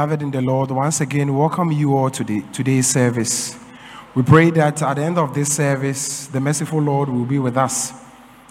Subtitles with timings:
[0.00, 3.54] Beloved in the Lord, once again, welcome you all to the, today's service.
[4.14, 7.58] We pray that at the end of this service, the merciful Lord will be with
[7.58, 7.92] us,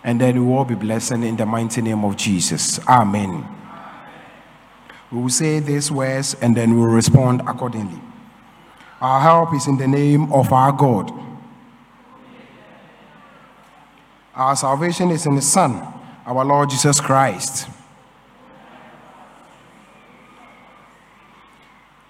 [0.03, 2.79] and then we will all be blessed in the mighty name of Jesus.
[2.87, 3.47] Amen.
[5.11, 7.99] We will say these words and then we will respond accordingly.
[9.01, 11.11] Our help is in the name of our God.
[14.35, 15.81] Our salvation is in the Son,
[16.27, 17.67] our Lord Jesus Christ.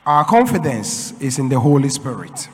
[0.09, 2.49] Our confidence is in the Holy Spirit.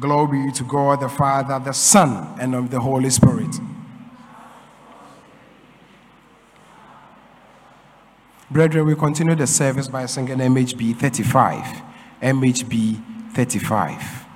[0.00, 3.54] Glory to God the Father, the Son, and of the Holy Spirit.
[8.50, 11.82] Brethren, we continue the service by singing MHB 35.
[12.22, 14.27] MHB 35.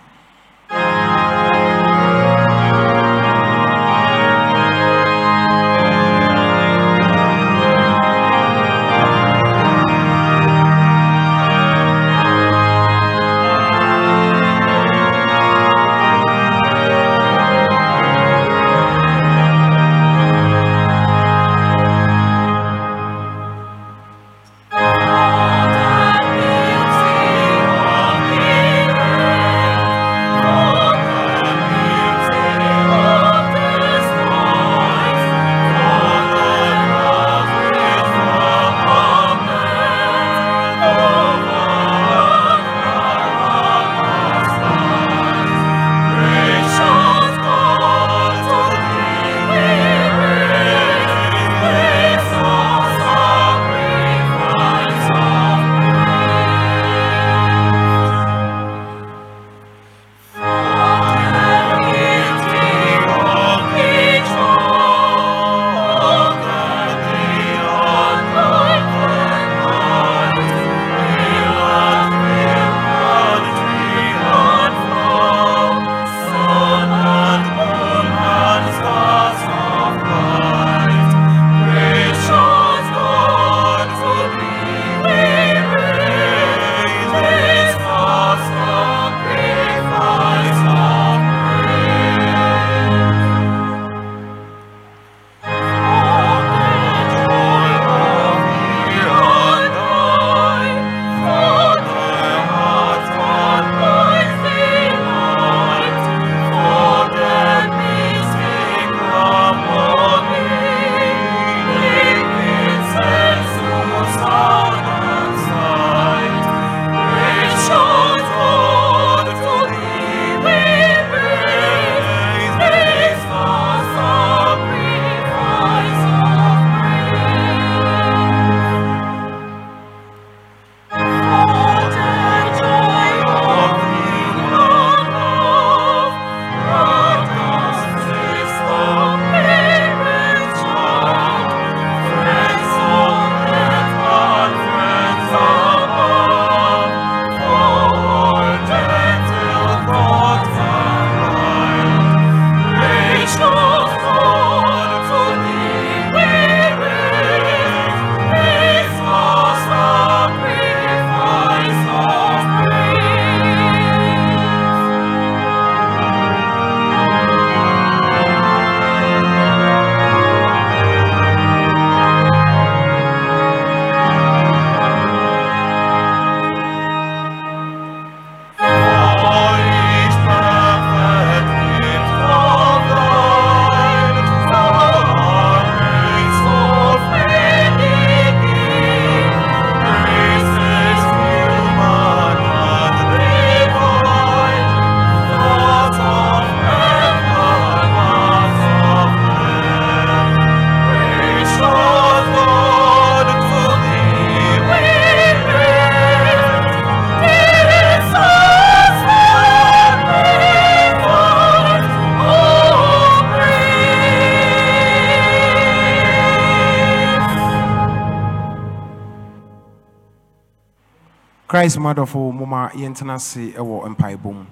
[221.62, 224.44] Christ madɔfo moma yɛntena ase wɔ mpaebɔ mu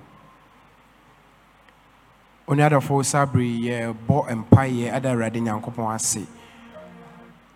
[2.47, 6.23] onuadɔfo saa bere yɛbɔ mpaeɛ ada awurade nyankopɔn ase.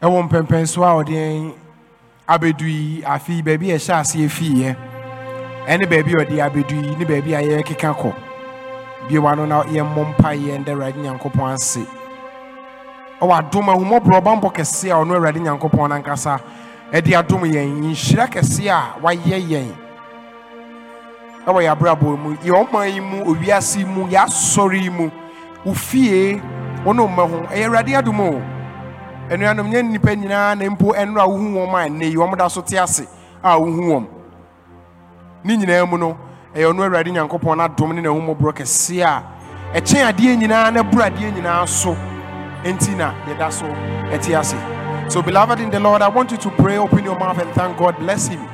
[0.02, 1.54] Ɛwɔ mpɛmpɛnso a ɔde
[2.26, 4.76] abɛdu yi afi baabi a ɛhyɛ aseɛ fiiɛ
[5.68, 8.12] ɛne baabi a ɔde abɛdu yi ne baabi a yɛrekeka kɔ
[9.08, 11.86] biewa no na yɛmmɔ mpaeɛ nda awurade nyankopɔn ase.
[13.20, 16.40] Ɔwɔ adom ahumɔborɔ ɔbammɔ kɛse a ɔno awurade nyankopɔn no ankasa
[16.92, 19.72] ɛde adom yɛn nhyira kɛseɛ a wayɛ yɛn.
[21.46, 22.34] Ɛwɔ yɛ abrabɔ mu.
[22.44, 25.10] Yɛ yi mu owiase mu yɛ yi mu.
[25.66, 26.40] Ofie
[26.84, 27.46] wɔn a wɔn ho.
[27.52, 28.42] Ɛyɛ awurade adom o.
[29.30, 32.60] Anuanom nyɛ nipa nyinaa na mpo ɛnoro a wohu wɔn a ɛnɛ yi wɔn so
[32.60, 33.06] te ase
[33.42, 34.06] a wohu wɔn.
[35.44, 36.16] Ne nyinaa mu no
[36.54, 39.22] ɛyɛ ɔno awurade nyankopɔn n'adom ne n'ahomɔborɔ kɛseɛ a
[39.80, 41.96] ɛkyɛn adeɛ nyinaa na buru adeɛ nyinaa so.
[42.64, 43.66] Enti na yɛda so
[44.10, 44.83] ɛte ase.
[45.08, 47.76] So beloved in the lord i want you to pray open your mouth and thank
[47.76, 47.96] god.
[47.98, 48.46] Bless him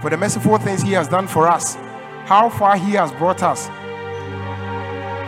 [0.00, 1.76] for the merciful things he has done for us
[2.24, 3.66] how far he has brought us.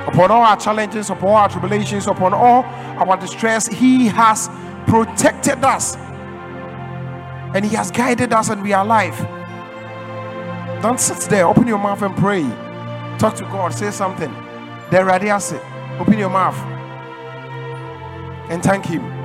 [0.09, 4.49] Upon all our challenges upon all our tribulations upon all our distress he has
[4.87, 5.97] protected us
[7.55, 9.19] and he has guided us and we are alive.
[10.81, 11.47] Don't sit there.
[11.47, 12.43] Open your mouth and pray.
[13.19, 13.75] Talk to god.
[13.75, 14.33] Say something.
[14.91, 15.09] There
[16.00, 16.57] open your mouth
[18.50, 19.22] and thank him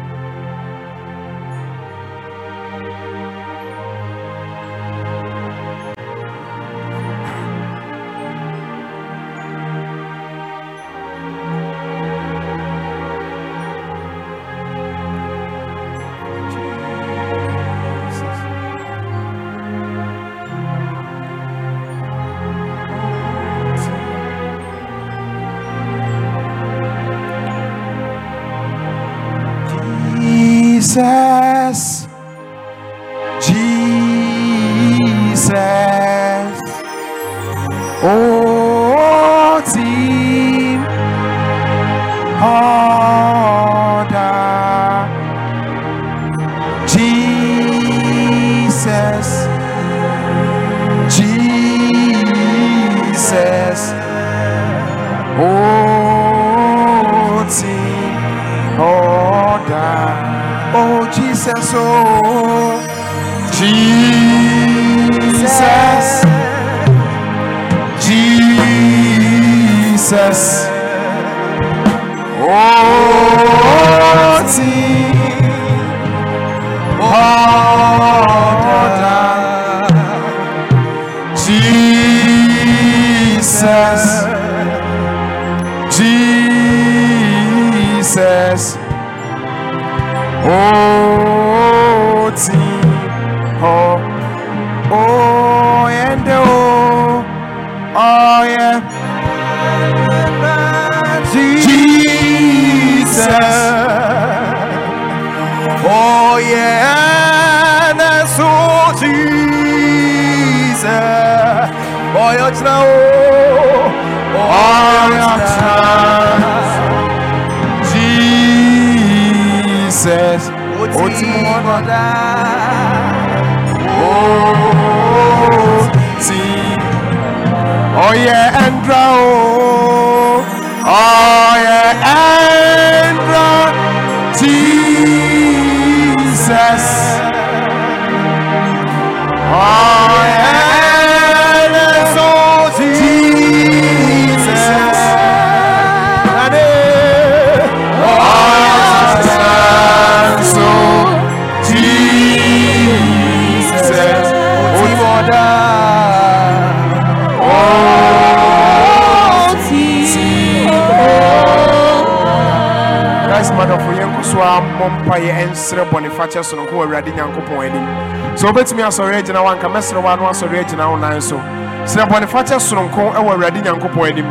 [168.77, 171.37] sɛ wobɛtumi asɔre agyina wo anka mɛsrɛ wo ano asɔre agyina wo nan so
[171.85, 174.25] srɛ bɔnefakyɛ sononko ɛwɔ awurade nyankopɔn anim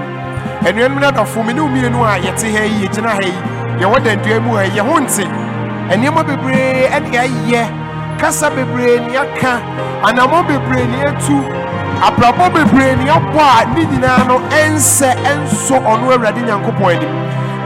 [0.65, 3.33] anuanom no adɔfo me ne wo mmienu a yɛte ha yi yɛgyina ha yi
[3.81, 5.25] yɛwɔ dandua mu ha yi yɛho nte
[5.91, 7.67] nneɛma bebree ɛne ayɛ
[8.19, 9.61] kasa bebree ne aka
[10.05, 11.43] anammɔ bebree ne atu
[12.03, 17.11] abrabɔ bebree ne abɔ a ne nyinaa no ɛnsɛ ɛnso ɔno awurade nyankopɔn anim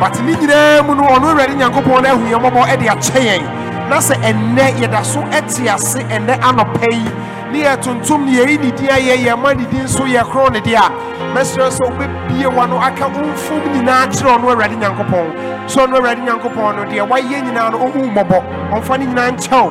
[0.00, 3.59] but ne nyinaa mu no ɔno awurade nyankopɔn no ahu ɛde akyɛ yɛn
[3.90, 7.10] na sɛ ɛnnɛ yɛda so ɛte ase ɛnnɛ anɔpa yi
[7.52, 10.52] ne yɛ tuntum ne yɛyi ne din ayɛ yɛn ma ne din so yɛ korɔ
[10.52, 10.90] ne deɛ a
[11.34, 15.26] mɛsrɛ sɛ wobɛbie wa no aka womfom nyinaa kyerɛ ɔno awurade nyankopɔn
[15.66, 18.38] sɛ ɔno awurade nyankopɔn no deɛ wayɛ nyinaa no ɔhu mmɔbɔ
[18.74, 19.68] ɔmfa ne nyinaa nkyɛw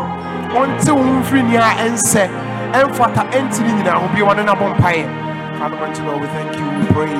[0.59, 2.29] ɔnte wo mfiri nea a ɛnsɛ
[2.73, 6.55] ɛmfata ɛnti ne nyinaa ho bie wa no nabɔ mpaeɛ Father, mighty Lord, we thank
[6.55, 6.63] you.
[6.79, 7.11] We pray.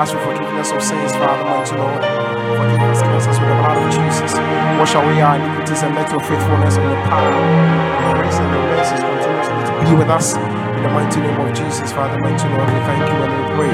[0.00, 2.23] Ask for forgiveness of sins, Father, mighty Lord.
[2.54, 4.32] Forgive us, cleanse us with the blood of Jesus.
[4.78, 8.64] Wash away our iniquities and let your faithfulness and your power, your grace and your
[8.74, 10.34] mercies continuously to be with us.
[10.34, 13.72] In the mighty name of Jesus, Father, mighty Lord, we thank you and we pray.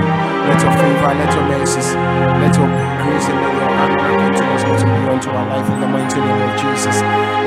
[0.49, 1.89] Let your favor, let your mercies,
[2.41, 2.69] let your
[3.03, 3.71] grace and let your
[4.31, 7.01] continuously to be unto our life in the mighty name of Jesus.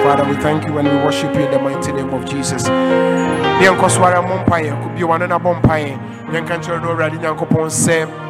[0.04, 2.68] Father, we thank you and we worship you in the mighty name of Jesus.
[2.68, 3.74] no
[5.64, 5.98] mpaeɛ
[6.34, 8.23] yɛnka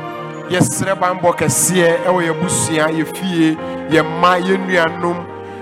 [0.53, 3.57] yɛserɛ banbɔ kɛseɛ ɛwɔ yɛ busua yɛ fie
[3.89, 5.17] yɛ mma yɛ nnuanom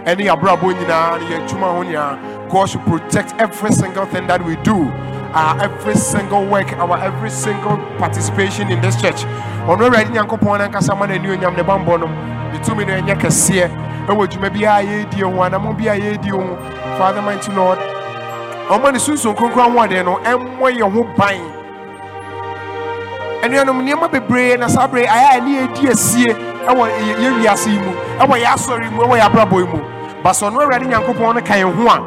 [0.06, 2.18] ɛne yɛabrabɔ nyinaa ne yɛ adwuma ho nyinaa
[2.52, 4.92] God should protect every single thing that we do
[5.34, 9.24] our every single work, our every single participation in this church.
[9.66, 12.08] Ɔno awurade nyankopɔn no ankasa ma n'ani onyam ne bambɔ no
[12.52, 13.70] ne tumi no ɛnyɛ kɛseɛ
[14.08, 16.58] ɛwɔ adwuma bi a yɛredi ho anammɔ bi a yɛredi ho
[16.98, 17.80] father mighty lord
[18.68, 21.40] ɔma ne sunsun kronkron ahoɔden no ɛmmɔ yɛn ho ban
[23.44, 26.34] anuanom nneɛma bebree na saa bere ayɛ a ne yɛdi asie
[26.68, 26.84] ɛwɔ
[27.20, 29.80] yɛ wiase yi mu ɛwɔ yɛ asɔre mu ɛwɔ yɛ abrabɔ yi mu.
[30.24, 31.98] Basa ɔno awurade nyankopɔn no ka yɛn ho a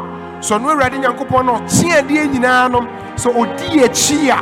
[0.40, 2.80] sɛ ɔno awurade nyankopɔn no ɔkye adeɛ nyinaa no
[3.16, 4.38] sɛ ɔdi akyi a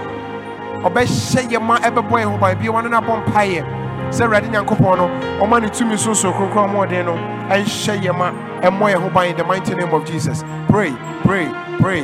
[0.86, 3.64] ɔbɛhyɛ yɛ ma ɛbɛbɔ yɛn ho ban bia wɔn no abɔ mpaeɛ
[4.10, 5.08] sɛ awurade nyankopɔn no
[5.40, 7.14] ɔma ne tumi so so kronkron ahoɔden no
[7.48, 10.44] ɛnhyɛ yɛ ma ɛmmɔ yɛn ho ban in the mighty name of jesus.
[10.68, 10.92] Pray
[11.24, 11.48] pray
[11.80, 12.00] pray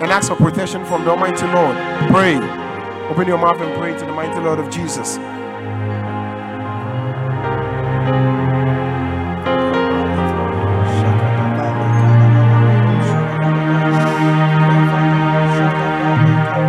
[0.00, 1.76] and ask for protection from the almighty lord.
[2.10, 2.40] Pray
[3.12, 5.18] open your mouth and pray to the mighty lord of jesus.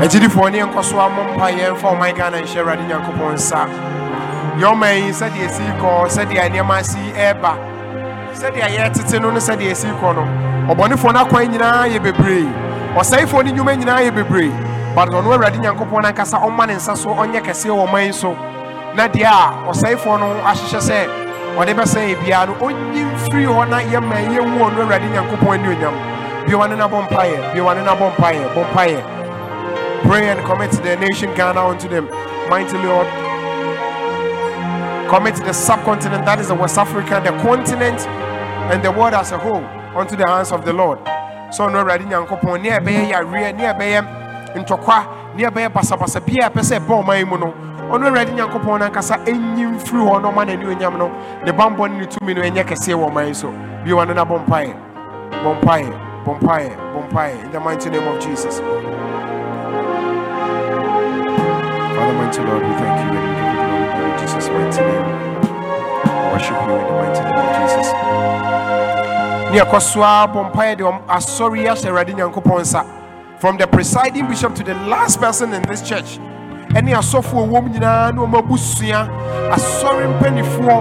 [0.04, 3.62] Agyidifoɔ ne yɛnkɔ so amɔ mpa yɛmfa ɔman ghana nhyɛ awurade nyankopɔn nsa
[4.60, 7.54] yɛ ɔma yi sɛdeɛ ɛsi kɔ sɛdeɛ nneɛma asi ɛreba
[8.36, 9.32] sɛdeɛ yɛtete no.
[9.32, 10.24] Ne sɛdeɛ ɛsi kɔ no
[10.76, 12.52] ɔbɔnefoɔ no akwan nyinaa yɛ bebree
[13.00, 16.96] ɔsɛefoɔ no nnwuma nyinaa yɛ bebree but ɔno awurade nyankopɔn no ankasa ɔma ne nsa
[16.96, 18.34] so ɔnyɛ kɛseɛ wɔ ɔman so
[18.96, 21.08] na deɛ a ɔsɛefoɔ no ahyehyɛ sɛ
[21.58, 25.96] ɔde bɛsɛn biara no ɔnyi mfiri hɔ na yɛma yɛnwu ɔno awurade nyankopɔn anuonyam
[26.48, 29.24] biowa ne nabɔ mpaeɛ biowa ne nabɔ mpaeɛ bɔ mpaeɛ
[30.04, 32.10] Pray and commit the nation Ghana unto them.
[32.50, 33.08] Mighty Lord.
[35.10, 38.02] Commit the subcontinent, that is the West Africa, the continent,
[38.70, 39.64] and the world as a whole
[39.96, 41.00] unto the hands of the Lord.
[41.54, 44.23] So no ready nyankopon ne ɛbɛyɛ yareɛ ne ɛbɛyɛ
[44.56, 47.54] ntɔkwa ne ɛbɛyɛ basabasa bia ɛpɛ sɛ ɛbɔ ɔman mu no
[47.92, 51.12] ɔno awurade nyankopɔn no ankasa ɛnyi mfiri hɔ no ɔma n'ani onyam no
[51.46, 53.48] ne bambɔ ne ne tumi no ɛnyɛ kɛseɛ wɔ ɔman so
[53.86, 54.74] biowa no na bɔ mpaeɛ
[55.44, 55.94] bɔ mpaeɛ
[56.26, 58.62] bɔ mpaeɛ bɔ mpaeɛ in the mighty name of jesus
[61.94, 63.64] Father, mighty Lord, we thank you and we give you
[63.94, 65.06] glory in Jesus' mighty name.
[66.04, 67.88] We worship you in the mighty name of Jesus.
[69.54, 71.60] Ne ɛkɔ so a bɔ mpaeɛ de asɔre
[72.62, 73.03] nsa
[73.44, 76.18] from the presiding bishop to the last person in this church.
[76.80, 79.02] Ɛne asɔfoɔ wɔ mu nyinaa ne wɔn abusua
[79.52, 80.78] asɔre mpanimfoɔ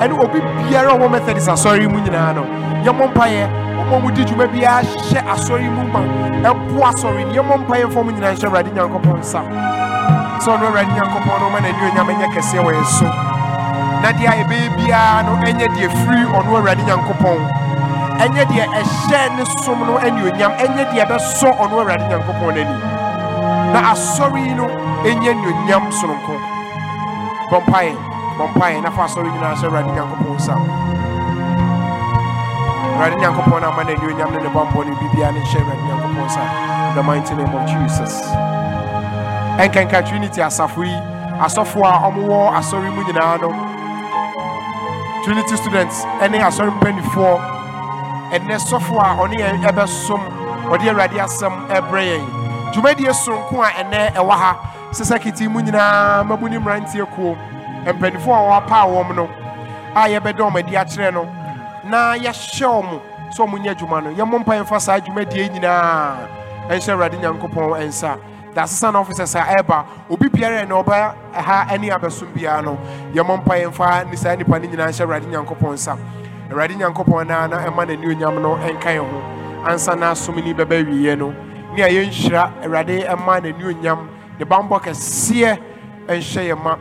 [0.00, 2.42] ɛne obi biara ɔwɔ methodist asɔre mu nyinaa no.
[2.86, 3.44] Yɛmmɔ mpaeɛ
[3.76, 6.00] wɔn a wɔdi dwuma biara hyɛ asɔre mu ma
[6.48, 7.20] ɛbo asɔre.
[7.26, 9.40] No yɛmmɔ mpaeɛ fam nyinaa hyɛ Awurade Nyankopɔn nsa.
[10.40, 13.04] Sɛ ɔno awurade nyankopɔn no ma n'ani onyam ɛnyɛ kɛseɛ wɔ yɛn so.
[14.00, 17.59] Na deɛ a yɛbɛyɛ biara no ɛnyɛ deɛ firi ɔno awurade nyankopɔn
[18.22, 22.58] ɛnyɛ deɛ ɛhyɛ ne som no ani onyam ɛnyɛ deɛ ɛbɛsɔ ɔno awurade nyankopɔn
[23.72, 24.66] na asɔre yi no
[25.04, 25.32] ɛnyɛ
[25.98, 26.34] sononko
[27.50, 27.92] bɔ mpaeɛ
[28.38, 30.38] bɔ mpaeɛ na fa asɔre nyinaa hyɛ awurade nyankopɔn
[32.94, 37.66] awurade nyankopɔn no ama ne ne biribiara ne hyɛ awurade nyankopɔn the mighty name of
[37.68, 38.20] jesus.
[40.08, 40.96] Trinity asafo yi
[41.40, 43.48] asɔfo a ɔmowɔ asɔre mu nyinaa no
[45.24, 47.59] trinity students ɛne asɔre mpanimfoɔ
[48.32, 50.20] ɛnɛ sɔfo a ɔne yɛn ɛbɛsom
[50.70, 52.24] ɔde awurade asɛm ɛbrɛ yɛn.
[52.72, 54.56] Dwumadie soronko a ɛnɛ ɛwɔ ha
[54.92, 57.36] sesɛ kete mu nyinaa mabu ne mmeranteɛ kuo.
[57.84, 59.28] Mpanimfoɔ a wɔapa wɔm no
[59.94, 61.24] a yɛbɛda wɔn adi akyerɛ no
[61.84, 63.00] na yɛhyɛ wɔn
[63.34, 64.10] sɛ wɔn nyɛ adwuma no.
[64.10, 66.16] Yɛmmɔ mpa yɛmfa saa dwumadie nyinaa.
[66.68, 68.16] Ɛnhyɛ awurade nyankopɔn nsa.
[68.54, 72.78] The assistant officers a ɛreba obi biara na ɔba ha ne abɛsom biara no
[73.14, 75.96] yɛmmɔ mpa yɛmfa ne saa nnipa no nyinaa nhyɛ awurade nyankopɔn nsa
[76.50, 79.18] awurade nyankopɔn naa na ɛma n'ani onyam no ɛnka yɛn ho.
[79.66, 81.32] Ansa na asom ni bɛbɛ wieɛ no
[81.76, 84.08] ne a yɛnhyira awurade ɛma n'ani onyam.
[84.38, 85.58] Ne bambɔ kɛseɛ
[86.08, 86.76] ɛnhyɛ yɛn ma.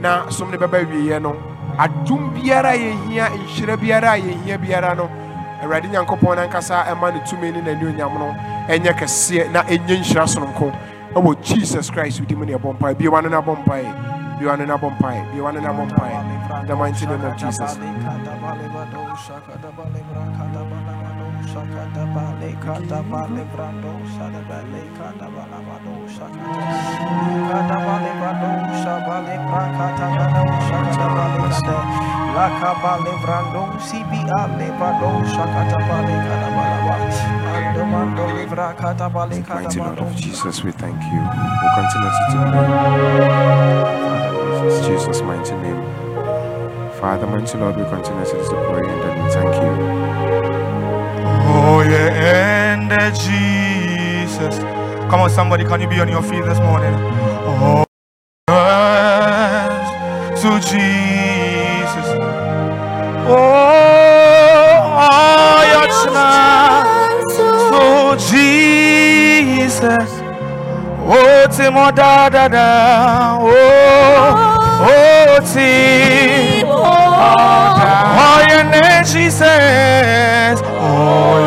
[0.00, 1.36] Na som ne bɛbɛ wieɛ no
[1.78, 5.08] adom biara a yɛhia nhyira biara a yɛhia biara no
[5.62, 8.34] awurade nyankopɔn no ankasa ɛma ne tumi ne n'ani onyam no
[8.68, 10.70] ɛnyɛ kɛseɛ na ɛnyɛ nhyira sononko.
[11.14, 12.94] Ɛwɔ jesus christ wodi mu ne ɛbɔ mpae.
[12.94, 13.84] Biowa no no abɔ mpae
[14.40, 17.78] no no abɔ mpae biowa no no abɔ mpae the mighty name of jesus.
[39.76, 41.20] Lord of Jesus, we thank you.
[41.20, 42.24] We'll continue to
[44.18, 44.23] do
[44.64, 45.82] in Jesus' mighty name.
[47.00, 49.72] Father, mighty Lord, we continue to pray and then we thank you.
[51.46, 54.58] Oh, yeah, and uh, Jesus.
[55.10, 56.94] Come on, somebody, can you be on your feet this morning?
[57.46, 57.84] Oh,
[60.36, 62.08] to Jesus.
[63.26, 63.36] Oh,
[65.04, 65.94] oh, yes,
[67.36, 67.44] to
[68.32, 70.10] Jesus.
[71.06, 73.38] Oh, Timo da da da.
[73.40, 76.82] Oh, oh, Timo.
[78.16, 80.60] Oh, your name, she says.
[80.64, 81.38] Oh,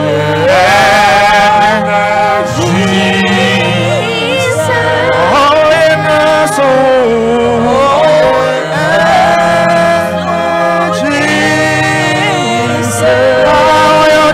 [0.47, 2.45] yeah.
[2.57, 4.67] Jesus.
[5.13, 6.59] Oh, yeah.
[6.59, 6.63] Oh.
[11.01, 13.01] Jesus.
[13.47, 14.33] Oh, yeah,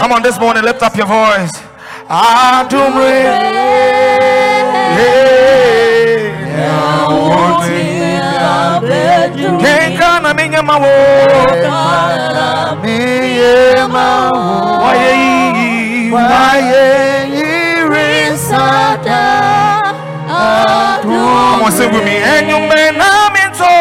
[0.00, 1.52] Come on, this morning, lift up your voice.
[14.84, 16.10] Waye.
[16.12, 17.30] Waye.
[21.02, 22.16] Come on, sing with me.
[22.16, 23.09] And you may not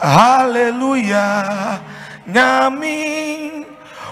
[0.00, 1.80] Hallelujah.
[2.26, 3.66] Nyami.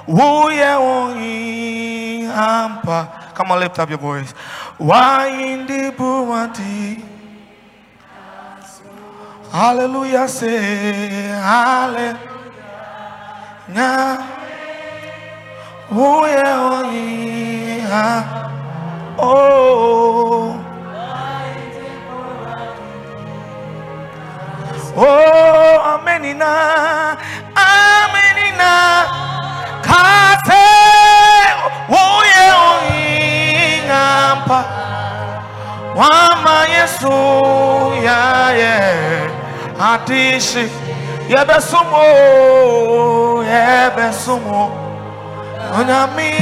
[0.06, 3.08] Wuye wongi hampa.
[3.34, 4.32] Come on, lift up your voice.
[4.78, 7.02] Why in the buwati?
[9.52, 10.28] Hallelujah.
[10.28, 12.18] Say hallelujah.
[15.90, 18.50] Wuye wongi hampa.
[19.18, 20.67] Oh.
[25.00, 27.16] Oh, amenina,
[27.54, 28.72] amenina,
[29.86, 30.66] kate,
[31.88, 34.60] oye oingampa,
[35.94, 37.12] wama Yesu
[38.04, 38.74] ya ye,
[39.80, 40.68] atishi,
[41.28, 42.02] yebesumo,
[43.44, 44.62] yebesumo,
[45.78, 46.32] onyami,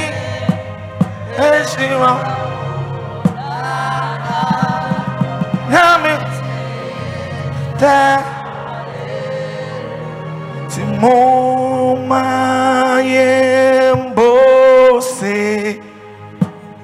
[1.36, 2.12] eshiwa,
[5.70, 6.12] nyami,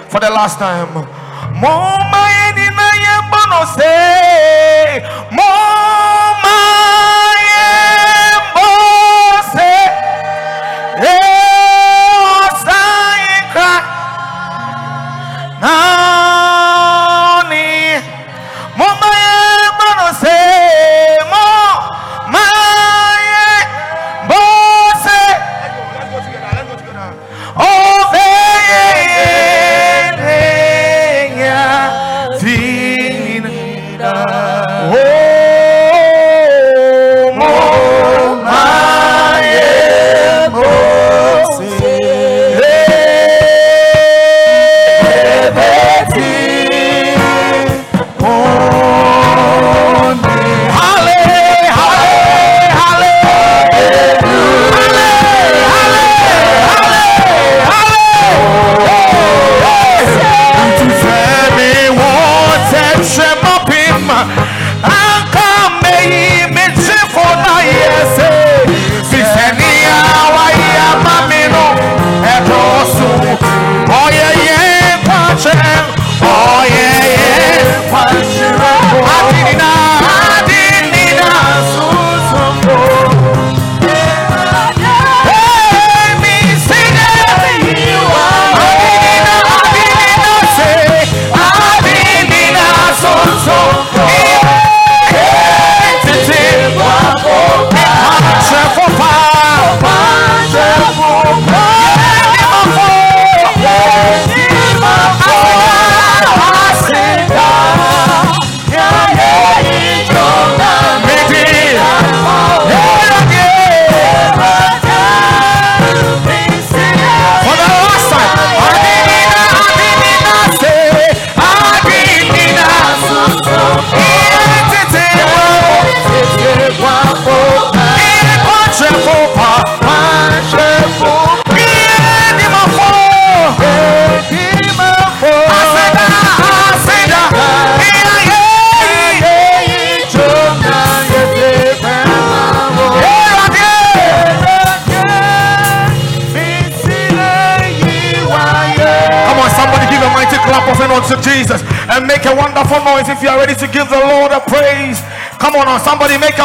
[0.10, 0.88] for the last time
[1.62, 2.24] moma
[3.66, 6.73] say moma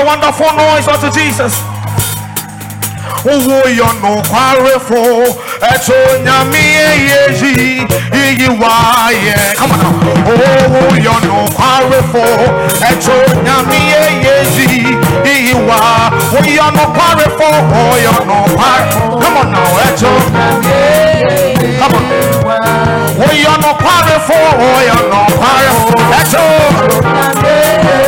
[0.09, 1.55] wonderful noise unto Jesus.
[3.33, 5.01] owó yọnu kwarefo
[5.73, 9.93] ẹtọ nyami eyeji iyi wáyẹ come on now.
[10.31, 12.25] Owó yọnu kwarefo
[12.91, 14.69] ẹtọ nyami eyeji
[15.33, 15.81] iyi wá
[16.39, 17.49] oyọnu kwarefo
[17.83, 19.53] oyọnu kwarefo come on.
[19.53, 20.11] Now ẹtọ
[21.81, 22.05] come on.
[23.29, 24.39] oyọnu kwarefo
[24.77, 25.89] oyọnu kwarefo
[26.21, 26.43] ẹtọ
[27.45, 28.08] yeyi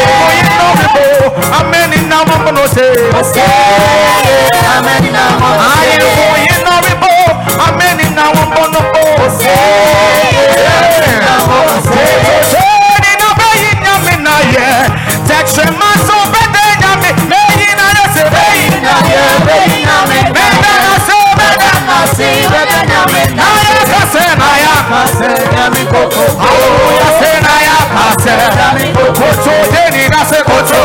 [0.07, 1.03] àyẹ̀fọ́ yẹn náà bí bò,
[1.59, 2.01] ọ̀bìnfọ́
[5.15, 7.11] náà bí bò, àyẹ̀fọ́ yẹn náà bí bò,
[7.67, 9.55] amẹ́ni náà wọ́n mọ̀ wọ́n mọ̀ ọ̀sẹ̀.
[25.97, 28.33] Hallelujah, say na ya kase.
[29.17, 30.79] Kocho deni na se kocho.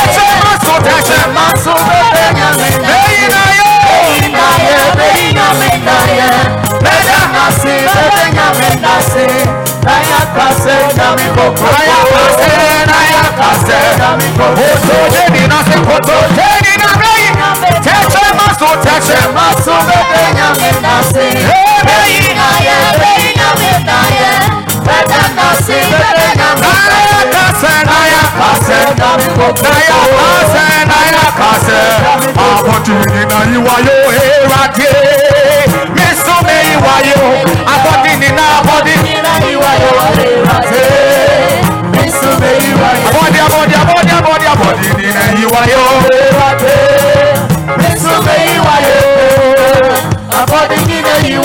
[0.00, 1.16] Teche maso teche.
[2.90, 3.70] Eyi na ye.
[6.82, 7.74] Na ya kase,
[12.88, 13.78] na ya kase.
[14.36, 16.16] Kocho deni na se kocho.
[16.36, 16.59] Deni
[17.50, 17.80] na meyi.
[17.84, 19.18] Teche maso teche.
[21.96, 22.34] Eyi.
[22.34, 22.48] Na
[27.06, 28.78] ya kase, na ya kase.
[29.62, 31.80] Na ya kase, na ya kase.
[32.46, 34.90] Abọ́dìní na ìwà yóò hera dé.
[35.96, 36.58] Mísú mi
[38.36, 38.60] na abọ́dìní.
[38.60, 40.72] Abọ́dì abọ́dì abọ́dì abọ́dì abọ́dìní na ìwà yóò hera dé.
[40.72, 41.38] Ṣe abọ́dìní na ìwà yóò dé.
[41.42, 41.62] Ee,
[41.94, 43.08] Mísú mi ìwà yóò.
[43.08, 43.74] Abọ́dì abọ́dì
[44.18, 46.74] abọ́dì abọ́dìní na ìwà yóò hera dé.
[50.52, 51.40] According to gonna me you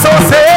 [0.00, 0.49] me se.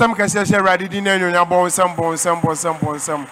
[0.00, 3.26] bɔnsɛm kɛseɛ hyɛ awurade din na anuonyam bɔnsɛm bɔnsɛm bɔnsɛm bɔnsɛm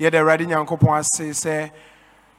[0.00, 1.70] yɛda awurade nyankopɔn ase sɛ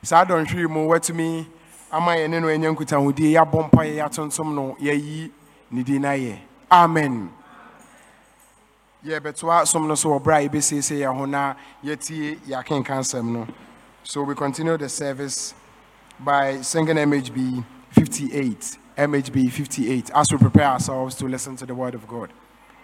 [0.01, 1.45] saa dɔnhwere mu watumi
[1.91, 5.29] ama yɛne no anya nkutahodie yɛabɔ mpa yɛ yɛatontom no yɛayi
[5.69, 6.39] ne din no ayɛ
[6.71, 7.29] amen.
[9.05, 11.53] Yɛbɛtoa som no so wɔ berɛ a yɛbɛsiesie yɛ ho na
[11.83, 13.47] yɛtie yɛakenka nsɛm no
[14.03, 15.53] so we continue the service
[16.19, 21.95] by singing mhb 58 MHB 58 as we prepare ourselves to listen to the Word
[21.95, 22.31] of God.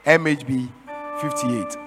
[0.05, 0.69] MHB
[1.21, 1.80] 58.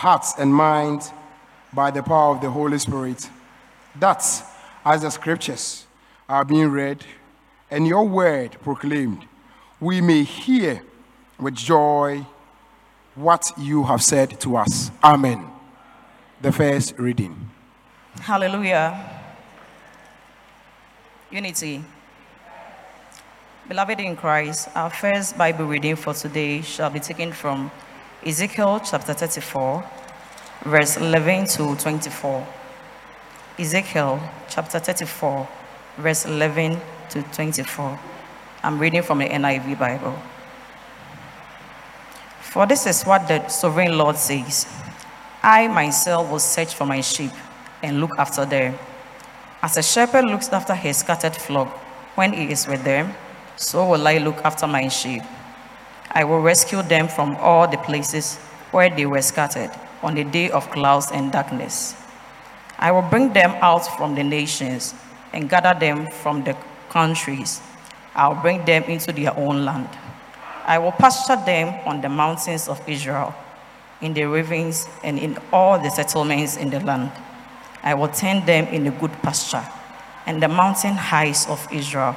[0.00, 1.12] hearts and minds
[1.74, 3.28] by the power of the Holy Spirit.
[3.96, 4.24] That,
[4.82, 5.86] as the scriptures
[6.26, 7.04] are being read
[7.70, 9.26] and your word proclaimed,
[9.78, 10.82] we may hear
[11.38, 12.24] with joy
[13.14, 14.90] what you have said to us.
[15.04, 15.46] Amen.
[16.40, 17.50] The first reading.
[18.20, 18.88] Hallelujah.
[21.30, 21.84] Unity.
[23.68, 27.70] Beloved in Christ, our first Bible reading for today shall be taken from
[28.22, 29.82] Ezekiel chapter 34,
[30.66, 32.46] verse 11 to 24.
[33.58, 35.48] Ezekiel chapter 34,
[35.96, 37.98] verse 11 to 24.
[38.62, 40.20] I'm reading from the NIV Bible.
[42.42, 44.66] For this is what the sovereign Lord says
[45.42, 47.32] I myself will search for my sheep
[47.82, 48.78] and look after them.
[49.62, 51.68] As a shepherd looks after his scattered flock
[52.16, 53.14] when he is with them,
[53.56, 55.22] so will I look after my sheep.
[56.12, 58.36] I will rescue them from all the places
[58.72, 59.70] where they were scattered
[60.02, 61.94] on the day of clouds and darkness.
[62.78, 64.94] I will bring them out from the nations
[65.32, 66.56] and gather them from the
[66.88, 67.60] countries.
[68.14, 69.88] I'll bring them into their own land.
[70.66, 73.34] I will pasture them on the mountains of Israel,
[74.00, 77.12] in the ravines, and in all the settlements in the land.
[77.82, 79.64] I will tend them in a good pasture,
[80.26, 82.16] and the mountain heights of Israel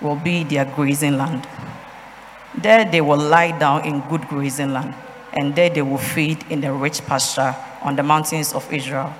[0.00, 1.46] will be their grazing land.
[2.56, 4.94] There they will lie down in good grazing land,
[5.32, 9.12] and there they will feed in the rich pasture on the mountains of Israel.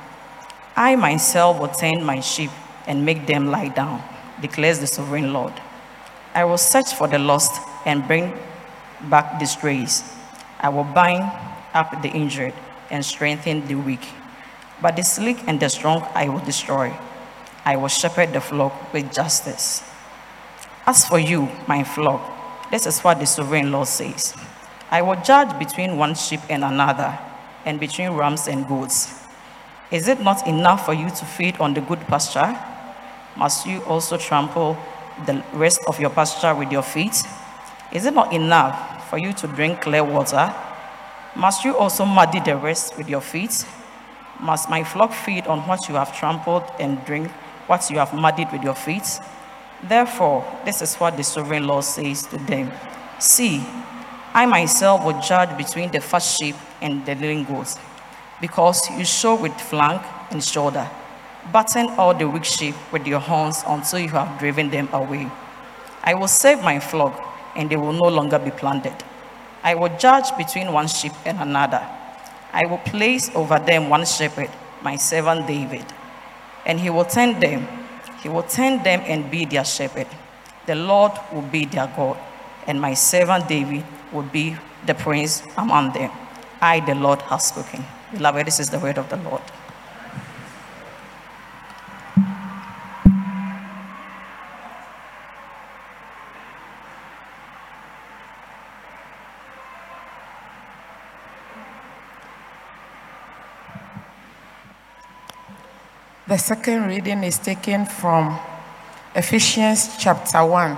[0.75, 2.51] I myself will tend my sheep
[2.87, 4.03] and make them lie down,
[4.41, 5.53] declares the sovereign Lord.
[6.35, 8.33] I will search for the lost and bring
[9.11, 10.03] back the strays.
[10.61, 11.31] I will bind
[11.75, 12.55] up the injured
[12.91, 14.07] and strengthen the weak.
[14.81, 16.95] But the sleek and the strong I will destroy.
[17.65, 19.83] I will shepherd the flock with justice.
[20.87, 22.36] As for you, my flock,
[22.71, 24.35] this is what the sovereign Lord says
[24.91, 27.19] I will judge between one sheep and another,
[27.65, 29.21] and between rams and goats.
[29.91, 32.57] Is it not enough for you to feed on the good pasture?
[33.37, 34.77] Must you also trample
[35.27, 37.17] the rest of your pasture with your feet?
[37.93, 40.55] Is it not enough for you to drink clear water?
[41.35, 43.67] Must you also muddy the rest with your feet?
[44.41, 47.31] Must my flock feed on what you have trampled and drink
[47.67, 49.21] what you have muddied with your feet?
[49.83, 52.73] Therefore, this is what the sovereign Lord says to them
[53.19, 53.65] See,
[54.35, 57.79] I myself will judge between the fat sheep and the lean goats,
[58.41, 60.89] because you show with flank and shoulder.
[61.53, 65.31] Batten all the weak sheep with your horns until you have driven them away.
[66.03, 67.23] I will save my flock,
[67.55, 69.03] and they will no longer be plundered.
[69.63, 71.85] I will judge between one sheep and another.
[72.53, 74.51] I will place over them one shepherd,
[74.83, 75.85] my servant David,
[76.65, 77.67] and he will tend them.
[78.27, 80.09] He will tend them and be their shepherd.
[80.67, 82.19] The Lord will be their God,
[82.67, 86.11] and my servant David will be the prince among them.
[86.61, 87.85] I, the Lord, have spoken.
[88.13, 89.43] Beloved, this is the word of the Lord.
[106.27, 108.37] The second reading is taken from
[109.15, 110.77] Ephesians chapter 1,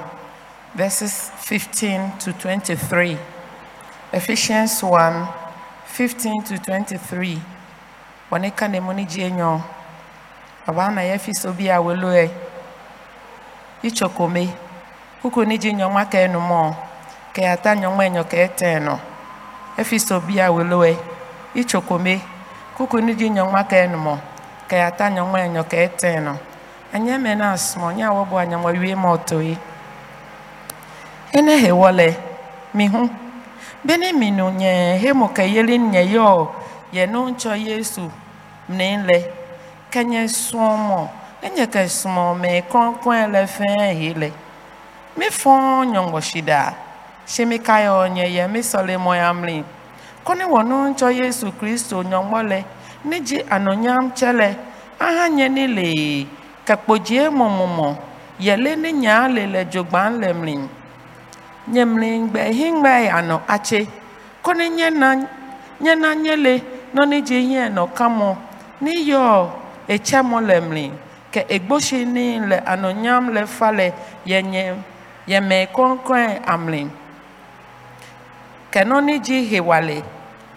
[0.75, 3.17] verses 15 to 23.
[4.13, 5.29] Ephesians 1,
[5.87, 7.41] 15 to 23.
[8.31, 9.63] Waneka ne muni jenyo.
[10.67, 12.31] Abana ya fiso bi awelue.
[13.83, 14.53] Ichokome.
[15.23, 16.77] Huku ni jenyo mwaka enu mo.
[17.33, 19.01] Ke ata nyongwa enyo ke eteno.
[19.77, 20.97] Efiso bi awelue.
[21.55, 22.21] Ichokome.
[22.77, 24.21] Kuku ni jenyo mwaka enu mo
[24.69, 26.39] ka ya ta nyɔŋmɔ enyo ka ete no
[26.93, 29.57] anya me na asmɔ nya wo bo anya mo wie mo to yi
[31.33, 32.17] ene he wole
[32.75, 33.09] mi hu
[33.85, 36.53] bene mi no nye he mo ka yeli nye yo
[36.93, 38.11] ye no ncho yesu
[38.69, 39.19] mne le
[39.91, 41.11] kanye somo
[41.43, 44.33] enye ka somo me kon kon le fen hi le.
[45.19, 46.75] Mi fon nyɔŋgɔ shida
[47.27, 49.65] she mi ka yo nye ye mi sole mo yamli
[50.25, 52.65] kone wo no ncho yesu kristo nyɔŋgɔ le
[53.05, 54.49] nidzi anonyam tsɛ le
[55.01, 55.87] aha nye ni le
[56.67, 57.89] kakpodzie mɔmɔmɔ
[58.41, 60.55] yɛlɛ ne nya le le dzogba le mli
[61.73, 63.87] nye mli gbe hingbe anɔ atse.
[64.43, 65.15] Ko ne nye na
[65.81, 66.63] nye na nye le
[66.95, 68.37] nɔni dzi yɛ nɔ kamɔ.
[68.81, 69.51] Ni yɔ
[69.89, 70.91] etsɛ mɔ le mli
[71.33, 73.93] ke egbosi ni le anonyam le fa le
[74.25, 74.75] yenye
[75.27, 76.89] yeme kɔnkɔn amli
[78.73, 78.81] ke
[79.25, 80.03] dzi hewa le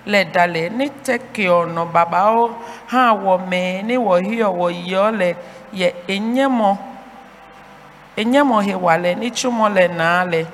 [0.06, 2.50] le alle ni teke ono babao
[2.88, 5.36] hã wɔ mee ne wɔ hiɔ wɔ
[5.74, 6.78] ye enyemo
[8.18, 10.46] enyemo he wale le ne tso le naa le.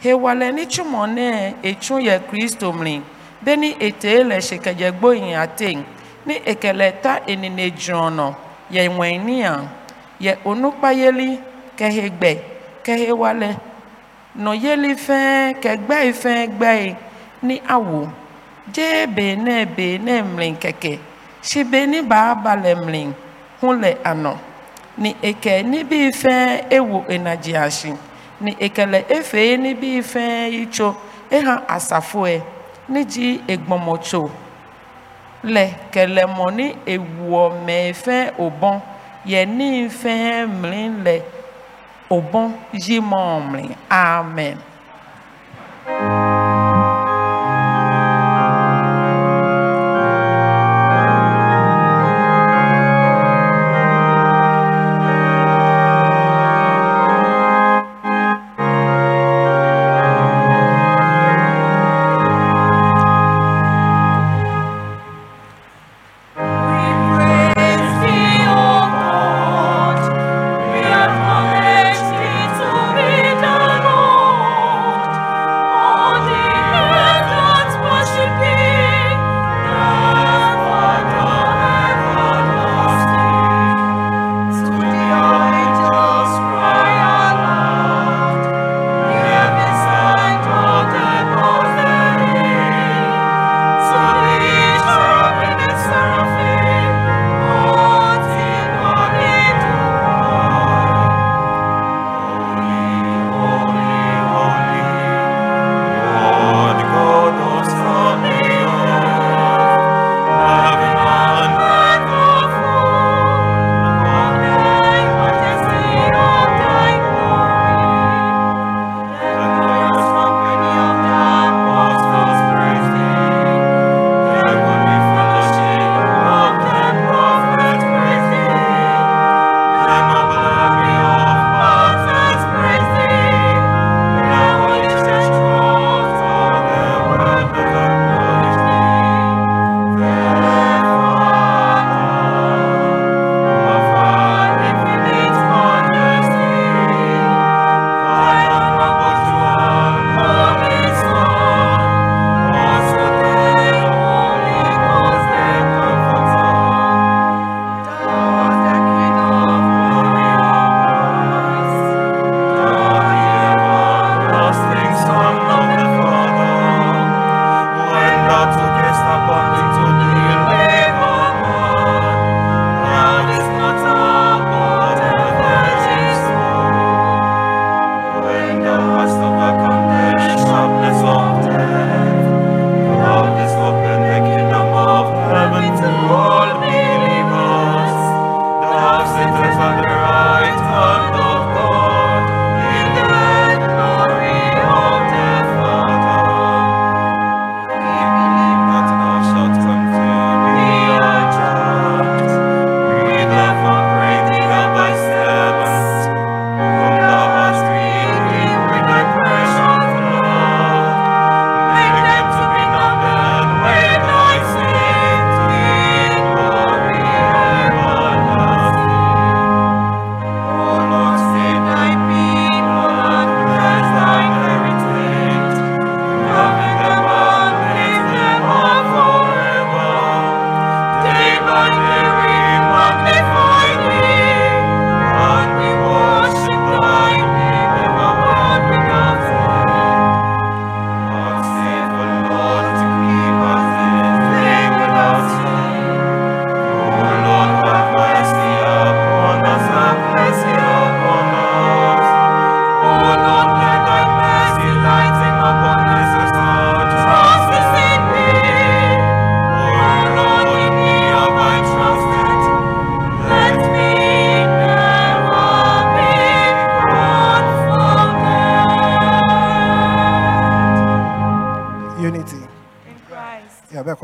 [0.00, 3.02] He wa le ne e mɔ ye kristo mli.
[3.42, 5.76] Be ne ete le sekeye gbo yi ate
[6.26, 6.34] ne
[7.02, 7.20] ta
[8.70, 9.68] ye ŋɔe nia
[10.18, 11.40] ye onukpa yeli
[11.76, 12.32] ke he gbe
[12.84, 13.56] ke he wa le
[14.54, 14.94] yeli
[15.62, 16.96] ke gbe gbe.
[17.42, 18.08] Ni awo.
[18.72, 20.98] Dze bene bene mlen keke.
[21.42, 23.14] Si bene baaba le mlen
[23.60, 24.34] ho le anɔ
[24.98, 27.92] ne eke ni bi fe ewo enadzi asi
[28.40, 30.24] ni eke le efe ni bi fe
[30.54, 30.68] yi
[31.30, 32.42] eha asafoe e.
[32.88, 33.40] Ni ji
[34.02, 34.30] tso
[35.54, 38.80] le kelemɔ ne ewuɔ me fe obon.
[39.24, 41.22] Ye ni fe mlen le
[42.10, 42.52] obon.
[42.74, 44.58] Ji mɔ mlen amen.
[45.86, 46.29] thank you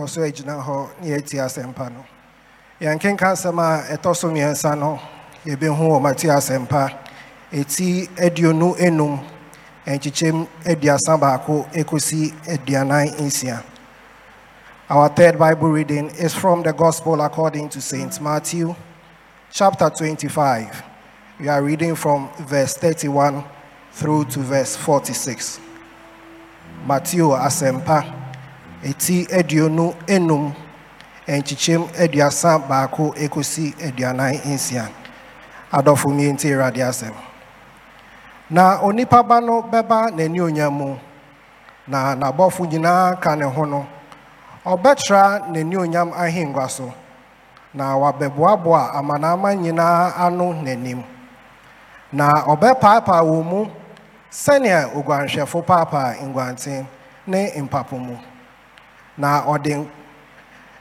[0.07, 0.89] hɔ
[1.45, 2.05] asɛmpa no
[2.81, 4.99] yɛnkenka asɛm a ɛtɔ so mmiɛnsa no
[5.45, 6.91] yɛbɛhu wɔ mate asɛmpa
[7.53, 9.21] ɛti aduonu enum
[9.87, 11.67] nkyekyɛm aduasa baako
[12.47, 13.63] aduanan nsia
[14.89, 18.21] Our third Bible reading is from the Gospel according to St.
[18.21, 18.73] Matthew,
[19.51, 20.81] chapter 25.
[21.41, 23.43] We are reading from verse 31
[23.91, 25.59] through to verse 46.
[26.87, 28.16] Matthew Asempa.
[28.89, 30.45] eti aduonu enum
[31.37, 34.85] nkyekyɛm aduasa baako ekosi aduanan nsia
[35.77, 37.15] adɔfo mmienti awurade asɛm
[38.55, 40.89] na onipa ba no bɛba n'ani onya mu
[41.91, 43.81] na n'abɔfo nyinaa ka ne ho no
[44.73, 45.21] ɔbɛtra
[45.53, 46.87] n'ani onyam ahengua so
[47.75, 51.01] na wabɛboaboa amanaman nyinaa ano n'anim
[52.19, 53.61] na ɔbɛpaapaa wɔn mu
[54.43, 56.87] sɛnea oguanhwɛfo paapaa nguanten
[57.27, 58.17] ne mpapo mu.
[59.17, 59.73] Na ɔde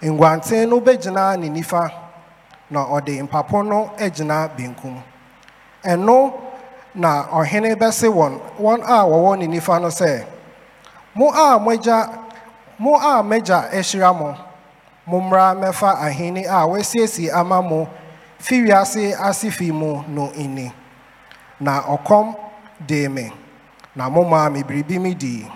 [0.03, 1.81] nguanten no bɛgyina ne nifa
[2.69, 4.95] na ɔde mpapo no agyina benkum.
[5.91, 6.17] Ɛno
[6.95, 8.33] na ɔhene bɛse wɔn
[8.63, 10.25] wɔn a wɔwɔ ne nifa no sɛ
[11.15, 11.97] mo a moagya
[12.79, 14.35] mo a m'agya ahyira mo
[15.07, 17.87] mommra mɛfa ahenni a wɔasiesie ama mo
[18.39, 20.71] fi wiase ase fi mu no nni.
[21.59, 22.35] Na ɔkɔm
[22.85, 23.31] dee me
[23.95, 25.47] na momaa me biribi me dii.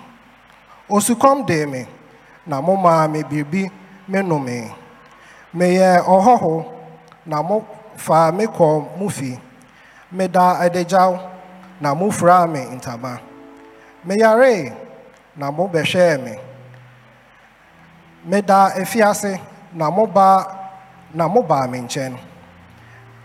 [0.88, 1.86] Osukɔm dee me
[2.46, 3.62] na momaa me biribi
[4.08, 4.66] me nomee
[5.58, 6.54] meyɛ ɔhɔho
[7.30, 9.30] na mofaa me kɔɔ mo fi.
[10.12, 11.12] Meda adagyaw
[11.80, 13.12] na mofuraa me ntama.
[14.06, 14.72] Meyaree
[15.36, 16.34] na mobɛhwɛɛ me.
[18.30, 19.40] Meda afiase
[19.72, 20.44] na mobaa
[21.14, 22.14] na mobaa me nkyɛn.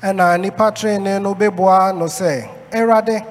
[0.07, 3.26] Ɛna nnipa trenee no bɛboa no sɛ awurade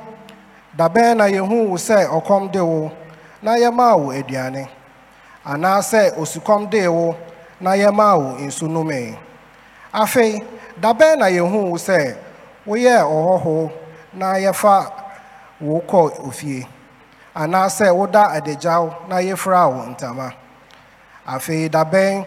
[0.76, 2.90] da bɛn na yɛhuu sɛ ɔkɔm de wo
[3.42, 4.68] na yɛmaa wo aduane?
[5.52, 7.16] Anaasɛ osukɔm dee wo
[7.60, 9.16] na yɛmaa wo nsu nomee
[9.92, 10.42] afei
[10.80, 12.16] da bɛn na yɛhuu wo sɛ
[12.66, 13.70] woyɛɛ ɔhɔho
[14.14, 14.90] na yɛfa
[15.60, 16.66] wo kɔ ofie?
[17.34, 20.32] Anaasɛ woda adagyaw na yɛfraa wo ntama?
[21.26, 22.24] Afei da bɛn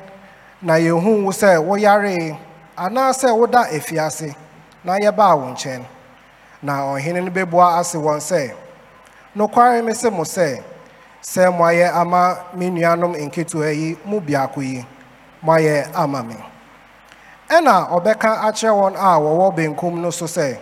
[0.61, 2.37] na yɛhuu wo sɛ woyaree
[2.77, 4.35] anaasɛ woda afiase
[4.83, 5.83] na yɛbaa wo nkyɛn?
[6.61, 8.53] Na ɔhene no bɛbua ase wɔn sɛ
[9.35, 10.63] nokware me mo sɛ
[11.21, 14.85] sɛ moayɛ ama me nuanom nketewa yi mu biako yi.
[15.45, 16.35] Moayɛ ama me
[17.49, 20.57] ɛna ɔbɛka akyerɛ wɔn a wɔwɔ benkum no so sɛ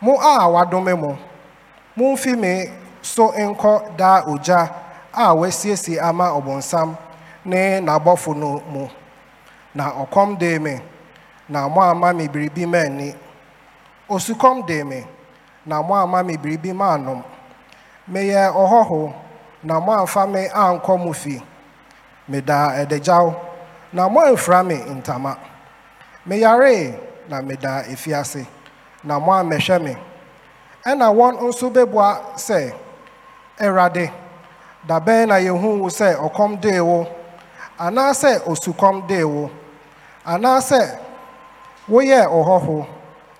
[0.00, 1.18] mo a wadome mo
[1.96, 2.70] momfi me
[3.02, 4.70] so nkɔ daa ogya
[5.12, 6.96] a wɔasiesie ama ɔbonsam
[7.44, 8.88] ne n'abɔfo no mu.
[9.74, 10.80] Na ɔkɔm dee me
[11.48, 13.14] na moamma me biribi manni
[14.08, 15.04] osukɔm dee me
[15.66, 17.22] na moamma me biribi maanom
[18.08, 19.12] meyɛ ɔhɔho
[19.64, 21.34] na moamfa me ankɔ mo fi.
[22.30, 23.26] Medaa adagyaw.
[23.92, 25.32] Na moamfira me ntama.
[26.26, 26.94] Meyaree
[27.28, 28.42] na medaa efiase.
[29.04, 29.94] Na moammɛhwɛ me.
[30.86, 32.08] Ɛna wɔn nso bɛboa
[32.46, 32.72] sɛ
[33.60, 34.10] awurade
[34.86, 37.06] da bɛn na yɛhuu wo sɛ ɔkɔm dee wo?
[37.78, 39.50] Anaasɛ osukɔm dee wo?
[40.26, 40.98] Anaasɛ
[41.88, 42.86] woyɛɛ ɔhɔho?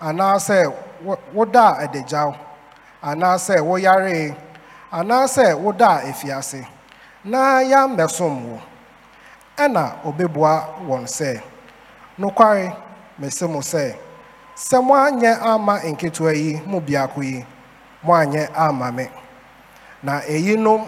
[0.01, 0.73] Anaasɛ
[1.05, 2.35] wo- wodaa adagyaw?
[3.03, 4.35] Anaasɛ woyaree?
[4.99, 6.61] Anaasɛ wodaa afiase
[7.25, 7.41] na
[7.71, 8.57] yɛammɛsom wo.
[9.63, 10.53] Ɛna ɔbɛbua
[10.89, 11.31] wɔn sɛ
[12.21, 12.67] nokware
[13.19, 13.85] mese mo sɛ
[14.67, 17.45] sɛ moanyɛ ama nketewa yi mu biako yi
[18.07, 19.07] moanyɛ ama me.
[20.03, 20.81] Na eyinom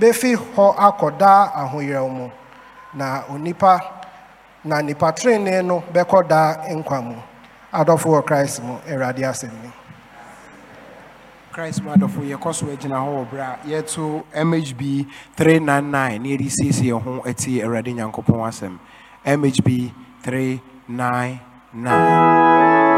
[0.00, 2.30] bɛfi hɔ akɔ daa ahoyerɛw mu
[2.94, 3.72] na onipa
[4.64, 6.18] na nipa trenee no bɛkɔ
[6.78, 7.14] nkwa mu.
[7.72, 9.70] Adɔfo wɔ christ mu awurade asɛm ni.
[11.54, 16.50] Christ mu adɔfo yɛkɔ so agyina hɔ wɔ berɛ a yɛto mhb 399 na yɛde
[16.50, 18.78] siesie yɛn ho atie awurade nyankopɔn asɛm.
[19.24, 19.92] Mhb
[20.22, 22.93] 399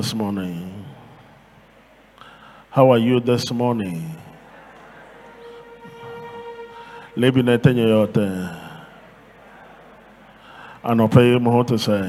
[0.00, 0.86] this morning?
[2.70, 4.16] How are you this morning?
[7.16, 8.48] Lebi na etenye yote.
[10.82, 12.00] Anọpa yi mo ho te sɛ.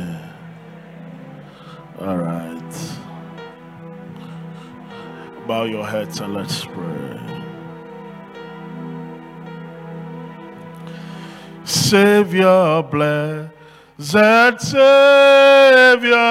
[2.00, 2.98] All right.
[5.46, 7.20] Bow your heads and let's pray.
[11.66, 13.52] Savior, blessed
[14.62, 16.22] Savior,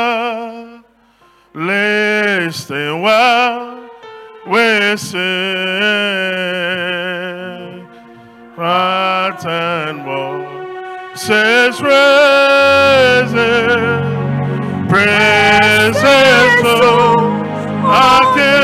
[1.54, 3.90] listen while
[4.46, 5.20] we sing.
[8.56, 13.38] Heart and voices raising,
[14.88, 16.02] praises
[16.62, 16.76] to
[17.86, 18.59] our King.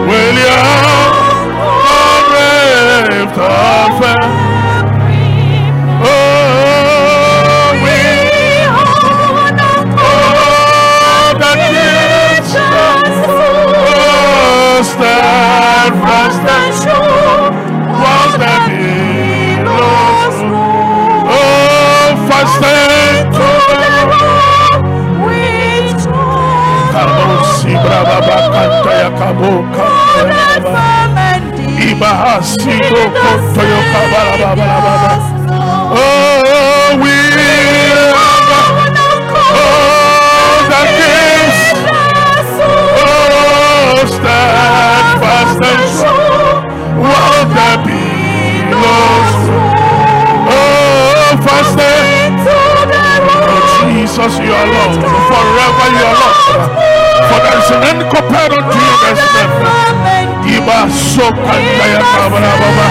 [0.09, 1.13] William
[2.29, 4.01] brave of
[6.05, 6.09] Oh,
[7.85, 7.99] we
[14.99, 17.12] fast and
[35.95, 37.15] Oh, we
[39.53, 41.59] love the things.
[42.97, 46.57] Oh, stand fast and true.
[47.03, 49.57] What the belongs to.
[50.49, 52.87] Oh, fast and oh,
[53.85, 54.95] Jesus, you are Lord.
[55.29, 56.92] Forever you are Lord.
[57.33, 59.53] For there is an end compared unto you, there's none.
[60.45, 62.87] Iba sokantaya kabara baba.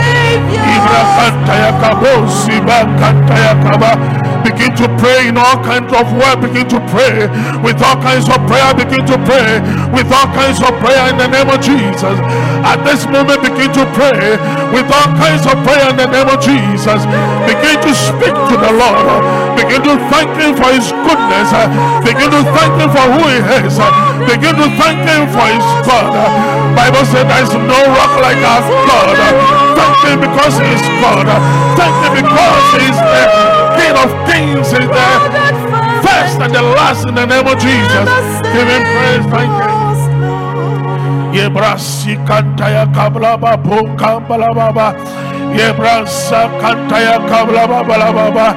[0.49, 4.20] Ibra kantaya kabo siba kantaya kaba.
[4.61, 6.37] Begin to pray in all kinds of words.
[6.37, 7.25] Begin to pray
[7.65, 8.69] with all kinds of prayer.
[8.77, 9.57] Begin to pray
[9.89, 12.13] with all kinds of prayer in the name of Jesus.
[12.61, 14.37] At this moment, begin to pray
[14.69, 17.01] with all kinds of prayer in the name of Jesus.
[17.49, 19.01] Begin to speak to the Lord.
[19.57, 21.49] Begin to thank Him for His goodness.
[22.05, 23.81] Begin to thank Him for who He is.
[24.29, 26.13] Begin to thank Him for His God.
[26.77, 29.09] Bible said there is no rock like our God.
[29.73, 31.25] Thank Him because He is God.
[31.73, 33.50] Thank Him because He is the
[33.91, 34.67] King of Kings.
[34.71, 35.07] Is the
[35.99, 38.07] first and the last in the name of Jesus.
[38.55, 39.25] Give Him praise.
[39.27, 39.99] Thank Him.
[41.35, 42.87] Yebrasi kantaya
[43.99, 44.95] kambala baba.
[45.51, 48.47] Yebrasa kantaya kabla baba baba.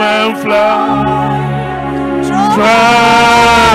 [0.00, 1.04] moment fly.
[2.54, 3.69] Trust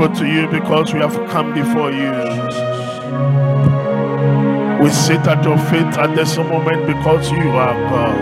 [0.00, 2.10] grateful to you because we have come before you.
[4.82, 8.16] We sit at your feet at this moment because you are God.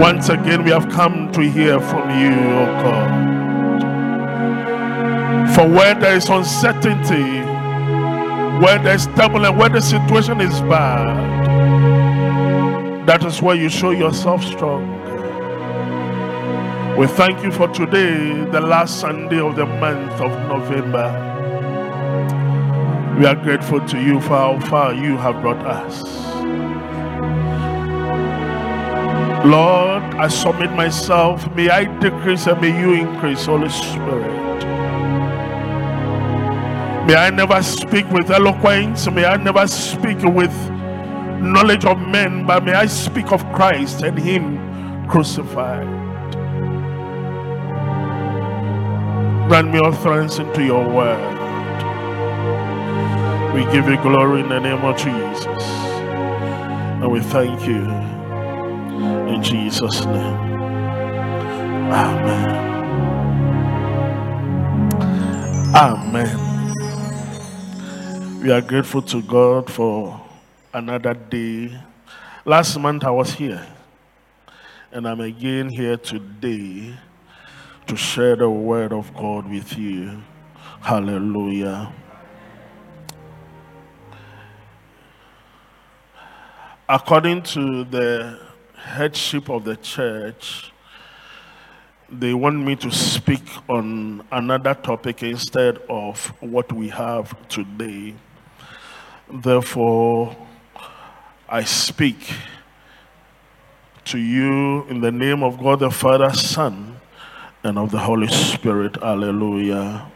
[0.00, 3.10] Once again, we have come to hear from you, O God.
[5.54, 7.40] For where there is uncertainty,
[8.60, 11.16] where there is trouble, and where the situation is bad,
[13.06, 15.03] that is where you show yourself strong.
[16.98, 21.10] We thank you for today, the last Sunday of the month of November.
[23.18, 26.04] We are grateful to you for how far you have brought us.
[29.44, 31.52] Lord, I submit myself.
[31.56, 34.64] May I decrease and may you increase, Holy Spirit.
[37.08, 39.10] May I never speak with eloquence.
[39.10, 40.54] May I never speak with
[41.42, 46.03] knowledge of men, but may I speak of Christ and Him crucified.
[49.54, 51.16] Grant me utterance into your word.
[53.54, 55.62] We give you glory in the name of Jesus.
[57.00, 57.84] And we thank you
[59.32, 60.58] in Jesus' name.
[61.92, 62.50] Amen.
[65.76, 66.72] Amen.
[68.42, 70.20] We are grateful to God for
[70.72, 71.78] another day.
[72.44, 73.64] Last month I was here,
[74.90, 76.96] and I'm again here today
[77.86, 80.22] to share the word of God with you.
[80.80, 81.92] Hallelujah.
[86.88, 88.38] According to the
[88.76, 90.72] headship of the church,
[92.10, 98.14] they want me to speak on another topic instead of what we have today.
[99.32, 100.36] Therefore,
[101.48, 102.32] I speak
[104.04, 106.93] to you in the name of God the Father, Son,
[107.64, 108.96] and of the Holy Spirit.
[109.02, 110.10] Hallelujah.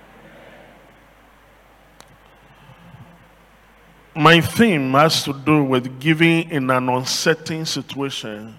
[4.15, 8.59] My theme has to do with giving in an uncertain situation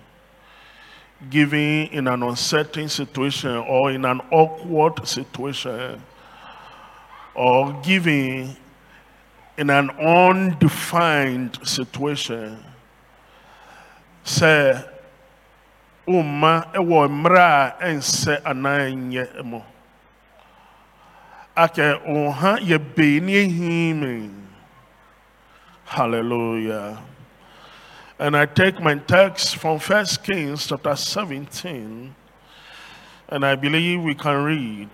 [1.29, 6.01] giving in an uncertain situation or in an awkward situation
[7.35, 8.55] or giving
[9.57, 12.63] in an undefined situation
[14.23, 14.87] sɛ
[16.10, 19.61] womma ɛwɔ mmerɛ a ɛnsɛ anaa nyɛ mu
[21.56, 24.40] akɛ wo ha yɛ bei ne ehim
[25.90, 27.02] hallelujah.
[28.19, 32.14] And I take my text from First Kings chapter 17,
[33.30, 34.90] and I believe we can read.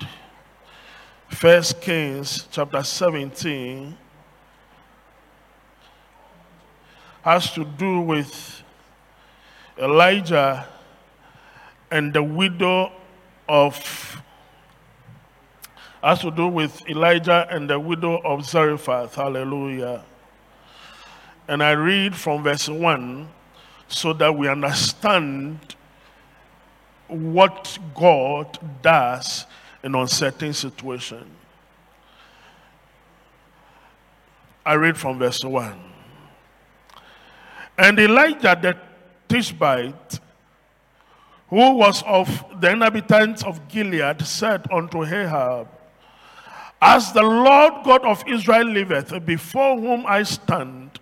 [1.27, 3.97] First Kings chapter 17
[7.23, 8.61] has to do with
[9.77, 10.65] Elijah
[11.95, 12.91] and the widow
[13.47, 14.21] of
[16.03, 19.15] has to do with Elijah and the widow of Zarephath.
[19.15, 20.03] Hallelujah.
[21.47, 23.29] And I read from verse 1
[23.87, 25.77] so that we understand
[27.07, 29.45] what God does
[29.81, 31.25] in uncertain situation.
[34.65, 35.79] I read from verse 1.
[37.77, 38.77] And Elijah the
[39.29, 40.19] Tishbite,
[41.55, 45.69] who was of the inhabitants of Gilead, said unto Ahab,
[46.81, 50.99] As the Lord God of Israel liveth, before whom I stand,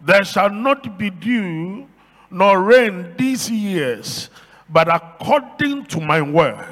[0.00, 1.88] there shall not be dew
[2.30, 4.30] nor rain these years,
[4.68, 6.68] but according to my word.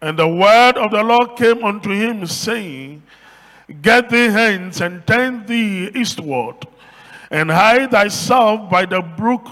[0.00, 3.02] And the word of the Lord came unto him, saying,
[3.82, 6.68] Get thee hence and turn thee eastward,
[7.32, 9.48] and hide thyself by the brook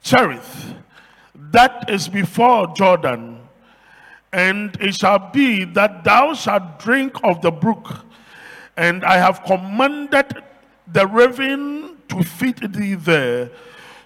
[0.00, 0.77] Cherith,
[1.50, 3.40] that is before Jordan.
[4.32, 8.04] And it shall be that thou shalt drink of the brook,
[8.76, 10.42] and I have commanded
[10.86, 13.50] the raven to feed thee there.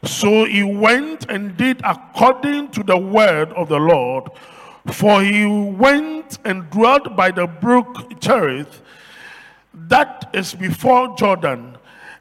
[0.04, 4.30] So he went and did according to the word of the Lord.
[4.86, 8.82] For he went and dwelt by the brook Cherith,
[9.74, 11.76] that is before Jordan.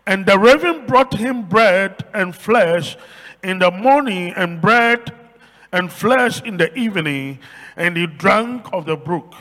[0.06, 2.98] And the raven brought him bread and flesh
[3.44, 5.14] in the morning, and bread
[5.72, 7.40] and flesh in the evening,
[7.76, 9.34] and he drank of the brook.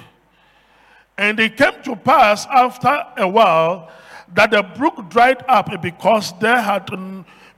[1.18, 3.90] And it came to pass after a while
[4.34, 6.88] that the brook dried up because there had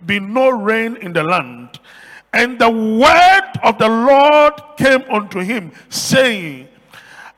[0.05, 1.79] been no rain in the land.
[2.33, 6.69] And the word of the Lord came unto him, saying,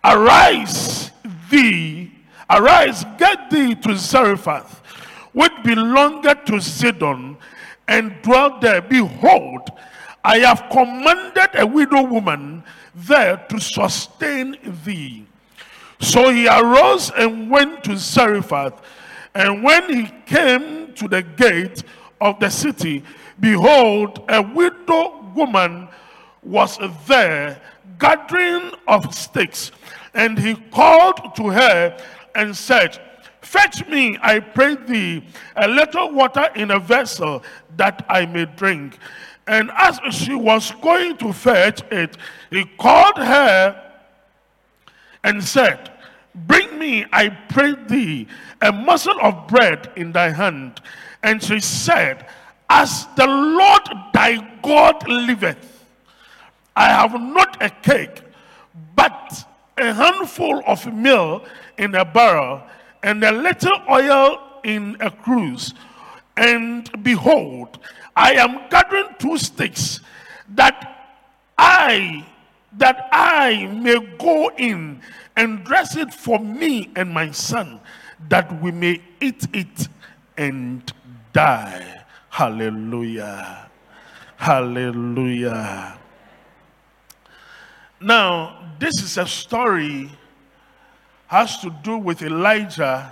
[0.05, 1.11] Arise
[1.51, 2.13] thee,
[2.49, 4.81] arise, get thee to Zarephath,
[5.33, 7.37] which belongeth to Sidon,
[7.89, 8.83] and dwell there.
[8.83, 9.71] Behold,
[10.25, 15.27] I have commanded a widow woman there to sustain thee.
[16.01, 18.81] So he arose and went to Zarephath.
[19.35, 21.83] And when he came to the gate
[22.21, 23.03] of the city,
[23.41, 25.89] behold, a widow woman
[26.43, 27.61] was there
[27.99, 29.73] gathering of sticks.
[30.15, 31.99] And he called to her
[32.35, 33.01] and said,
[33.45, 35.23] Fetch me, I pray thee,
[35.55, 37.43] a little water in a vessel
[37.77, 38.99] that I may drink.
[39.47, 42.17] And as she was going to fetch it,
[42.51, 43.81] he called her
[45.23, 45.93] and said,
[46.35, 48.27] Bring me, I pray thee,
[48.61, 50.81] a morsel of bread in thy hand.
[51.23, 52.27] And she said,
[52.69, 55.85] As the Lord thy God liveth,
[56.75, 58.23] I have not a cake,
[58.97, 59.45] but
[59.77, 61.45] a handful of meal
[61.79, 62.63] in a barrel,
[63.05, 65.75] and a little oil in a cruse.
[66.37, 67.79] And behold,
[68.17, 70.01] I am gathering two sticks
[70.49, 71.21] that
[71.57, 72.27] I
[72.77, 75.01] that I may go in
[75.37, 77.79] and dress it for me and my son,
[78.29, 79.89] that we may eat it
[80.37, 80.83] and
[81.33, 82.03] die.
[82.31, 83.71] Hallelujah.
[84.37, 85.97] Hallelujah.
[88.01, 90.11] Now, this is a story
[91.35, 93.11] has to do with Elijah.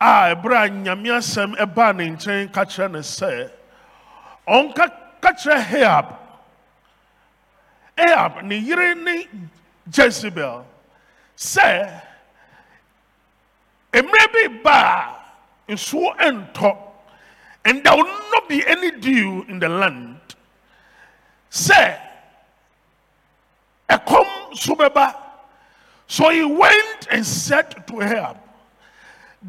[0.00, 3.50] a ɛberɛ a nyame asɛm ɛbaa ne nkyɛn ka kyerɛ no sɛ
[4.46, 4.84] ɔnka
[5.20, 6.06] ka kyerɛ Ahab
[7.98, 9.26] Ahab ne yere ne
[9.90, 10.64] Jezebel
[11.36, 12.02] sɛ
[13.92, 14.78] mmerɛ bi ba
[15.68, 16.14] a nsuo
[17.64, 20.20] and there will not be any dew in the land
[21.50, 21.98] sɛ
[23.88, 25.27] ɛkɔm so bɛba
[26.08, 28.38] so he went and said to Ahab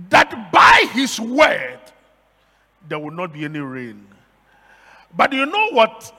[0.10, 1.80] that by his word
[2.88, 4.06] there will not be any rain.
[5.16, 6.14] But you know what?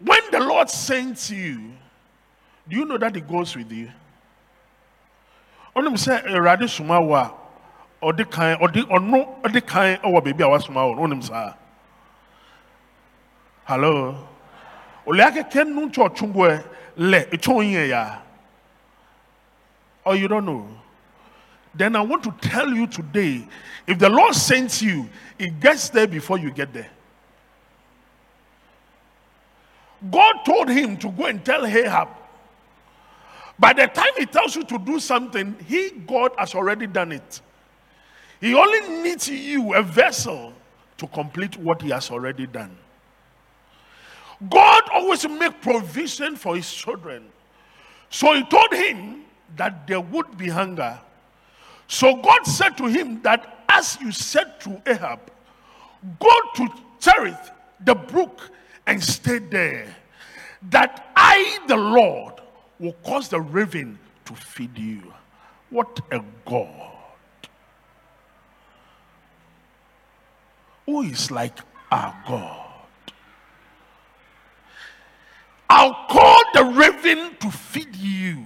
[0.00, 1.72] When the Lord sends you,
[2.68, 3.90] do you know that He goes with you?
[5.76, 7.32] Onim sɛ Awurade soma wo a
[8.02, 11.54] ɔde kan ɔde ɔno ɔde kan ɛwɔ baabi a wasoma wo no onim saa.
[13.64, 14.26] Hello.
[15.06, 16.64] Ole akeke nu nkyɛ ɔtwumbo ɛ
[16.98, 18.18] lɛ etwa ya.
[20.04, 20.68] Or you don't know.
[21.74, 23.46] Then I want to tell you today
[23.86, 25.08] if the Lord sends you,
[25.38, 26.90] it gets there before you get there.
[30.10, 32.08] God told him to go and tell Ahab.
[33.58, 37.40] By the time he tells you to do something, he, God, has already done it.
[38.40, 40.54] He only needs you, a vessel,
[40.96, 42.74] to complete what he has already done.
[44.48, 47.26] God always make provision for his children.
[48.08, 49.24] So he told him
[49.56, 50.98] that there would be hunger.
[51.88, 55.20] So God said to him that as you said to Ahab,
[56.18, 56.68] go to
[56.98, 57.50] Cherith,
[57.84, 58.50] the brook,
[58.86, 59.94] and stay there.
[60.70, 62.34] That I, the Lord,
[62.78, 65.12] will cause the raven to feed you.
[65.70, 66.90] What a God.
[70.86, 71.58] Who is like
[71.90, 72.66] our God?
[75.68, 78.44] I'll call the raven to feed you,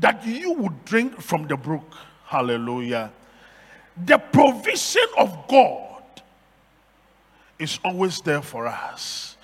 [0.00, 1.96] that you would drink from the brook.
[2.24, 3.12] Hallelujah.
[4.04, 6.02] The provision of God
[7.58, 9.36] is always there for us.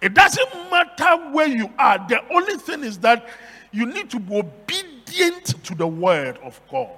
[0.00, 3.28] It doesn't matter where you are, the only thing is that
[3.70, 6.90] you need to be obedient to the word of God.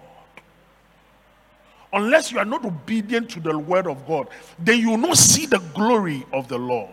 [1.92, 5.46] Unless you are not obedient to the word of God, then you will not see
[5.46, 6.90] the glory of the Lord.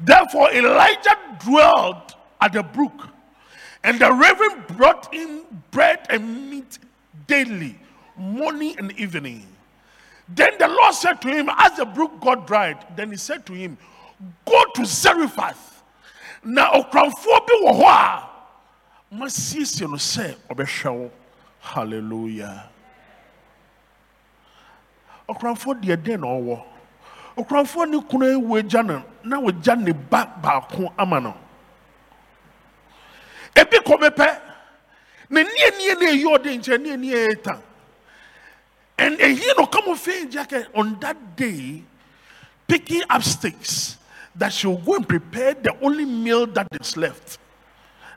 [0.00, 3.08] Therefore, Elijah dwelled at the brook,
[3.84, 6.78] and the raven brought in bread and meat
[7.26, 7.78] daily,
[8.16, 9.46] morning and evening.
[10.28, 13.52] Then the Lord said to him, as the brook got dried, then he said to
[13.52, 13.76] him,
[14.46, 15.82] Go to Zarephath.
[16.44, 18.22] Now, okranfoɔ bi
[19.12, 21.10] masiesie no sɛ ɔbɛhwɛ.
[21.60, 22.68] Hallelujah.
[25.28, 26.64] Okranfoɔ deɛ den na ɔwɔ.
[27.36, 27.96] Okranfoɔ ne
[29.24, 31.34] na ne ba baako ama no.
[33.62, 34.28] Ebi kɔ bɛpɛ.
[35.30, 37.60] Na nie nie na eyi ɔde nkyɛn nie nie eta.
[38.98, 40.36] And eyi no come of age
[40.74, 41.82] on that day,
[42.66, 43.96] picking up sticks
[44.34, 47.38] that she will go and prepare the only meal that is left.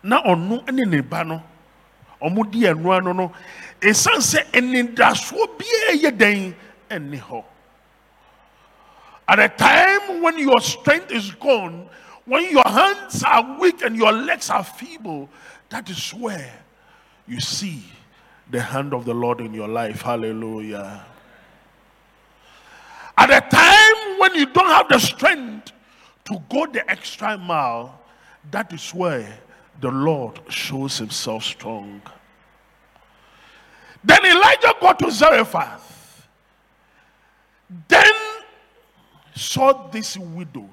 [0.03, 1.41] Na ɔno ne ne ba no,
[2.21, 3.31] ɔmo di ɛnua no no,
[3.81, 6.55] esan sɛ anidasoɔ biara yɛ den
[6.89, 7.43] ɛni hɔ.
[9.27, 11.89] At a time when your strength is gone,
[12.25, 15.29] when your hands are weak and your legs are feeble,
[15.69, 16.53] that is where
[17.27, 17.83] you see
[18.49, 20.01] the hand of the Lord in your life.
[20.01, 21.05] Hallelujah.
[23.17, 25.71] At a time when you don't have the strength
[26.25, 28.01] to go the extra mile,
[28.51, 29.39] that is where
[29.79, 32.01] the Lord shows himself strong.
[34.03, 36.27] Then Elijah got to Zarephath.
[37.87, 38.13] Then
[39.33, 40.69] saw this widow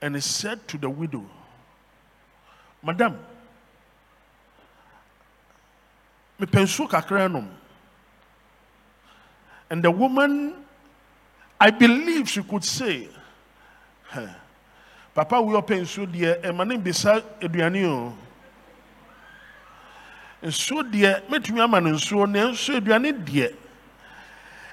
[0.00, 1.24] and he said to the widow,
[2.82, 3.18] Madam,
[6.38, 7.48] me nsuo kakranum.
[9.70, 10.54] and the woman
[11.60, 13.08] i believe she could say
[14.08, 14.34] Papa, we "Huh,
[15.14, 18.16] papa wo ɔpɛ nsuo deɛ ɛma eh, ne bisa aduane o oh.
[20.42, 23.52] nsuo deɛ mɛtumi ama no nsuo na nsuo aduane deɛ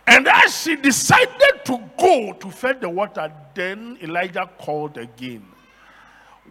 [0.05, 5.45] and as she decided to go to fetch the water then elijah called again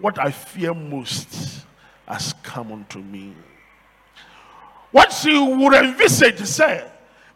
[0.00, 1.62] what i fear most
[2.06, 3.32] has come unto me.
[4.90, 6.88] What she would envisage sɛ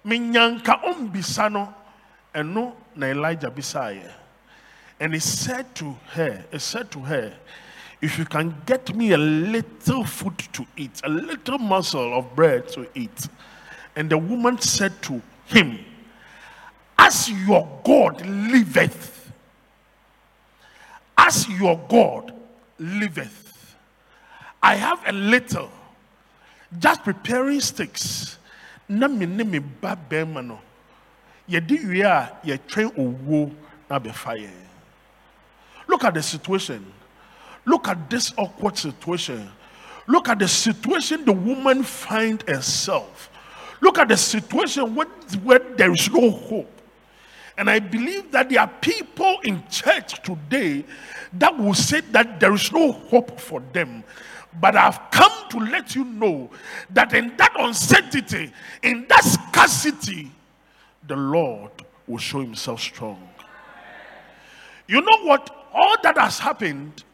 [0.04, 1.50] menyanka ɔmbisa
[2.44, 4.12] no na elijah bisaeɛ
[5.00, 7.32] and he said to her he said to her
[8.02, 12.68] if you can get me a little food to eat a little morsel of bread
[12.68, 13.28] to eat.
[13.96, 15.78] And the woman said to him
[16.98, 19.32] as your god liveth.
[21.16, 22.32] As your god
[22.78, 23.74] liveth.
[24.62, 25.70] I have a little.
[26.78, 28.38] Just preparing sticks.
[28.88, 30.58] Na me ne me ba bɛrima
[33.88, 34.66] na bɛfa yɛn
[35.96, 36.84] look at the situation.
[37.64, 39.50] Look at this awkward situation.
[40.06, 43.30] Look at the situation the woman find herself.
[43.80, 45.06] Look at the situation where,
[45.42, 46.75] where there is no hope
[47.58, 50.84] and I believe that there are people in church today
[51.34, 54.04] that will say that there is no hope for them.
[54.60, 56.50] But I've come to let you know
[56.90, 58.52] that in that uncertainty,
[58.82, 60.30] in that scarcity,
[61.06, 61.70] the Lord
[62.06, 63.28] will show himself strong.
[64.86, 65.50] You know what?
[65.72, 67.04] All that has happened,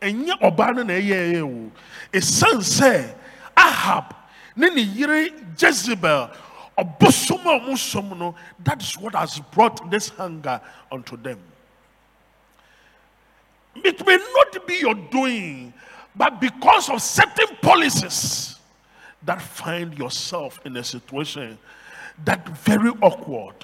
[0.00, 1.72] and yet Obana na ɛyɛ ɛyɛ o,
[2.12, 3.14] esan sɛ
[3.56, 4.14] Ahab
[4.56, 6.30] ne yere Jezebel
[6.76, 11.38] that is what has brought this hunger unto them.
[13.76, 15.72] It may not be your doing,
[16.14, 18.56] but because of certain policies
[19.22, 21.58] that find yourself in a situation
[22.24, 23.54] that very awkward,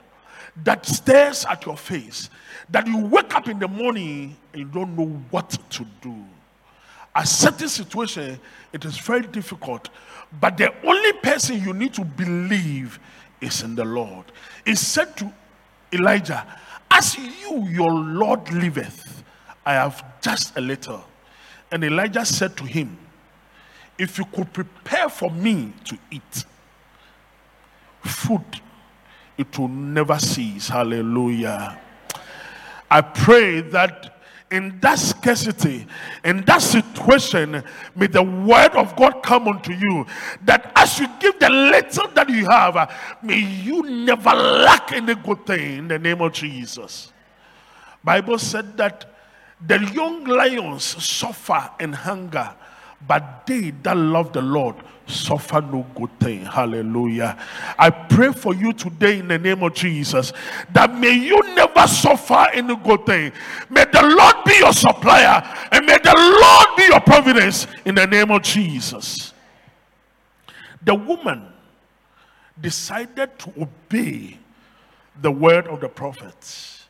[0.64, 2.30] that stares at your face,
[2.70, 6.14] that you wake up in the morning and you don't know what to do.
[7.14, 8.40] A certain situation,
[8.72, 9.90] it is very difficult,
[10.32, 12.98] but the only person you need to believe
[13.40, 14.26] is in the Lord.
[14.64, 15.32] He said to
[15.92, 16.44] Elijah,
[16.90, 19.22] As you, your Lord, liveth,
[19.64, 21.04] I have just a little.
[21.70, 22.98] And Elijah said to him,
[23.98, 26.44] If you could prepare for me to eat
[28.02, 28.44] food,
[29.36, 30.68] it will never cease.
[30.68, 31.78] Hallelujah.
[32.90, 34.17] I pray that
[34.50, 35.86] in that scarcity,
[36.24, 37.62] in that situation,
[37.94, 40.06] may the word of God come unto you.
[40.44, 42.92] That as you give the little that you have,
[43.22, 47.12] may you never lack any good thing in the name of Jesus.
[48.02, 49.14] Bible said that
[49.66, 52.54] the young lions suffer and hunger,
[53.06, 54.76] but they that love the Lord
[55.08, 56.44] suffer no good thing.
[56.44, 57.38] Hallelujah.
[57.78, 60.32] I pray for you today in the name of Jesus
[60.72, 63.32] that may you never suffer any good thing.
[63.70, 68.06] May the Lord be your supplier and may the Lord be your providence in the
[68.06, 69.32] name of Jesus.
[70.82, 71.48] The woman
[72.60, 74.38] decided to obey
[75.20, 76.86] the word of the prophets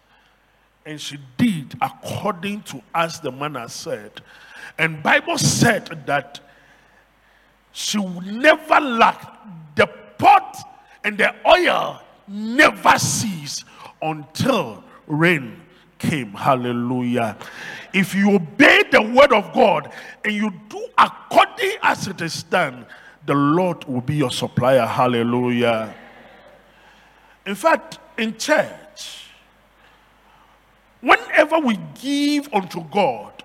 [0.84, 4.10] and she did according to as the man has said
[4.78, 6.40] and bible said that
[7.78, 9.76] she will never lack.
[9.76, 9.86] The
[10.18, 10.56] pot
[11.04, 13.64] and the oil never cease
[14.02, 15.60] until rain
[15.96, 16.32] came.
[16.32, 17.36] Hallelujah.
[17.92, 19.92] If you obey the word of god
[20.24, 22.84] and you do according as it is done
[23.26, 24.84] the lord will be your supplier.
[24.84, 25.94] Hallelujah.
[27.46, 29.30] In fact in church
[31.00, 33.37] whenever we give unto God,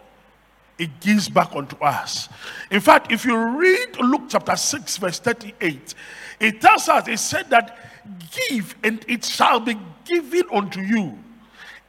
[0.78, 2.30] it gives back unto us.
[2.72, 5.94] In fact, if you read Luke chapter 6, verse 38,
[6.40, 7.78] it tells us, it said that
[8.50, 11.18] give and it shall be given unto you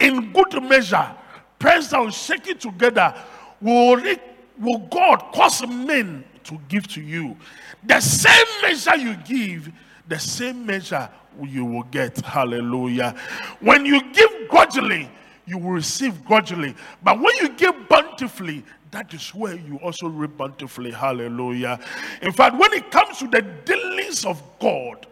[0.01, 1.11] in good measure,
[1.59, 3.15] pressed down, shaken together,
[3.61, 4.19] will, re-
[4.59, 7.37] will God cause men to give to you.
[7.85, 9.73] The same measure you give,
[10.07, 11.09] the same measure
[11.43, 12.21] you will get.
[12.21, 13.15] Hallelujah.
[13.61, 15.11] When you give grudgingly,
[15.47, 16.75] you will receive grudgingly.
[17.03, 20.93] But when you give bountifully, that is where you also reap bountifully.
[20.93, 21.81] Hallelujah.
[22.23, 25.07] In fact, when it comes to the dealings of God,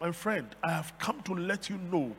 [0.00, 2.14] my friend, I have come to let you know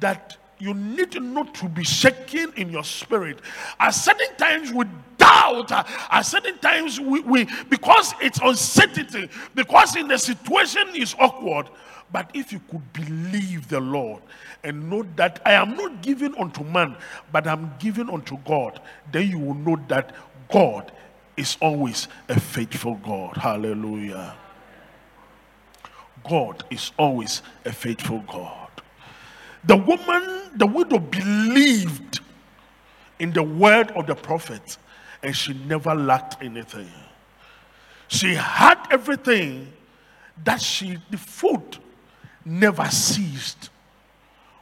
[0.00, 3.40] that you need not to be shaken in your spirit.
[3.80, 4.84] At certain times we
[5.18, 11.68] doubt, at certain times we, we because it's uncertainty, because in the situation is awkward.
[12.12, 14.22] But if you could believe the Lord
[14.62, 16.96] and know that I am not given unto man,
[17.32, 18.80] but I'm given unto God,
[19.10, 20.14] then you will know that
[20.50, 20.92] God
[21.36, 23.36] is always a faithful God.
[23.38, 24.34] Hallelujah.
[26.28, 28.68] God is always a faithful God.
[29.64, 32.20] The woman, the widow, believed
[33.18, 34.76] in the word of the prophet
[35.22, 36.90] and she never lacked anything.
[38.08, 39.72] She had everything
[40.44, 41.78] that she, the food
[42.44, 43.70] never ceased.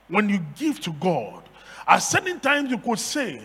[0.09, 1.43] When you give to God,
[1.87, 3.43] at certain times you could say,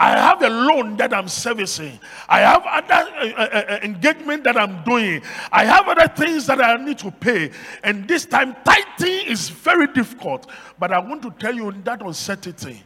[0.00, 1.98] I have a loan that I'm servicing.
[2.28, 5.22] I have other uh, uh, uh, engagement that I'm doing.
[5.50, 7.50] I have other things that I need to pay.
[7.82, 10.48] And this time, tithing is very difficult.
[10.78, 12.84] But I want to tell you in that uncertainty,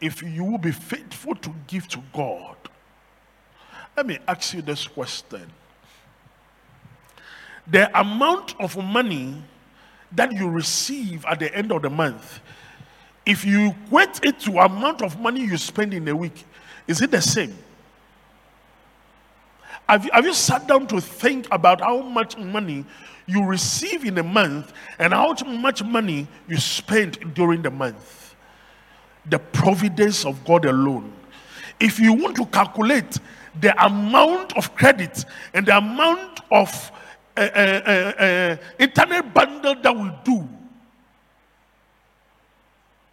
[0.00, 2.56] if you will be faithful to give to God,
[3.96, 5.52] let me ask you this question.
[7.68, 9.42] The amount of money
[10.12, 12.40] that you receive at the end of the month,
[13.26, 16.44] if you equate it to amount of money you spend in a week,
[16.86, 17.56] is it the same?
[19.88, 22.84] Have you, have you sat down to think about how much money
[23.26, 28.34] you receive in a month and how much money you spend during the month?
[29.26, 31.12] The providence of God alone.
[31.80, 33.18] If you want to calculate
[33.60, 35.24] the amount of credit
[35.54, 36.92] and the amount of
[37.38, 40.48] uh, uh, uh, uh, internet bundle that will do,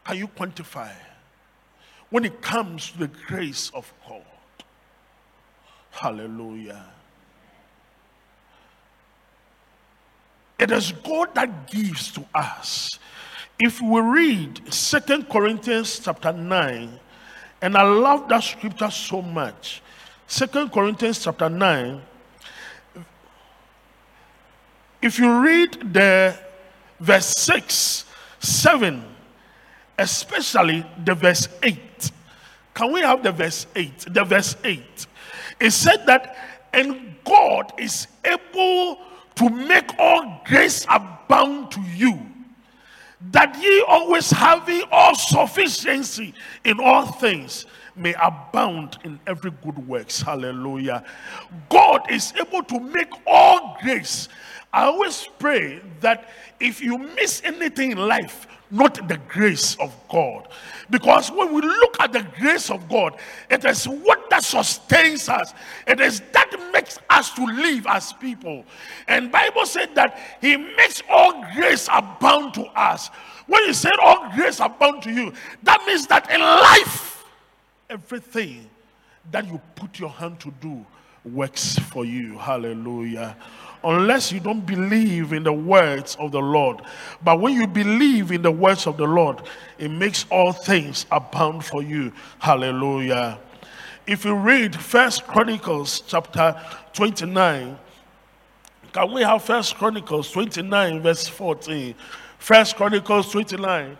[0.03, 0.91] can you quantify
[2.09, 4.23] when it comes to the grace of God?
[5.91, 6.83] Hallelujah.
[10.57, 12.97] It is God that gives to us.
[13.59, 16.99] If we read Second Corinthians chapter 9,
[17.61, 19.81] and I love that scripture so much.
[20.27, 22.01] Second Corinthians chapter 9.
[25.05, 26.35] If you read the
[26.99, 28.05] verse 6,
[28.39, 29.05] 7,
[29.99, 32.11] especially the verse 8.
[32.73, 34.07] Can we have the verse 8?
[34.09, 34.81] The verse 8.
[35.59, 36.35] It said that,
[36.73, 38.97] and God is able
[39.35, 42.19] to make all grace abound to you,
[43.29, 46.33] that ye always having all sufficiency
[46.63, 50.19] in all things may abound in every good works.
[50.21, 51.03] Hallelujah.
[51.69, 54.29] God is able to make all grace.
[54.75, 56.27] I always pray that
[56.59, 60.49] if you miss anything in life, not the grace of God.
[60.89, 63.15] Because when we look at the grace of God,
[63.49, 65.53] it is what that sustains us.
[65.87, 68.65] It is that makes us to live as people.
[69.07, 73.07] And Bible said that he makes all grace abound to us.
[73.47, 75.31] When he said all grace abound to you,
[75.63, 77.23] that means that in life,
[77.89, 78.69] everything
[79.31, 80.85] that you put your hand to do
[81.23, 82.37] works for you.
[82.37, 83.37] Hallelujah
[83.85, 86.81] unless you don't believe in the words of the Lord.
[87.23, 89.43] But when you believe in the words of the Lord,
[89.77, 92.11] it makes all things abound for you.
[92.39, 93.37] Hallelujah.
[94.07, 96.59] If you read First Chronicles chapter
[96.93, 97.77] 29,
[98.91, 101.93] can we have First Chronicles 29, verse 14?
[102.39, 103.97] First Chronicles 29.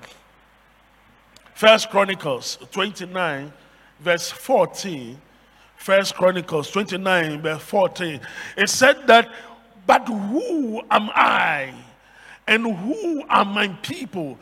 [1.53, 3.53] First Chronicles 29,
[3.99, 5.19] verse 14.
[5.75, 8.19] First Chronicles 29, verse 14.
[8.57, 9.29] It said that
[9.85, 11.73] but who am I?
[12.47, 14.37] And who are my people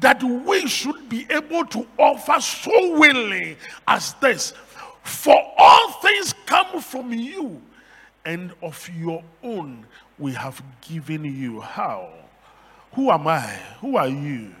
[0.00, 3.56] that we should be able to offer so willingly
[3.88, 4.52] as this?
[5.02, 7.60] For all things come from you,
[8.24, 9.86] and of your own
[10.18, 11.60] we have given you.
[11.60, 12.10] How?
[12.92, 13.46] Who am I?
[13.80, 14.54] Who are you?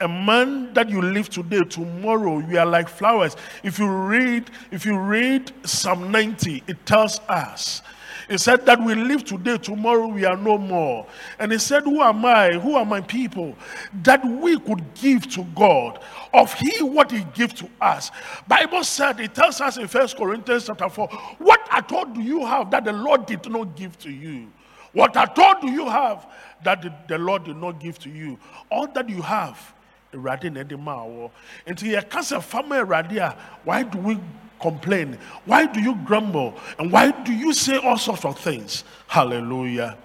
[0.00, 3.34] A man that you live today, tomorrow you are like flowers.
[3.62, 7.80] If you read, if you read Psalm 90, it tells us
[8.28, 11.06] he said that we live today, tomorrow we are no more.
[11.38, 12.54] And he said, Who am I?
[12.54, 13.54] Who are my people?
[14.02, 16.00] That we could give to God
[16.34, 18.10] of He what He gives to us.
[18.48, 21.08] Bible said, it tells us in First Corinthians chapter 4,
[21.38, 24.48] what at all do you have that the Lord did not give to you?
[24.92, 26.26] What at all do you have
[26.64, 28.38] that the, Lord did not give to you?
[28.70, 29.74] All that you have,
[30.12, 31.30] Awurade na ɛde maa wɔ
[31.66, 34.18] nti yɛka why do we
[34.60, 35.18] complain?
[35.44, 36.54] Why do you grumble?
[36.78, 38.84] And why do you say all sorts of things?
[39.06, 39.96] Hallelujah.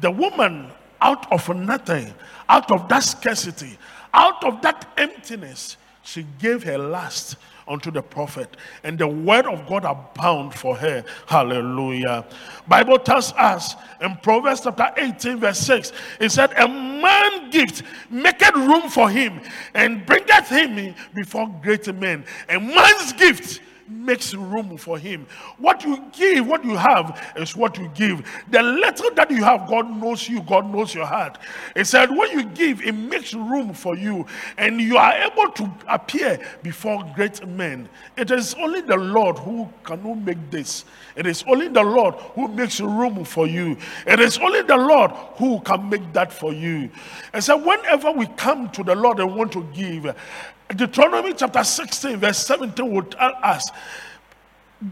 [0.00, 0.70] The woman,
[1.00, 2.12] out of nothing,
[2.48, 3.78] out of that scarcity,
[4.14, 7.36] out of that emptiness, she gave her last
[7.68, 12.24] unto the prophet and the word of god abound for her hallelujah
[12.66, 18.54] bible tells us in proverbs chapter 18 verse 6 it said a man gift maketh
[18.54, 19.40] room for him
[19.74, 23.60] and bringeth him before great men a man's gift
[23.92, 25.26] makes room for him.
[25.58, 28.26] What you give, what you have, is what you give.
[28.50, 31.38] The little that you have, God knows you, God knows your heart.
[31.76, 34.26] He said, when you give, it makes room for you,
[34.58, 37.88] and you are able to appear before great men.
[38.16, 40.84] It is only the Lord who cannot make this.
[41.14, 43.76] It is only the Lord who makes room for you.
[44.06, 46.90] It is only the Lord who can make that for you.
[47.32, 50.14] And so, whenever we come to the Lord and want to give,
[50.76, 53.70] Deuteronomy chapter 16, verse 17 will tell us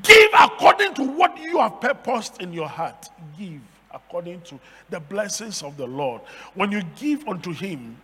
[0.03, 3.09] give according to what you have purposed in your heart.
[3.39, 3.61] Give
[3.93, 6.23] according to the blessings of the Lord.
[6.55, 7.97] When you give unto Him,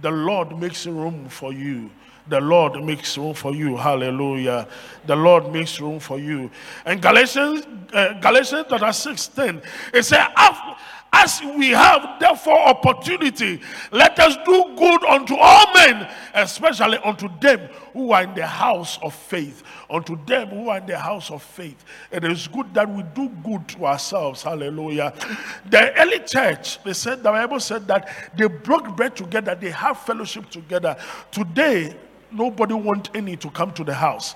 [0.00, 1.90] the Lord makes room for you.
[2.28, 3.76] The Lord makes room for you.
[3.76, 4.66] Hallelujah.
[5.06, 6.50] The Lord makes room for you.
[6.84, 9.62] And Galatians, uh, Galatians chapter 16,
[9.94, 10.26] it says,
[11.12, 13.60] as we have therefore opportunity,
[13.90, 17.60] let us do good unto all men, especially unto them
[17.92, 19.62] who are in the house of faith.
[19.88, 21.84] Unto them who are in the house of faith.
[22.10, 24.42] It is good that we do good to ourselves.
[24.42, 25.12] Hallelujah.
[25.70, 29.98] The early church, they said, the Bible said that they broke bread together, they have
[30.00, 30.96] fellowship together.
[31.30, 31.96] Today,
[32.30, 34.34] nobody want any to come to the house.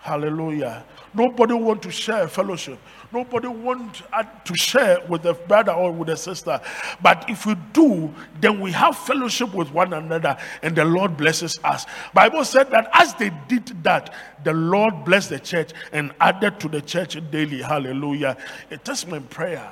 [0.00, 0.84] Hallelujah.
[1.12, 2.78] Nobody want to share fellowship.
[3.10, 6.60] Nobody want uh, to share with a brother or with a sister.
[7.00, 11.58] But if we do, then we have fellowship with one another and the Lord blesses
[11.64, 11.86] us.
[12.12, 14.12] Bible said that as they did that,
[14.44, 17.62] the Lord blessed the church and added to the church daily.
[17.62, 18.36] Hallelujah.
[18.70, 19.68] It is my prayer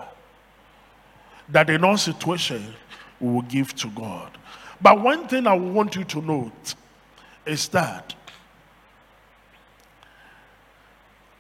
[1.51, 2.75] that in all situations
[3.21, 4.31] we will give to God.
[4.81, 6.75] But one thing I want you to note
[7.45, 8.15] is that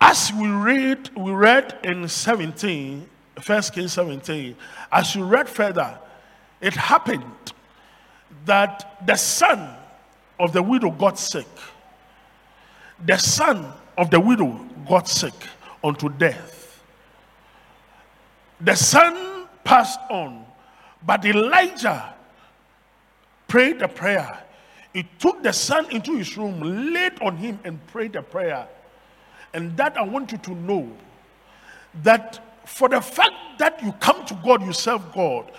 [0.01, 3.09] as we read, we read in 17,
[3.45, 4.57] 1 Kings 17,
[4.93, 5.99] as you read further,
[6.61, 7.25] it happened
[8.45, 9.77] that the son
[10.39, 11.47] of the widow got sick.
[13.05, 15.35] The son of the widow got sick
[15.83, 16.83] unto death.
[18.61, 20.45] The son passed on,
[21.05, 22.15] but Elijah
[23.49, 24.43] prayed a prayer.
[24.93, 26.61] He took the son into his room,
[26.93, 28.67] laid on him, and prayed a prayer.
[29.55, 30.91] And that I want you to know
[32.03, 35.51] that for the fact that you come to God, you serve God.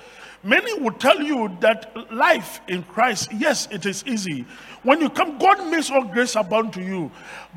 [0.44, 4.46] Many will tell you that life in Christ, yes, it is easy.
[4.84, 7.12] When you come, God makes all grace abound to you,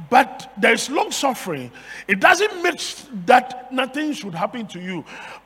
[0.09, 1.71] but there is long suffering.
[2.09, 2.77] It doesn't mean
[3.27, 5.05] that nothing should happen to you,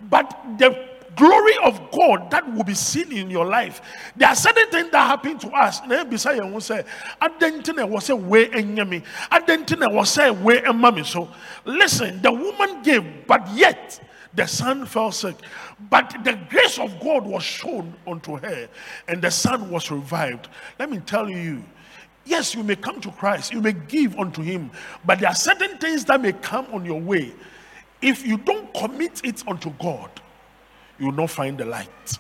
[0.09, 3.81] but the glory of God that will be seen in your life.
[4.17, 5.79] There are certain things that happen to us.
[5.81, 6.87] Ho sɛ,
[7.21, 11.29] adan na ɛwɔ sɛ wei ɛnyɛ me, adan na ɛwɔ sɛ wei ɛma me so.
[11.65, 14.01] Listen, the woman gave, but yet
[14.35, 15.37] the son fell sick.
[15.91, 18.69] But the grace of God was shown unto her,
[19.09, 20.49] and the son was revived.
[20.79, 21.65] Let me tell you.
[22.27, 24.71] Yes, you may come to Christ, you may give unto Him,
[25.05, 27.35] but there are certain things that may come on your way.
[28.01, 30.11] If you don't commit it unto God,
[30.99, 32.19] you will not find the light.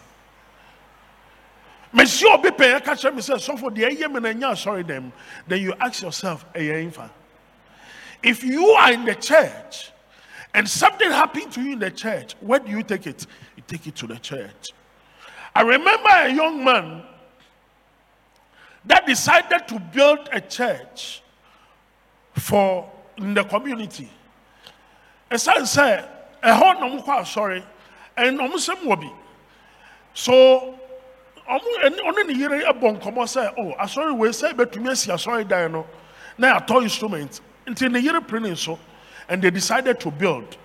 [1.92, 5.12] Monsieur obi kyerɛ me sɛ sɔfo deɛ ɛyɛ me na ɛnyɛ asɔre dɛm.
[5.46, 9.92] Then you ask yourself if you are in the church
[10.54, 13.26] and something happened to you in the church where do you take it?
[13.56, 14.72] You take it to the church.
[15.54, 17.04] I remember a young man
[18.86, 21.22] that decided to build a church
[22.34, 24.10] for in the community.
[25.30, 26.08] Ɛsan sɛ
[26.42, 27.64] ɛhɔ na ɔmo kɔ asɔre
[28.16, 29.10] and sɛm wɔ bi
[30.14, 30.32] so
[31.48, 35.46] ɔmo ɛne ɔne ne yere ɛbɔ nkɔmɔ sɛ oh asɔre wei sɛ ɛbɛtumi asi asɔre
[35.46, 35.86] dan no.
[36.38, 38.78] Na yɛatɔ instrument nti ne yere ne so
[39.28, 40.56] and they decided to build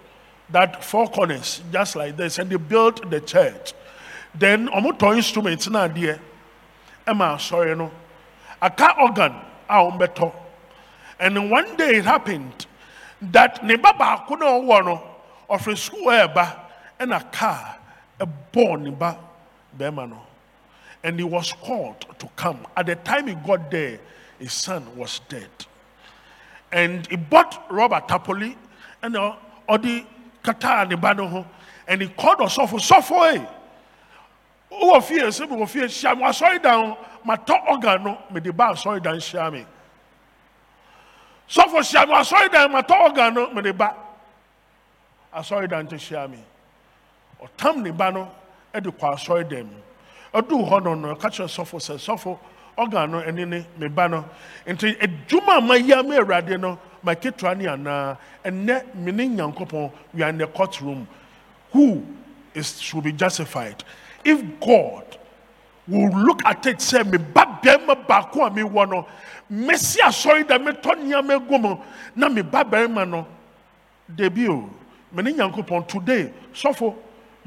[0.50, 3.74] that four corners just like this and they built the church.
[4.34, 6.20] Then ɔmo tɔ instrument na adeɛ
[7.08, 7.92] ɛma asɔre no.
[8.62, 9.36] Aka organ
[9.70, 10.34] a ɔmo
[11.20, 12.66] and one day it happened
[13.22, 15.04] that ne ba baako na ɔwɔ no
[15.50, 16.06] ɔfiri school
[17.00, 17.78] ɛna car
[18.20, 19.18] ɛbɔɔ ne ba
[19.78, 20.22] bɛrima no.
[21.04, 22.68] And he was called to come.
[22.76, 24.00] At the time he got there
[24.38, 25.50] his son was dead.
[26.72, 28.56] And he bought rubber tapoli
[29.02, 29.36] and uh,
[29.68, 30.06] ɔde
[30.44, 31.46] kata ne ba no
[31.88, 33.48] and he called ɔsɔfo sɔfo ee
[34.72, 36.96] wowɔ fie sɛ mewɔ fie hyia me asɔre dan
[37.26, 39.66] matɔ organ no mede ba asɔre dan hyia me
[41.50, 43.96] sɔfo hyia me asɔre dan matɔ organ no mede ba.
[45.34, 46.44] Asɔre dan to hyia me
[47.42, 48.30] ɔtam ne ba no
[48.74, 49.76] de kɔ asɔre mu
[50.34, 52.38] ɔduu hɔ no no ɔka kyerɛ sɔfo sɛ sɔfo
[52.78, 54.26] ɔga no ɛne ne me ba no.
[54.66, 59.92] Nti adwuma a mayɛ ma awurade no ma ketewa ne anaa ɛnɛ me ne nyankopɔn
[60.14, 61.08] we are in the courtroom.
[61.72, 62.04] Who
[62.54, 63.84] is should be justified?
[64.24, 65.18] If god
[65.88, 69.08] will look at it say me ba bɛrima baako a mewɔ no
[69.52, 71.78] mesi asɔre da metɔ nneɛma egu mu
[72.16, 73.28] na me ba bɛrima no
[74.16, 74.70] debi o
[75.12, 76.96] me ne nyankopɔn today sɔfo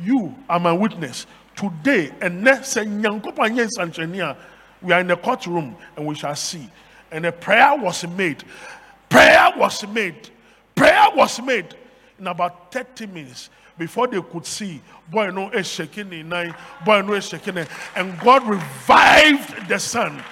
[0.03, 1.27] you are my witness.
[1.55, 4.37] Today nsankyerɛnne
[4.81, 6.69] we are in the courtroom and we shall see.
[7.11, 8.43] And a prayer was made.
[9.09, 10.31] Prayer was made.
[10.75, 11.75] Prayer was made
[12.19, 14.81] in about 30 minutes before they could see
[15.11, 16.55] boy no is shaking in nine.
[16.85, 17.59] Boy no is shaking
[17.97, 20.23] and god revived the son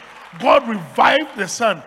[0.40, 1.82] god revived the son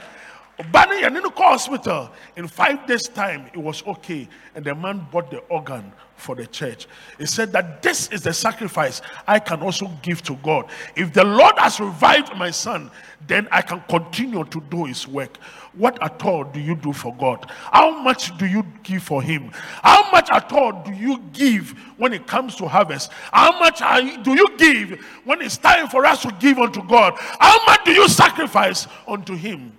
[0.72, 2.12] Bani and in the hospital.
[2.36, 6.48] In five days' time, it was okay, and the man bought the organ for the
[6.48, 6.88] church.
[7.18, 10.70] He said that this is the sacrifice I can also give to God.
[10.96, 12.90] If the Lord has revived my son,
[13.28, 15.38] then I can continue to do his work.
[15.74, 17.50] What at all do you do for God?
[17.50, 19.52] How much do you give for him?
[19.82, 23.12] How much at all do you give when it comes to harvest?
[23.32, 27.16] How much you, do you give when it's time for us to give unto God?
[27.18, 29.74] How much do you sacrifice unto him?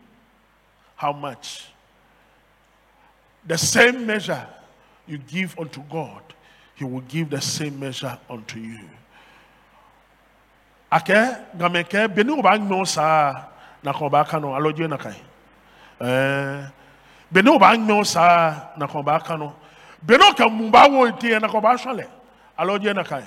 [0.97, 1.67] How much?
[3.47, 4.47] The same measure
[5.07, 6.23] you give unto God,
[6.75, 8.89] He will give the same measure unto you.
[10.93, 13.47] Ake gameke beni uba nyo sa
[13.83, 15.17] na ko ba kano aloje na kai.
[16.01, 16.67] Eh
[17.35, 19.55] bene o b'a ŋmɛ o saa na kɔn b'a kan no
[20.03, 22.07] bene ka mun wo tiɲɛ na b'a sɔn
[22.59, 23.27] lɛ na ka ye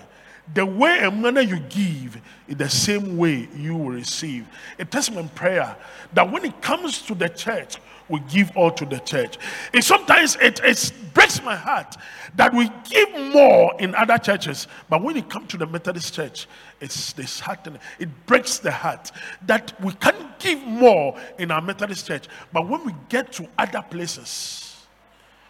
[0.53, 4.47] the way and manner you give is the same way you will receive.
[4.79, 5.75] A testament prayer
[6.13, 7.79] that when it comes to the church,
[8.09, 9.37] we give all to the church.
[9.73, 11.95] And sometimes it, it breaks my heart
[12.35, 16.47] that we give more in other churches, but when it comes to the Methodist church,
[16.79, 17.79] it's disheartening.
[17.99, 19.11] It breaks the heart
[19.47, 23.83] that we can't give more in our Methodist church, but when we get to other
[23.89, 24.85] places,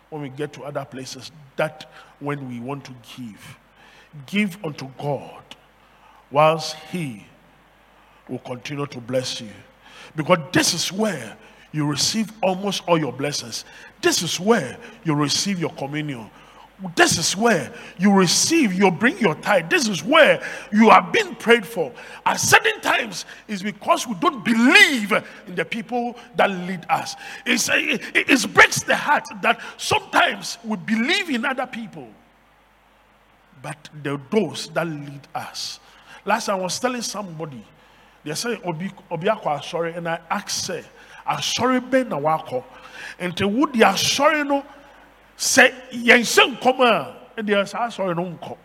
[0.09, 3.57] when we get to other places, that when we want to give,
[4.25, 5.43] give unto God,
[6.31, 7.25] whilst He
[8.29, 9.49] will continue to bless you.
[10.15, 11.38] Because this is where
[11.72, 13.65] you receive almost all your blessings.
[14.02, 16.30] This is where you receive your communion.
[16.95, 19.68] This is where you receive, you bring your tithe.
[19.68, 21.91] This is where you are being prayed for.
[22.23, 25.11] At certain times, it's because we don't believe
[25.48, 27.15] in the people that lead us.
[27.48, 32.07] It's, it, it breaks the heart that sometimes we believe in other people,
[33.64, 35.80] but the those that lead us.
[36.26, 37.65] Last I was telling somebody,
[38.23, 40.84] they say obi obi asɔre, and I asked say,
[41.27, 42.63] asɔre bɛn na wakɔ,
[43.19, 44.63] nti wo asɔre no
[45.37, 48.57] sɛ yɛn nhyɛ nkɔm a, ɛdi saa asɔre no nkɔ.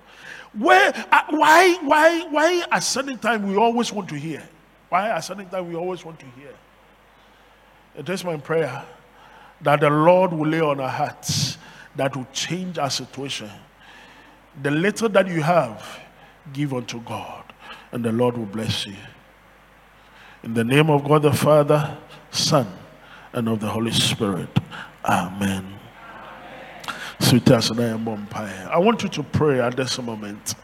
[0.55, 4.43] Where uh, why why why at certain time we always want to hear?
[4.91, 6.53] Why at certain time we always want to hear?
[7.97, 8.85] It is my prayer
[9.63, 11.57] that the Lord will lay on our hearts
[11.97, 13.51] that will change our situation.
[14.63, 16.01] The little that you have,
[16.53, 17.45] give unto God,
[17.93, 18.97] and the Lord will bless you.
[20.43, 21.97] In the name of God the Father,
[22.33, 22.67] Son,
[23.33, 24.49] and of the Holy Spirit.
[25.05, 25.79] Amen.
[27.21, 28.69] I am umpire.
[28.71, 30.55] I want you to pray at this moment,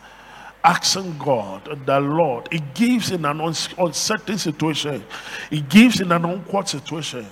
[0.65, 5.05] asking God, the Lord, He gives in an uncertain situation,
[5.49, 7.27] He gives in an awkward situation.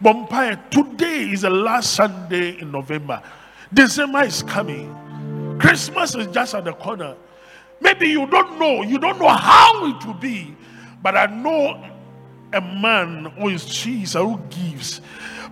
[0.00, 3.22] Bumpire, today is the last Sunday in November.
[3.72, 5.58] December is coming.
[5.58, 7.16] Christmas is just at the corner.
[7.80, 10.54] Maybe you don't know, you don't know how it will be,
[11.02, 11.93] but I know
[12.54, 15.00] a man who is Jesus who gives.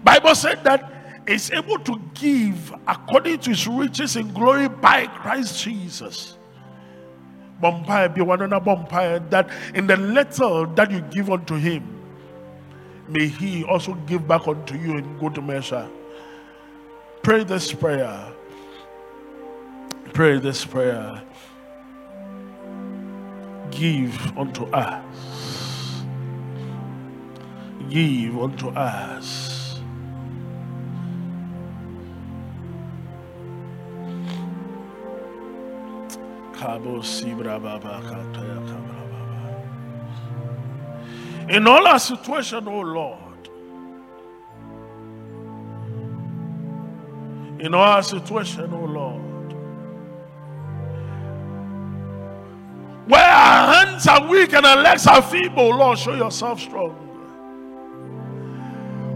[0.02, 5.62] Bible said that is able to give according to his riches in glory by Christ
[5.62, 6.36] Jesus.
[7.60, 7.68] Be
[8.22, 8.86] one another
[9.30, 11.84] that in the little that you give unto him,
[13.08, 15.88] may he also give back unto you in good measure.
[17.22, 18.32] Pray this prayer.
[20.12, 21.22] Pray this prayer.
[23.70, 25.31] Give unto us.
[27.92, 29.78] Give unto us.
[41.50, 43.50] In all our situation, oh Lord,
[47.60, 49.52] in all our situation, oh Lord,
[53.06, 57.01] where our hands are weak and our legs are feeble, Lord, show yourself strong.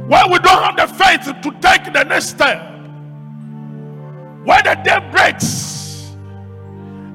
[0.09, 2.61] Where we don't have the faith to take the next step,
[4.45, 6.13] when the day breaks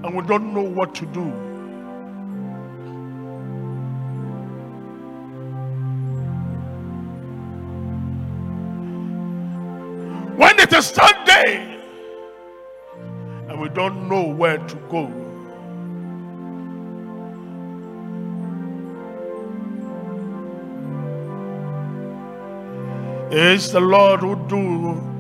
[0.04, 1.32] and we don't know what to do.
[10.36, 11.80] When it is Sunday
[13.48, 15.21] and we don't know where to go.
[23.34, 25.12] It's the Lord who do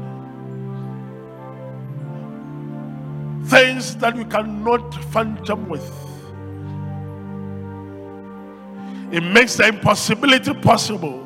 [3.47, 5.89] things that we cannot phantom with.
[9.13, 11.25] It makes the impossibility possible.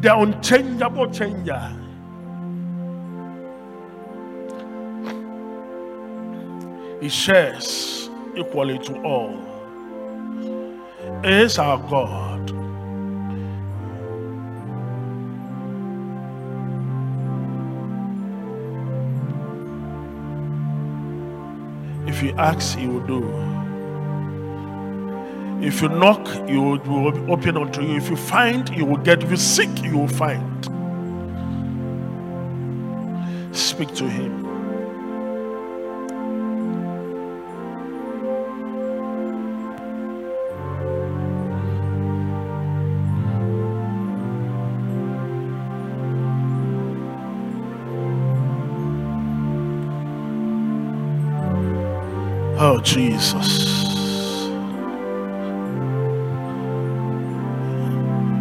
[0.00, 1.76] The unchangeable changer.
[7.02, 9.38] He shares equally to all.
[11.22, 12.33] He is our God.
[22.14, 23.20] If you ask, he will do.
[25.60, 27.96] If you knock, he will, open unto you.
[27.96, 29.24] If you find, you will get.
[29.24, 30.64] If you seek, you will find.
[33.52, 34.43] Speak to him.
[52.76, 53.34] Oh, Jesus.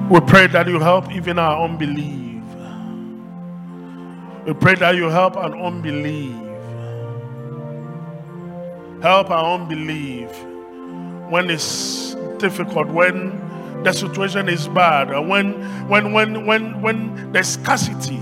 [0.10, 2.42] We pray that you help even our unbelief.
[4.48, 6.34] We pray that you help our unbelief.
[9.04, 10.32] Help our unbelief
[11.30, 13.38] when it's difficult, when
[13.84, 15.54] the situation is bad, when
[15.88, 18.20] when when when when there's scarcity.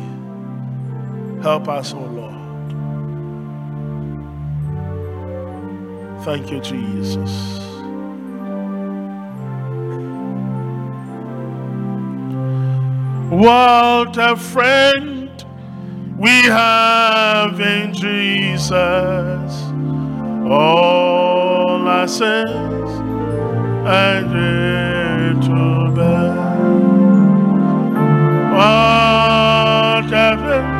[1.41, 2.40] Help us, oh Lord.
[6.23, 7.59] Thank you, Jesus.
[13.31, 15.43] What a friend
[16.19, 18.71] we have in Jesus.
[20.47, 22.91] All our sins
[23.87, 26.35] and to bear.
[28.53, 30.70] What a friend.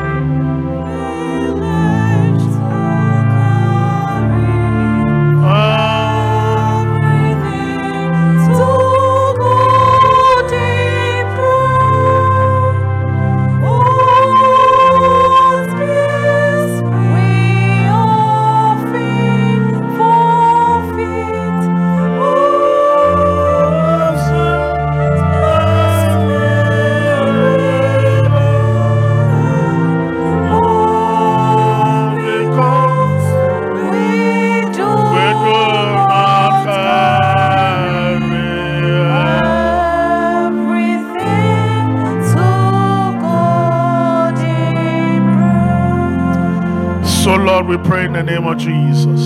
[47.62, 49.20] Lord, we pray in the name of Jesus.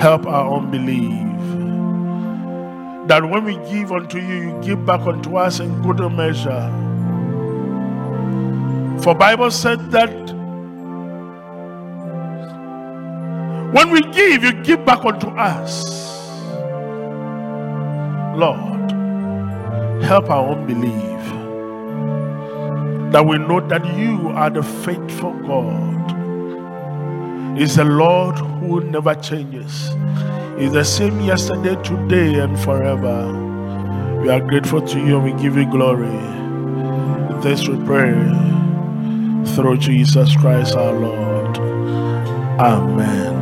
[0.00, 1.20] Help our unbelief.
[3.06, 6.70] That when we give unto you, you give back unto us in good measure.
[9.02, 10.10] For Bible said that
[13.74, 15.84] when we give, you give back unto us.
[18.38, 18.90] Lord,
[20.02, 20.92] help our unbelief.
[23.12, 26.11] That we know that you are the faithful God
[27.56, 29.90] is the Lord who never changes.
[30.58, 34.20] Is the same yesterday, today, and forever.
[34.22, 36.08] We are grateful to you and we give you glory.
[37.42, 38.12] This we pray
[39.54, 41.58] through Jesus Christ our Lord.
[42.58, 43.34] Amen.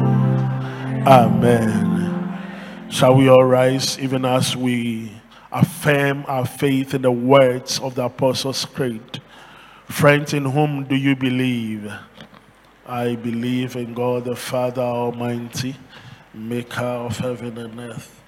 [1.06, 2.88] Amen.
[2.90, 5.12] Shall we all rise even as we
[5.52, 9.20] affirm our faith in the words of the Apostles' Creed?
[9.88, 11.92] Friends, in whom do you believe?
[12.86, 15.76] I believe in God the Father Almighty,
[16.32, 18.19] maker of heaven and earth.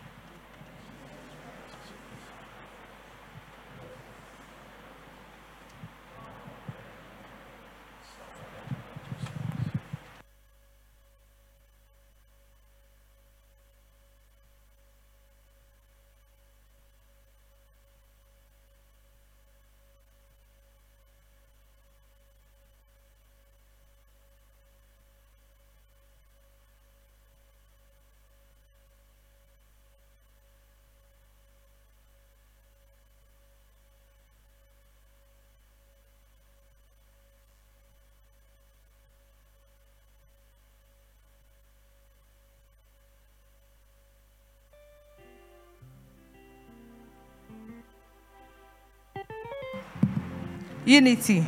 [50.85, 51.47] Unity,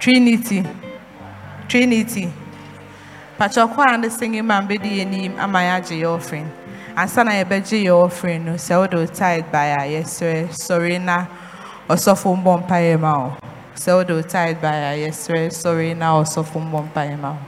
[0.00, 0.64] Trinity,
[1.68, 2.32] Trinity.
[3.38, 6.50] Pachọkwa a ndị singing man bɛ di anim ama ya agye yɛ offering.
[6.96, 11.26] Ansa na yɛbɛgye yɛ offering no, sɛ wode tithe by a yɛsrɛ sɔre na
[11.88, 13.36] ɔsɔfo mbɔ mpaeɛ ma wo.
[13.76, 17.38] Sɛ wode tithe by a yɛsrɛ sɔre na ɔsɔfo mbɔ mpaeɛ ma wo.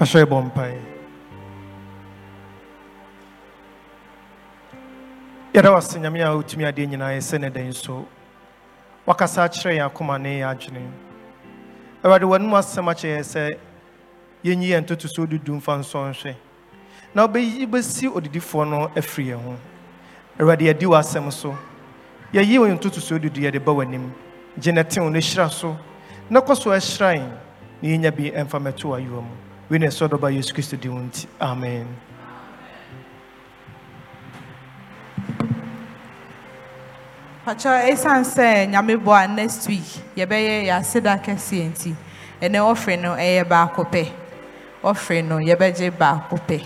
[0.00, 0.93] Asɔ yɛ bɔ
[5.54, 8.04] Yɛda wo ase nyame a wotumi adeɛ nyinaa ɛsɛ ne dɛn so.
[9.06, 10.90] Wakasa akyerɛ yɛn akoma ne yɛn adwene.
[12.02, 13.58] Awurade w'anom asɛm akyerɛ yɛn sɛ
[14.44, 16.34] yɛnyi yɛn ntotosoɔ dudu mfa.
[17.14, 19.56] Na wobɛyi bɛsi odidifoɔ no afiri yɛn ho.
[20.40, 21.56] Awurade yɛdi w'asɛm so.
[22.32, 24.10] Yɛyi wɔn ntotosoɔ dudu yɛde ba w'anim.
[24.58, 25.78] Gye ne tew no hyira so.
[26.28, 27.30] Na kɔ so ɛhyira yɛn.
[27.80, 29.30] Na yɛnya bi ɛmfa mɛto w'ayewa mu.
[29.70, 31.28] Wei na ɛsɛ ɔdɔba Yesu Kristo din wo nti.
[31.40, 31.86] Amen.
[37.44, 38.94] Pachọ ɛsiane sɛ nyame
[39.36, 41.94] next week yɛbɛyɛ yɛ aseda kɛseɛ nti
[42.40, 44.08] ɛnɛ offering no ɛyɛ baako pɛ
[44.82, 46.64] offering no yɛbɛgye baako pɛ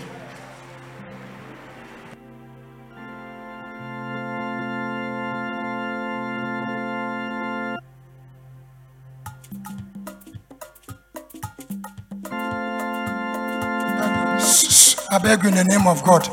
[15.11, 16.29] I beg you in the name of God.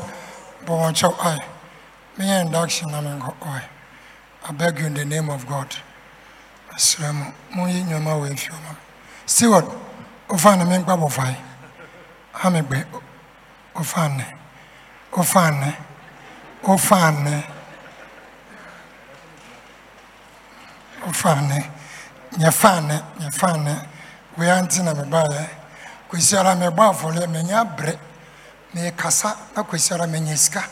[0.65, 1.39] But watch out, I.
[2.15, 3.76] Me induction, I mean, I.
[4.49, 5.75] I beg you in the name of God.
[6.71, 8.75] Asrem, mo yi nyoma we fi o ma.
[9.25, 9.65] Steward,
[10.29, 11.35] o fa na me ngba bo fai.
[12.31, 12.85] Ha me gbe.
[13.75, 14.25] O fa ne.
[15.11, 15.75] O fa ne.
[16.63, 17.43] O fa ne.
[21.05, 21.73] O fa ne.
[22.37, 23.87] Nya.
[24.37, 25.49] We anti na me ba ye.
[26.07, 27.99] Kwesi ara me gba afole me nya bre.
[28.73, 30.63] Me kasa na kwesi me nya sika.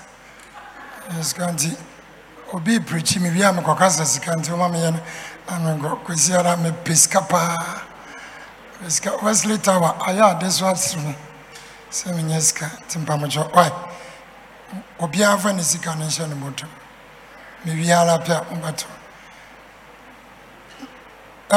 [1.22, 1.76] Sika nti
[2.56, 4.92] obi preachi me wia me kɔkasa sika nti woma meyɛ
[5.60, 7.58] no kwasi ara mepɛ sika paa
[8.88, 11.16] sika wesley tower ayɛ ade so asere no
[11.92, 13.72] sɛ menyɛ sika nti mpamokyɛ wae
[15.00, 16.36] obiara fa ne sika no nhyɛ no
[17.66, 18.86] mewiara pɛ a mobɛto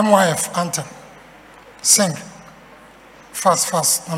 [0.03, 0.85] myf anthem
[1.83, 2.15] sing.
[3.33, 4.09] Fast fast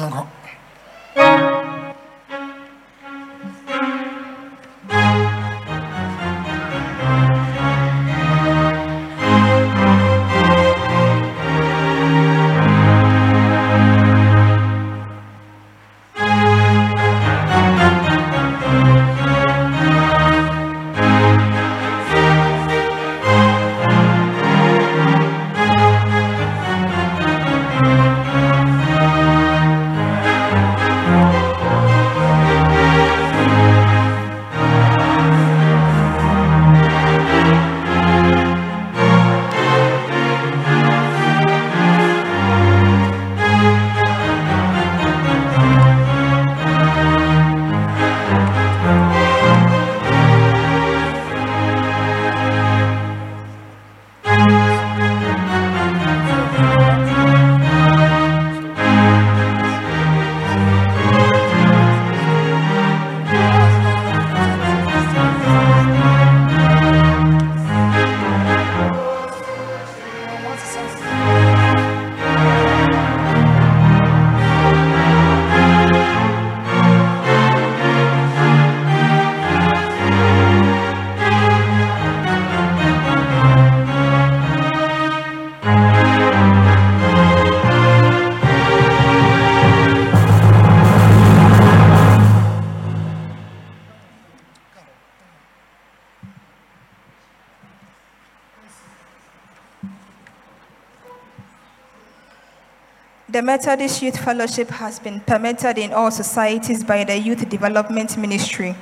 [103.50, 108.76] Methodist Youth Fellowship has been permitted in all societies by the Youth Development Ministry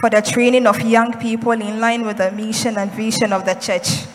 [0.00, 3.52] for the training of young people in line with the mission and vision of the
[3.52, 4.06] church.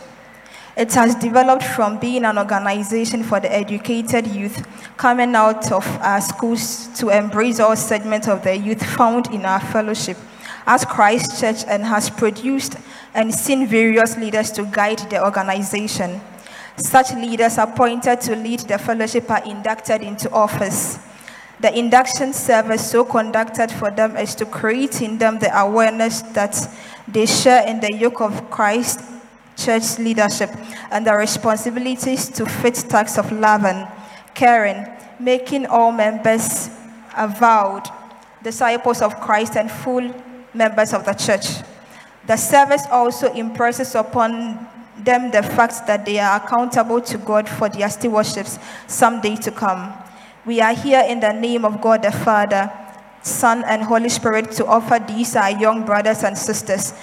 [0.75, 4.65] It has developed from being an organization for the educated youth
[4.97, 9.59] coming out of our schools to embrace all segments of the youth found in our
[9.59, 10.17] fellowship
[10.65, 12.77] as Christ Church and has produced
[13.13, 16.19] and seen various leaders to guide the organization.
[16.77, 20.97] Such leaders appointed to lead the fellowship are inducted into office.
[21.59, 26.55] The induction service so conducted for them is to create in them the awareness that
[27.07, 29.01] they share in the yoke of Christ
[29.55, 30.49] church leadership
[30.91, 33.87] and the responsibilities to fit tasks of love and
[34.33, 34.85] caring,
[35.19, 36.69] making all members
[37.15, 37.83] avowed
[38.43, 40.13] disciples of Christ and full
[40.53, 41.63] members of the church.
[42.25, 44.67] The service also impresses upon
[44.97, 49.93] them the fact that they are accountable to God for their stewardships someday to come.
[50.45, 52.71] We are here in the name of God the Father,
[53.21, 56.93] Son, and Holy Spirit to offer these our young brothers and sisters,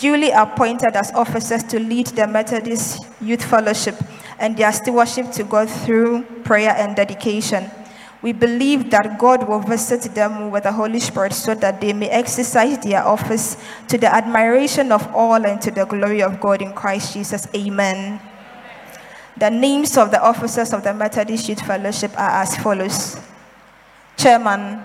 [0.00, 3.94] duly appointed as officers to lead the Methodist Youth Fellowship
[4.38, 7.70] and their stewardship to God through prayer and dedication.
[8.20, 12.10] We believe that God will visit them with the Holy Spirit so that they may
[12.10, 16.72] exercise their office to the admiration of all and to the glory of God in
[16.72, 17.46] Christ Jesus.
[17.54, 18.20] Amen.
[19.36, 23.20] The names of the officers of the Methodist Youth Fellowship are as follows
[24.16, 24.82] Chairman,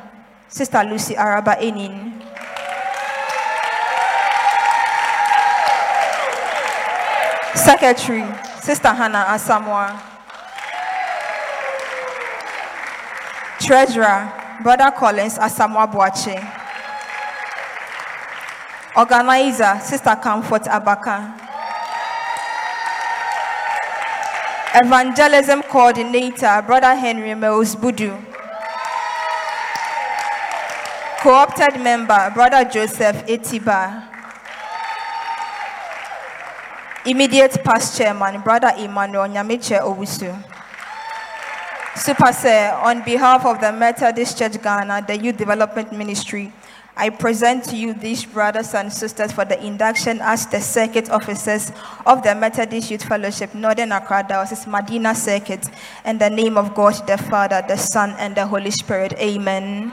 [0.48, 2.22] Sister Lucy Araba Enin.
[7.58, 8.22] Secretary,
[8.62, 10.13] Sister Hannah Asamoah.
[13.64, 14.28] Treasurer,
[14.62, 16.36] Brother Collins Asamoah Boache.
[18.96, 21.32] Organizer, Sister Comfort Abaka.
[24.76, 28.12] Evangelism Coordinator, Brother Henry Mills Budu.
[31.22, 34.04] Co-opted member, Brother Joseph Etiba.
[37.06, 40.53] Immediate past chairman, Brother Emmanuel Nyamiche Owusu.
[41.96, 46.52] Super Sir, on behalf of the Methodist Church Ghana, the Youth Development Ministry,
[46.96, 51.72] I present to you these brothers and sisters for the induction as the circuit officers
[52.06, 55.70] of the Methodist Youth Fellowship, Northern Accra Diocese, Madina Circuit,
[56.06, 59.14] in the name of God the Father, the Son, and the Holy Spirit.
[59.14, 59.92] Amen.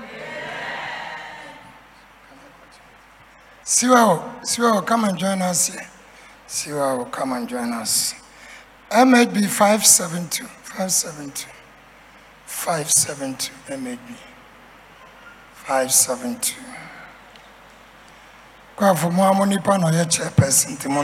[3.64, 5.86] Siwa, Siwa, come and join us here.
[6.48, 8.14] Siwa, come and join us.
[8.90, 11.59] MHB 572, 572,
[12.64, 14.14] 572, MHB
[15.66, 16.54] 572.
[18.76, 21.02] Kwa mo amo nipa na ɔyɛ chairperson nti mo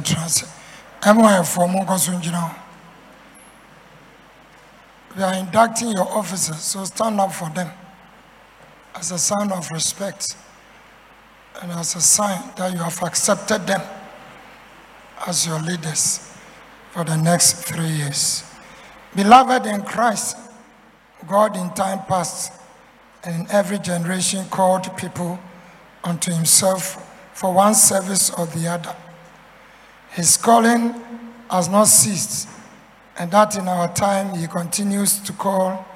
[0.00, 0.46] Atena ase
[1.02, 2.54] so ngyina hɔ
[5.16, 7.70] We are inducting your officers, so stand up for them
[8.94, 10.36] as a sign of respect
[11.60, 13.82] and as a sign that you have accepted them
[15.26, 16.32] as your leaders
[16.92, 18.44] for the next three years.
[19.14, 20.36] Beloved in Christ,
[21.26, 22.52] God in time past
[23.24, 25.38] and in every generation called people
[26.04, 28.94] unto himself for one service or the other.
[30.20, 30.92] His calling
[31.50, 32.46] has not ceased,
[33.16, 35.86] and that in our time he continues to call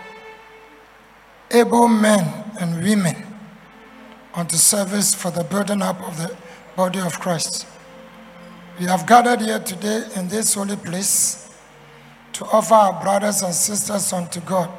[1.51, 2.24] able men
[2.59, 3.14] and women
[4.32, 6.34] unto service for the building up of the
[6.74, 7.66] body of Christ.
[8.80, 11.55] We have gathered here today in this holy place
[12.32, 14.70] to offer our brothers and sisters unto God,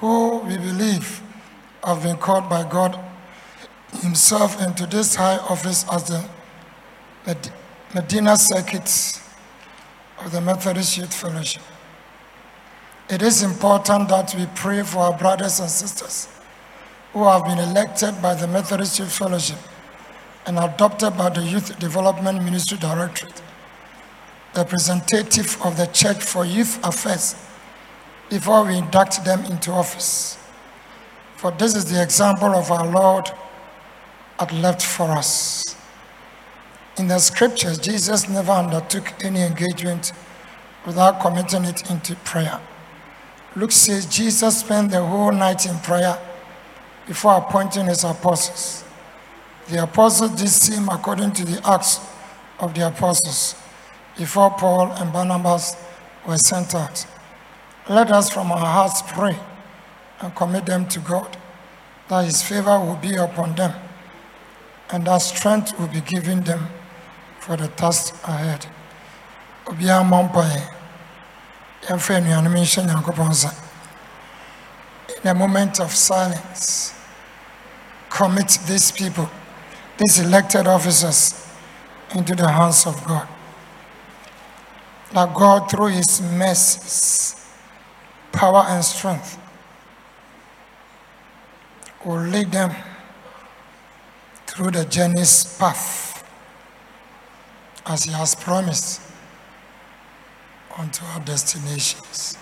[0.00, 1.22] who we believe
[1.84, 2.98] have been called by God
[4.00, 6.24] Himself into this high office as the
[7.94, 9.20] Med- Madina Circuit
[10.18, 11.62] of the Methodist Youth Fellowship.
[13.08, 16.28] It is important that we pray for our brothers and sisters
[17.12, 19.58] who have been elected by the Methodist Youth Fellowship
[20.46, 23.42] and adopted by the Youth Development Ministry Directorate,
[24.54, 27.34] the representative of the Church for Youth Affairs,
[28.28, 30.36] before we induct them into office.
[31.36, 33.30] For this is the example of our Lord
[34.38, 35.77] had left for us.
[36.98, 40.12] In the scriptures, Jesus never undertook any engagement
[40.84, 42.60] without committing it into prayer.
[43.54, 46.18] Luke says Jesus spent the whole night in prayer
[47.06, 48.82] before appointing his apostles.
[49.68, 52.00] The apostles did same according to the Acts
[52.58, 53.54] of the Apostles
[54.16, 55.76] before Paul and Barnabas
[56.26, 57.06] were sent out.
[57.88, 59.38] Let us from our hearts pray
[60.20, 61.36] and commit them to God,
[62.08, 63.72] that his favor will be upon them
[64.90, 66.66] and that strength will be given them
[67.48, 68.66] for the task ahead.
[69.64, 70.60] Obiara mmɔ mpaeɛ.
[71.86, 73.50] Yɛmfa anuanom nhyɛ Nyankopɔn nsa.
[75.22, 76.92] In a moment of silence,
[78.10, 79.30] commit these people,
[79.96, 81.46] these elected officers,
[82.14, 83.26] into the hands of God.
[85.12, 87.46] That God, through His mercies,
[88.30, 89.38] power, and strength,
[92.04, 92.74] will lead them
[94.46, 96.07] through the journey's path
[97.88, 99.00] as He has promised
[100.76, 102.36] unto our destinations.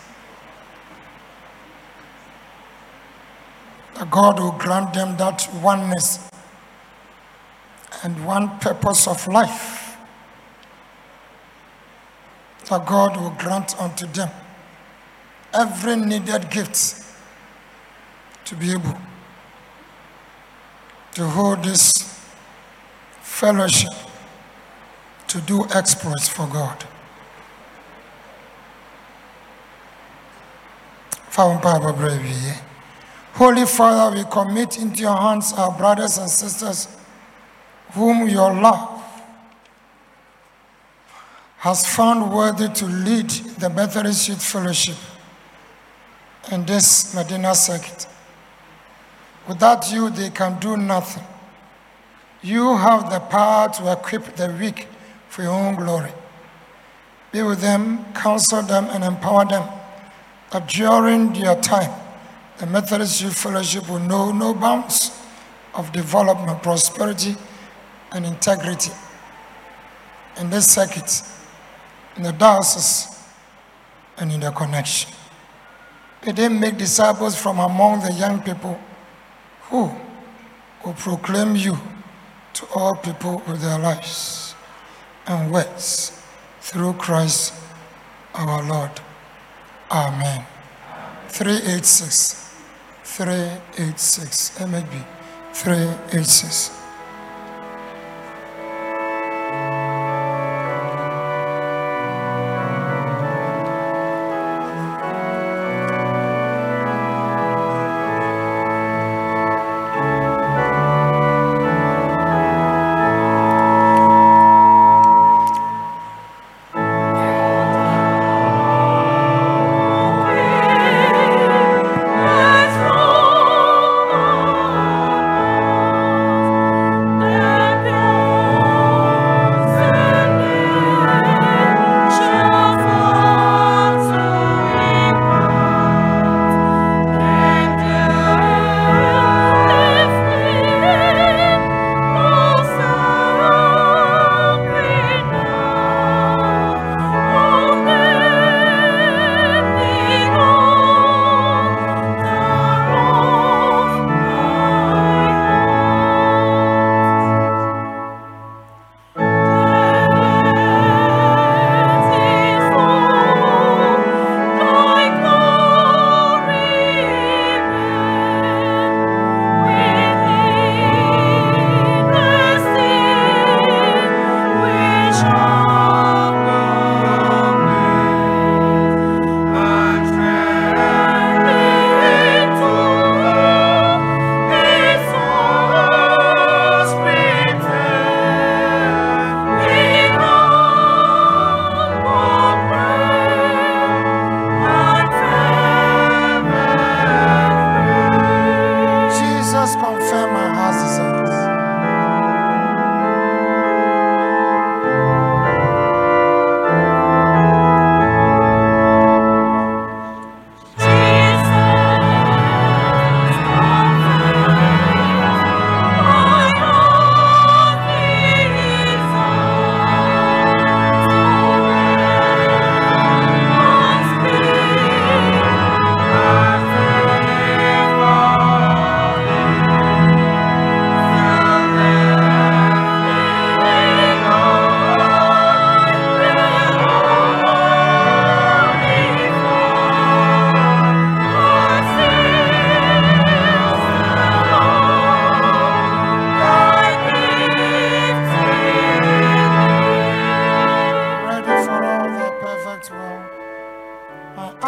[3.95, 6.29] That God will grant them that oneness
[8.03, 9.97] and one purpose of life.
[12.69, 14.31] That God will grant unto them
[15.55, 17.03] every needed gift
[18.45, 18.99] to be able
[21.15, 21.93] to hold this
[23.23, 23.93] fellowship
[25.29, 26.85] to do exploits for God.
[33.35, 36.89] Holy Father, we commit into your hands our brothers and sisters
[37.93, 39.03] whom your love
[41.59, 43.29] has found worthy to lead
[43.59, 44.97] the Methodist Youth Fellowship
[46.51, 48.07] in this Madina circuit.
[49.49, 51.25] Without you, they can do nothing.
[52.43, 54.89] You have the power to equip the weak
[55.37, 56.11] for your own glory.
[57.31, 59.69] Be with them, counsel them, and empower them
[60.51, 61.93] that during their time,
[62.57, 65.11] the Methodist Youth Fellowship will know no bounds
[65.75, 67.37] of development, prosperity,
[68.13, 68.93] and integrity
[70.41, 71.21] in this circuit,
[72.17, 73.23] in the diocese,
[74.17, 75.13] and in the connection.
[76.23, 78.81] They then make disciples from among the young people
[79.69, 79.91] who
[80.83, 81.77] will proclaim you
[82.55, 84.46] to all people with their lives
[85.27, 86.23] and words
[86.61, 87.55] through Christ
[88.35, 88.91] our Lord.
[89.91, 90.45] Amen.
[91.29, 92.55] 386.
[93.05, 94.59] 386.
[94.59, 95.05] MHB.
[95.53, 96.86] 386.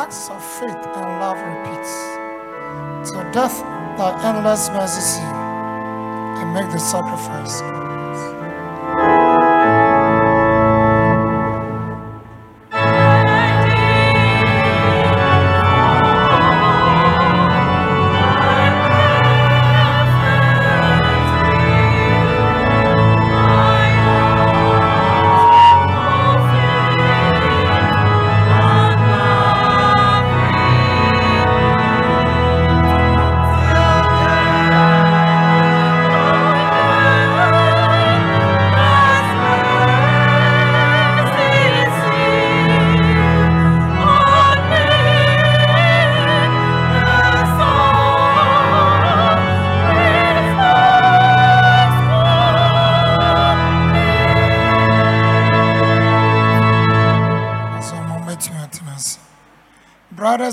[0.08, 1.92] acts of faith and love repeats.
[3.10, 3.60] To death,
[3.98, 7.87] thy endless mercy see, and make the sacrifice.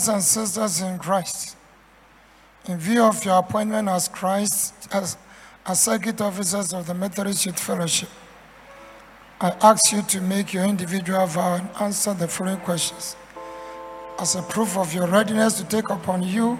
[0.06, 1.58] Brothers and sisters in Christ,
[2.68, 5.18] in view of your appointment as Christ as,
[5.66, 8.10] as circuit officers of the Methodist Youth Fellowship,
[9.42, 13.16] I ask you to make your individual vow and answer the following questions.
[14.20, 16.60] As a proof of your readiness to take upon you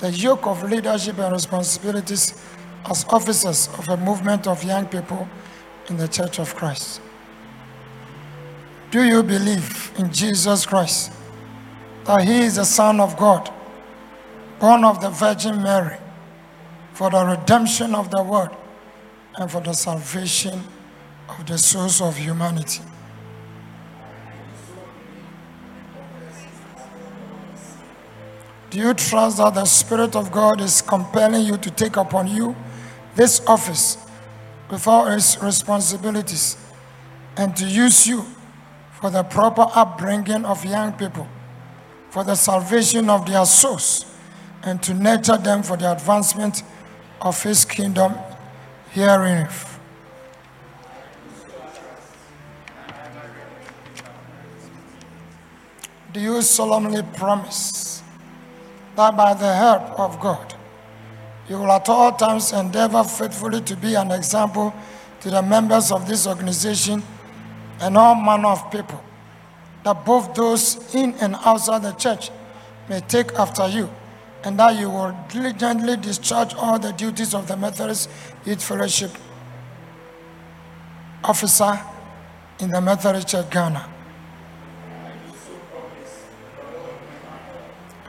[0.00, 2.42] the yoke of leadership and responsibilities
[2.86, 5.28] as officers of a movement of young people
[5.88, 7.00] in the Church of Christ.
[8.90, 11.12] Do you believe in Jesus Christ,
[12.04, 13.52] that He is the Son of God,
[14.58, 15.98] born of the Virgin Mary,
[16.92, 18.56] for the redemption of the world
[19.36, 20.62] and for the salvation
[21.28, 22.82] of the souls of humanity?
[28.70, 32.54] Do you trust that the Spirit of God is compelling you to take upon you
[33.16, 33.98] this office
[34.70, 36.56] with all its responsibilities
[37.36, 38.24] and to use you
[39.00, 41.26] for the proper upbringing of young people,
[42.10, 44.04] for the salvation of their souls,
[44.62, 46.62] and to nurture them for the advancement
[47.20, 48.14] of His kingdom
[48.90, 49.48] herein?
[56.12, 58.02] Do you solemnly promise
[58.96, 60.54] that by the help of God,
[61.48, 64.74] you will at all times endeavor faithfully to be an example
[65.20, 67.02] to the members of this organization
[67.80, 69.00] and all manner of people,
[69.84, 72.30] that both those in and outside the church
[72.88, 73.88] may take after you,
[74.44, 78.10] and that you will diligently discharge all the duties of the Methodist
[78.44, 79.10] Youth Fellowship
[81.24, 81.80] officer
[82.58, 83.88] in the Methodist Church Ghana.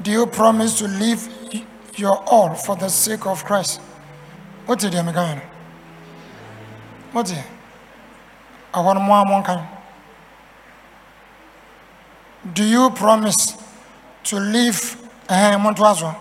[0.01, 1.27] Do you promise to leave
[1.95, 3.79] your all for the sake of Christ?
[4.65, 5.41] What did you mean?
[7.11, 7.43] What did
[8.73, 9.43] I want more one
[12.43, 13.55] Do you promise
[14.23, 14.97] to leave
[15.29, 16.15] eh, a Montwazo?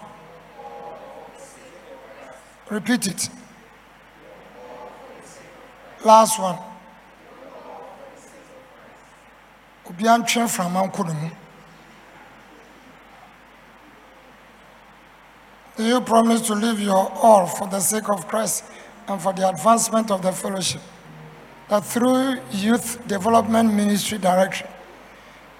[2.68, 3.28] Repeat it.
[6.04, 6.58] Last one.
[9.86, 11.30] Obian train from Mankudumu.
[15.76, 18.64] Do you promise to leave your all for the sake of Christ
[19.08, 20.82] and for the advancement of the fellowship?
[21.70, 24.68] That through Youth Development Ministry Direction,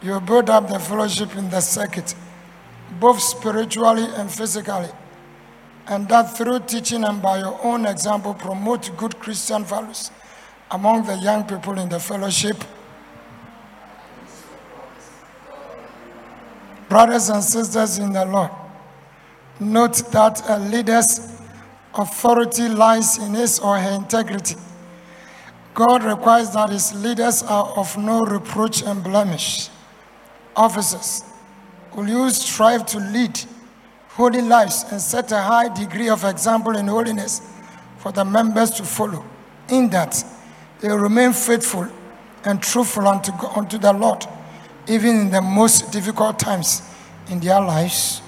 [0.02, 2.14] you build up the fellowship in the circuit,
[2.98, 4.88] both spiritually and physically,
[5.86, 10.10] and that through teaching and by your own example, promote good Christian values
[10.70, 12.56] among the young people in the fellowship.
[16.88, 18.50] Brothers and sisters in the Lord,
[19.60, 21.38] Note that a leader's
[21.94, 24.56] authority lies in his or her integrity.
[25.74, 29.68] God requires that his leaders are of no reproach and blemish.
[30.56, 31.24] Officers,
[31.94, 33.38] will you strive to lead
[34.08, 37.40] holy lives and set a high degree of example in holiness
[37.98, 39.24] for the members to follow,
[39.68, 40.22] in that
[40.80, 41.88] they remain faithful
[42.44, 44.26] and truthful unto, unto the Lord,
[44.88, 46.82] even in the most difficult times
[47.28, 48.20] in their lives?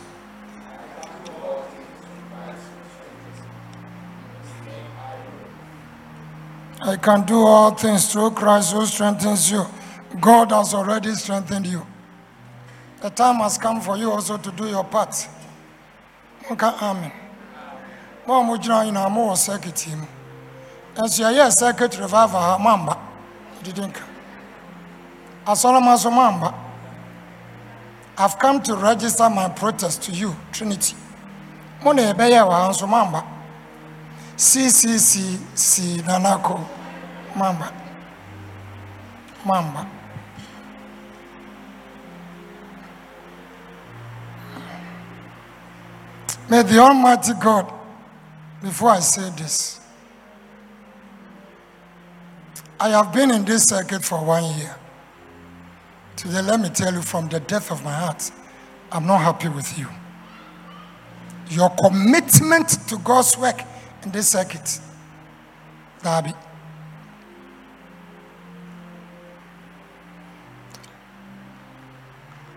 [6.84, 9.64] I can do all things through Christ who strengthens you.
[10.20, 11.86] God has already strengthened you.
[13.02, 15.28] The time has come for you also to do your part.
[16.48, 17.10] Okay, amen.
[18.26, 20.06] Mo mo gyina nyinaa mo wɔ circuit yi mu.
[20.96, 22.96] Nso yɛyɛ circuit revival ha mamba.
[23.60, 24.02] Didi nka.
[26.10, 26.54] Mamba.
[28.16, 30.94] I've come to register my protest to you, Trinity.
[31.82, 33.24] Mo na yɛbɛyɛ wɔ ha nso mamba.
[34.36, 36.64] CCCC Nanako
[37.34, 37.72] Mamba.
[39.44, 40.01] Mamba.
[46.52, 47.72] May the Almighty God
[48.60, 49.80] before I say this,
[52.78, 54.76] I have been in this circuit for one year.
[56.14, 58.30] Today, let me tell you from the depth of my heart,
[58.92, 59.88] I'm not happy with you.
[61.48, 63.62] Your commitment to God's work
[64.02, 64.78] in this circuit,
[66.02, 66.34] Darby.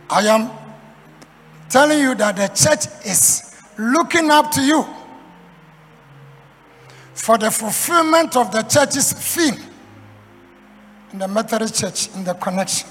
[0.10, 0.52] I am
[1.70, 3.45] telling you that the church is
[3.78, 4.86] looking up to you
[7.14, 9.60] for the fulfillment of the church's theme
[11.12, 12.88] in the Methodist Church in the connection.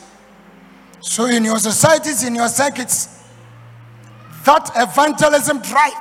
[1.01, 3.23] So, in your societies, in your circuits,
[4.45, 5.93] that evangelism drive,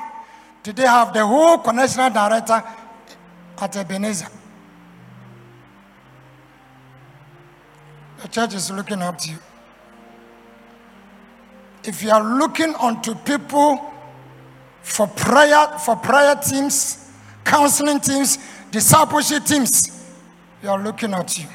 [0.64, 2.64] did they have the whole connectional director
[3.58, 4.28] at Ebenezer?
[8.22, 9.38] The church is looking up to you.
[11.84, 13.93] If you are looking onto people
[14.84, 17.10] for prayer, for prayer teams,
[17.44, 18.38] counseling teams,
[18.70, 20.06] discipleship teams,
[20.62, 21.48] we are looking at you.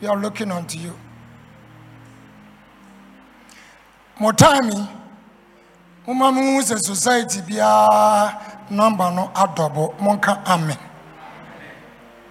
[0.00, 0.98] We are looking unto you.
[4.18, 4.88] Motami,
[6.06, 10.76] Uma mu society biara number no adɔbɔ monka amen.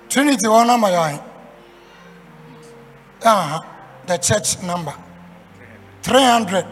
[0.10, 1.22] Trinity wɔ number yɛ
[3.24, 3.60] uh,
[4.08, 4.94] the church number.
[6.04, 6.66] 300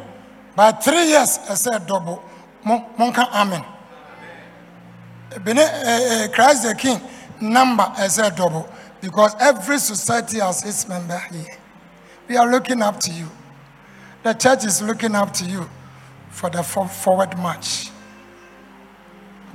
[0.55, 2.15] by three years ɛsɛ double.
[2.15, 2.28] Mon-
[2.65, 3.63] monka amen
[5.31, 6.99] uh, uh, Christ the King
[7.41, 8.67] number ɛsɛ double
[9.01, 11.57] because every society has its member here.
[12.27, 13.27] We are looking up to you.
[14.23, 15.69] The church is looking up to you
[16.29, 17.89] for the forward march.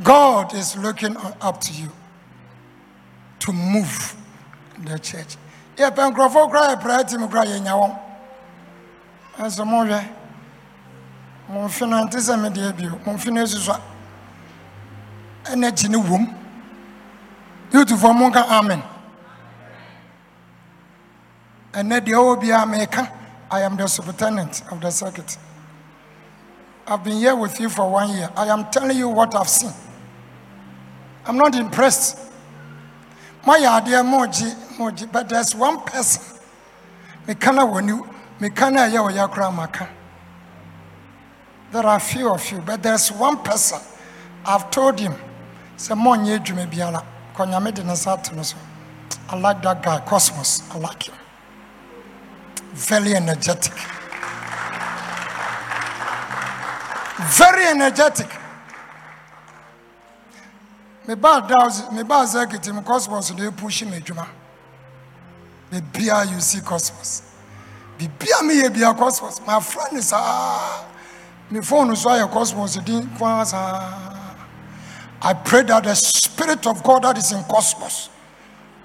[0.02, 1.90] God is looking up to you
[3.40, 4.16] to move
[4.84, 5.36] the church.
[11.50, 12.98] Momfe no ante sɛ medeɛ bio.
[13.06, 13.80] Momfe no asusua.
[15.44, 16.34] Ɛna akyi ne wom.
[17.72, 18.82] Youtufoɔ monka amen.
[21.74, 23.08] ɛnɛ deɛ ɔwɔ biara meka
[23.50, 25.36] i am the superintendent of the circuit
[26.86, 29.72] i've been here with you for one year i am telling you what i've seen
[31.26, 32.16] i'm not impressed
[33.44, 36.22] moayɛ adeɛ mogye mogye but there's one person
[37.26, 37.98] meka na wɔni
[38.40, 39.88] meka na ɛyɛ ɔyɛ koraa maka
[41.74, 43.80] there are few of you but there's one person
[44.46, 45.14] i've told him
[47.84, 48.56] nsa ato no so
[49.30, 51.14] i like that guy cosmos i like him
[52.74, 53.72] very energetic.
[57.38, 58.26] Very energetic.
[61.06, 64.26] Me ba dows me ba circuit me cosmos dey push me adwuma.
[65.70, 67.22] Me bia you see cosmos.
[67.96, 69.40] Be bia me bia cosmos.
[69.46, 70.84] My friend is ah
[71.50, 72.76] me phone so aye cosmos.
[75.22, 78.10] I pray that the spirit of God that is in cosmos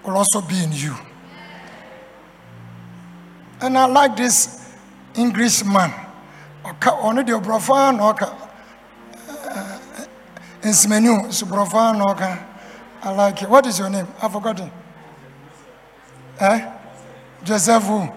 [0.04, 0.96] will also be in you.
[3.62, 4.74] And I like this
[5.16, 5.92] Englishman.
[6.64, 8.36] Ɔka ɔno deɛ ɔborɔfo na ɔka
[10.62, 12.46] nsimenu so borɔfo na ɔka.
[13.02, 13.50] I like it.
[13.50, 14.08] What is your name?
[14.22, 14.70] I've forgotten.
[16.40, 16.72] Eh?
[17.44, 18.10] Joseph who?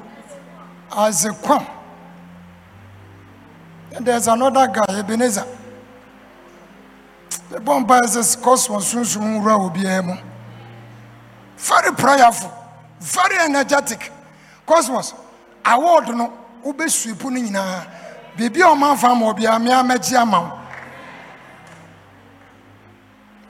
[3.94, 5.46] And there's another guy, Ebenezer.
[7.50, 10.14] The bomb says cosmos sunsun wura obiara mu.
[11.56, 12.50] Very prayerful,
[13.00, 14.10] very energetic.
[14.66, 15.12] Cosmos,
[15.64, 16.32] award no
[16.64, 17.86] wobɛsuipu no nyinaa
[18.36, 20.58] biribi a ɔma ma obiara mmea mɛgye ama wo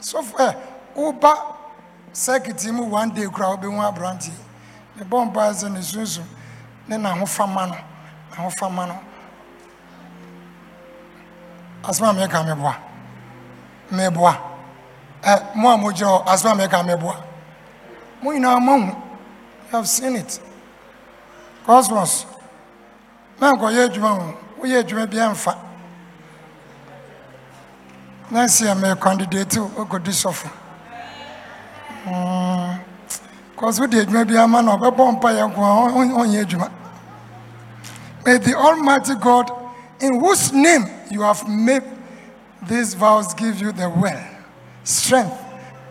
[0.00, 0.56] sɔfo ɛ
[0.96, 1.56] woba
[2.12, 4.32] circuit mu one day koraa wobɛhu aberanteɛ
[4.98, 6.24] mebɔ mpae sɛ ne sunsum
[6.88, 7.76] ne n'ahofama no
[8.32, 8.98] n'ahofama no
[11.82, 12.74] asɛm a meka meboa
[13.90, 14.36] meboa
[15.22, 17.16] ɛ mo a mogyina hɔ asɛm a meka meboa
[18.22, 18.96] mo nyinaa moahu
[19.72, 20.38] you have seen it.
[21.64, 22.26] Cosmos.
[23.40, 25.56] Menkɔyɛ adwuma ho woyɛ adwuma bi amfa
[28.30, 30.48] na si a meyɛ candidate wokɔdi sɔfo
[33.56, 36.70] cause wode adwuma bi ama na ɔbɛbɔ mpa yɛ nko a ɔn- ɔnyɛ adwuma
[38.24, 39.50] may the almighty god
[40.02, 41.82] in whose name you have made
[42.68, 44.20] these vows give you the will
[44.84, 45.38] strength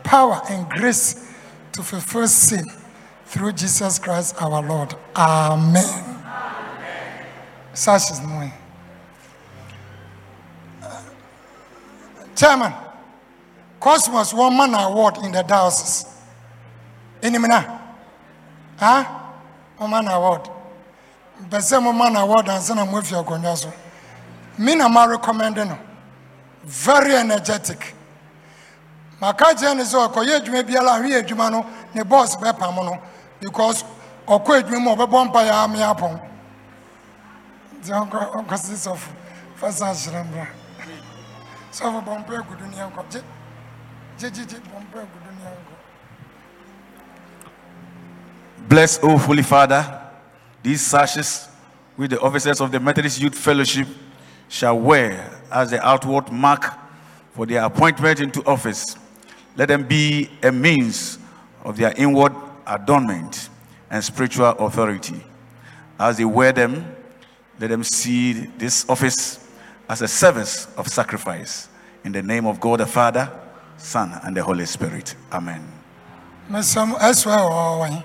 [0.04, 1.34] power and grace
[1.72, 2.66] to fulfill sin
[3.26, 4.94] through Jesus Christ our Lord.
[5.16, 6.18] Amen.
[7.74, 8.52] Such is my
[10.84, 11.02] uh,
[12.36, 12.74] Chairman,
[13.80, 16.06] Cosmos one man award in the diocese.
[17.22, 17.80] Inimina?
[18.78, 19.04] Huh?
[19.78, 20.50] One man award.
[21.50, 23.74] Bese one man award and with your konyaso.
[24.62, 25.78] Me na ma recommending no.
[26.64, 27.96] Very energetic.
[29.22, 32.98] maka kyerɛ ne sɛ ɔkɔyɛ adwuma biara ahwɛ adwuma no ne bɔs bɛpam no
[33.40, 33.84] because
[34.28, 36.20] ɔkɔ adwuma mu ɔbɛbɔ mpa yɛ ame apɔn
[37.78, 39.10] nti ɔnkɔ ɔnkɔsi sɔfo
[39.58, 40.48] fasa ahyerɛ mbra
[41.72, 43.22] sɔfo bɔ mpa agudu ne yɛnkɔ gye
[44.18, 45.76] gye gye gye bɔ mpa agudu ne yɛnkɔ
[48.68, 49.84] Bless, O Holy Father,
[50.64, 51.48] these sashes
[51.96, 53.88] which the officers of the Methodist Youth Fellowship
[54.52, 56.66] shall wear as the outward mark
[57.32, 58.98] for their appointment into office.
[59.56, 61.18] Let them be a means
[61.64, 62.34] of their inward
[62.68, 63.48] adornment
[63.90, 65.24] and spiritual authority.
[65.98, 66.86] As they wear them,
[67.62, 69.48] let them see this office
[69.88, 71.70] as a service of sacrifice.
[72.04, 73.32] In the name of God the Father,
[73.78, 75.16] Son, and the Holy Spirit.
[75.32, 75.66] Amen.
[76.52, 78.04] ɛsoa wɔ ɔwɔn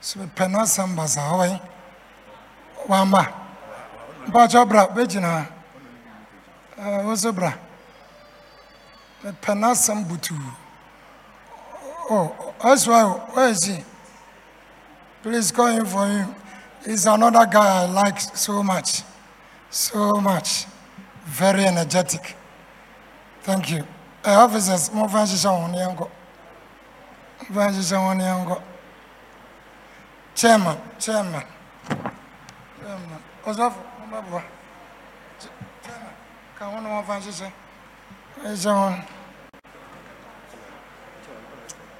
[0.00, 0.20] so
[2.88, 3.28] wamba
[4.26, 4.86] mpakyɛ bra
[6.78, 7.52] wo so bra.
[9.24, 10.38] Mepɛ no asɛm butuu
[12.10, 13.84] oh ɛsoa where is he
[15.22, 16.34] please call him for him.
[16.84, 19.02] He's another guy i like so much.
[19.70, 20.66] So much.
[21.24, 22.36] Very energetic.
[23.42, 23.84] Thank you.
[24.24, 26.08] Uh, officers nhyehyɛ wo ho ne yɛnkɔ
[30.36, 31.44] chairman chairman.
[32.80, 33.22] Chairman.
[33.44, 34.57] Chairman
[36.58, 37.48] ka ho ne momfa nhyehyɛ
[38.42, 39.02] nhyehyɛ ho no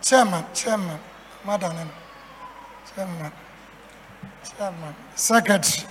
[0.03, 0.99] chairman chairman
[1.47, 1.85] madam no
[2.89, 3.33] chairman
[4.49, 5.87] chairman secretary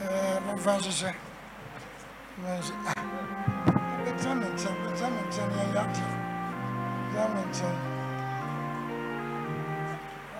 [0.00, 1.12] eh, momfa nhyehyɛ
[2.40, 3.02] momfa nhyehyɛ ah
[4.04, 6.06] bɛgyina me nkyɛn bɛgyina me nkyɛn ne yɛyɛ adeɛ
[7.12, 7.76] bɛgyina me nkyɛn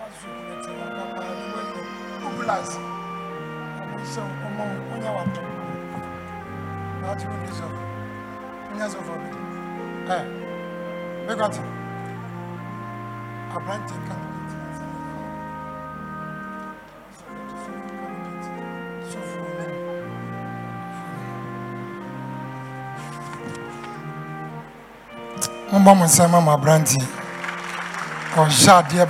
[0.01, 1.81] Wasu kulete wakapa ni wewe.
[2.21, 2.77] Mobilize.
[3.81, 5.60] Ọmọ ọmọ onye wato.
[7.11, 7.67] Wọ́n ní sọ.
[8.71, 8.85] Onye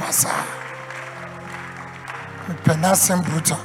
[0.01, 0.43] basaa
[2.47, 3.57] mepɛ n'asɛm bruta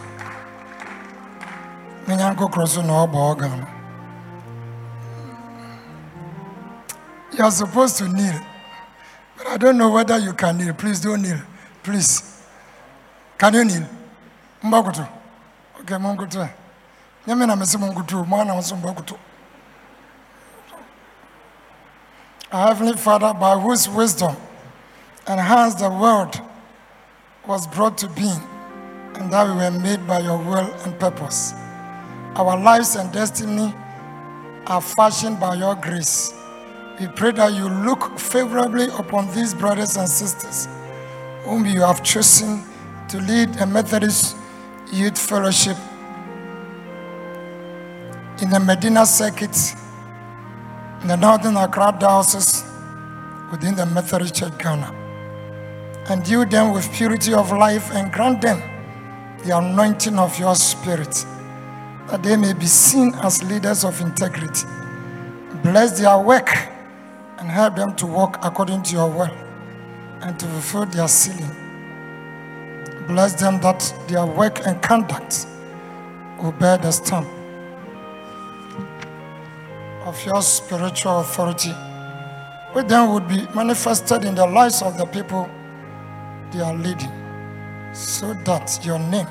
[2.07, 2.13] me.
[2.19, 3.76] Nyankokorɔ so na ɔbɔ ɔgan no
[7.37, 8.41] You're supposed to kneel,
[9.37, 10.73] but I don't know whether you can kneel.
[10.73, 11.39] Please don't kneel.
[11.83, 12.43] Please.
[13.37, 13.87] Can you kneel?
[14.63, 15.07] Mbakutu.
[15.81, 16.49] Okay, mbakutu.
[17.27, 18.25] Nyame na mesi mbakutu.
[18.25, 19.19] Mwana msi mbakutu.
[22.51, 24.35] Heavenly Father, by whose wisdom
[25.27, 26.41] and hands the world
[27.47, 28.41] was brought to being,
[29.15, 31.53] and that we were made by your will and purpose.
[32.35, 33.75] Our lives and destiny
[34.67, 36.33] are fashioned by your grace.
[36.99, 40.67] We pray that you look favorably upon these brothers and sisters
[41.45, 42.65] whom you have chosen
[43.09, 44.35] to lead a Methodist
[44.91, 45.77] Youth Fellowship
[48.41, 49.55] in the Madina Circuit
[51.03, 52.65] in the Northern Accra Diocese
[53.51, 54.91] within the Methodist Church Ghana.
[56.09, 58.63] Endue them with purity of life and grant them
[59.45, 61.27] the anointing of your spirit,
[62.09, 64.67] that they may be seen as leaders of integrity.
[65.63, 66.49] Bless their work
[67.39, 69.31] and help them to walk according to your will
[70.23, 71.55] and to fulfill their sealing.
[73.07, 75.47] Bless them that their work and conduct
[76.43, 77.27] will bear the stamp
[80.05, 81.73] of your spiritual authority,
[82.73, 85.49] which then would be manifested in the lives of the people
[86.53, 87.13] they are leading,
[87.93, 89.27] so that your name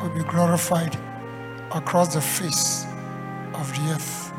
[0.00, 0.96] will be glorified
[1.72, 2.86] across the face
[3.54, 4.32] of the earth.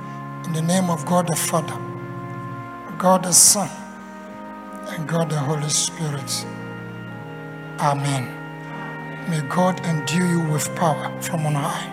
[0.46, 1.78] In the name of God the Father,
[2.98, 3.70] God the Son,
[4.90, 6.46] and God the Holy Spirit.
[7.80, 8.24] Amen.
[9.30, 11.92] May God endue you with power from on high.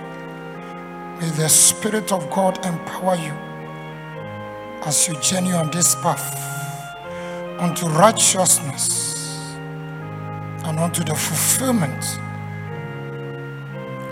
[1.21, 3.33] May the Spirit of God empower you
[4.85, 6.39] as you journey on this path
[7.59, 9.55] unto righteousness
[10.65, 12.05] and unto the fulfillment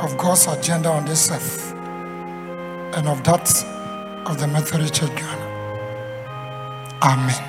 [0.01, 1.73] of God's agenda on this earth
[2.97, 3.49] and of that
[4.27, 5.50] of the Methodist Church.
[7.03, 7.47] Amen.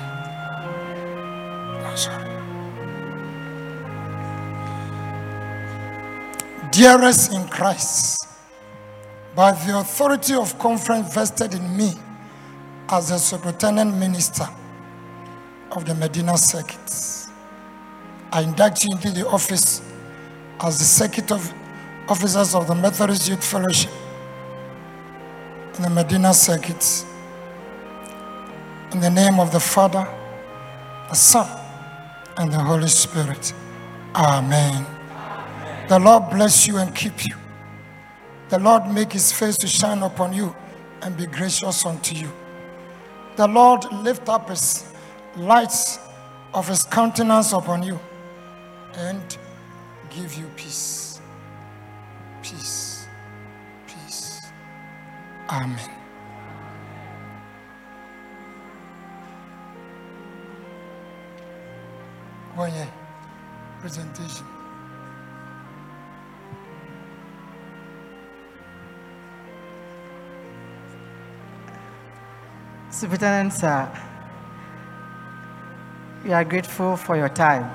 [6.70, 8.26] Dearest in Christ,
[9.34, 11.92] by the authority of conference vested in me
[12.88, 14.48] as the superintendent minister
[15.70, 17.30] of the Madina Circuit,
[18.32, 19.82] I induct you into the office
[20.60, 21.52] as the circuit of
[22.08, 23.90] officers of the Methodist Youth Fellowship
[25.76, 27.04] in the Madina Circuit.
[28.92, 30.06] In the name of the Father,
[31.08, 31.48] the Son,
[32.36, 33.54] and the Holy Spirit.
[34.14, 34.84] Amen.
[35.88, 37.34] The Lord bless you and keep you.
[38.50, 40.54] The Lord make his face to shine upon you
[41.00, 42.30] and be gracious unto you.
[43.36, 44.84] The Lord lift up his
[45.36, 45.98] lights
[46.52, 47.98] of his countenance upon you
[48.94, 49.38] and
[50.10, 51.18] give you peace.
[52.42, 53.06] Peace.
[53.86, 54.42] Peace.
[55.48, 56.01] Amen.
[62.58, 62.86] Year
[63.80, 64.46] presentation.
[72.90, 73.90] Superintendent, sir,
[76.22, 77.68] we are grateful for your time.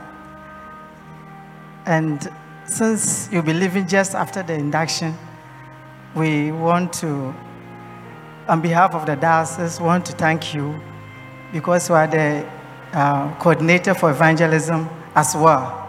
[1.88, 2.32] And
[2.66, 5.18] since you'll be leaving just after the induction,
[6.16, 7.34] we want to,
[8.48, 10.80] on behalf of the diocese, want to thank you
[11.52, 12.48] because you are the
[12.94, 15.88] uh, coordinator for evangelism as well.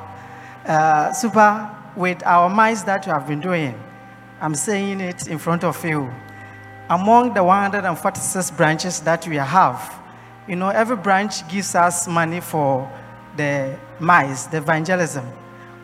[0.67, 3.75] Uh, super, with our minds that you have been doing,
[4.41, 6.13] I'm saying it in front of you.
[6.91, 9.95] Among the 146 branches that we have,
[10.47, 12.91] you know, every branch gives us money for
[13.37, 15.27] the mice, the evangelism.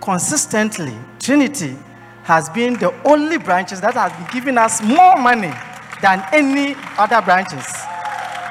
[0.01, 1.77] Consistently, Trinity
[2.23, 5.53] has been the only branches that has been giving us more money
[6.01, 7.67] than any other branches.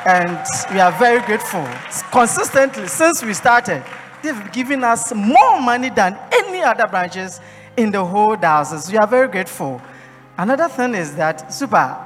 [0.05, 1.65] And we are very grateful.
[2.11, 3.83] Consistently, since we started,
[4.21, 7.39] they've given us more money than any other branches
[7.77, 8.91] in the whole diocese.
[8.91, 9.81] We are very grateful.
[10.37, 11.97] Another thing is that, super,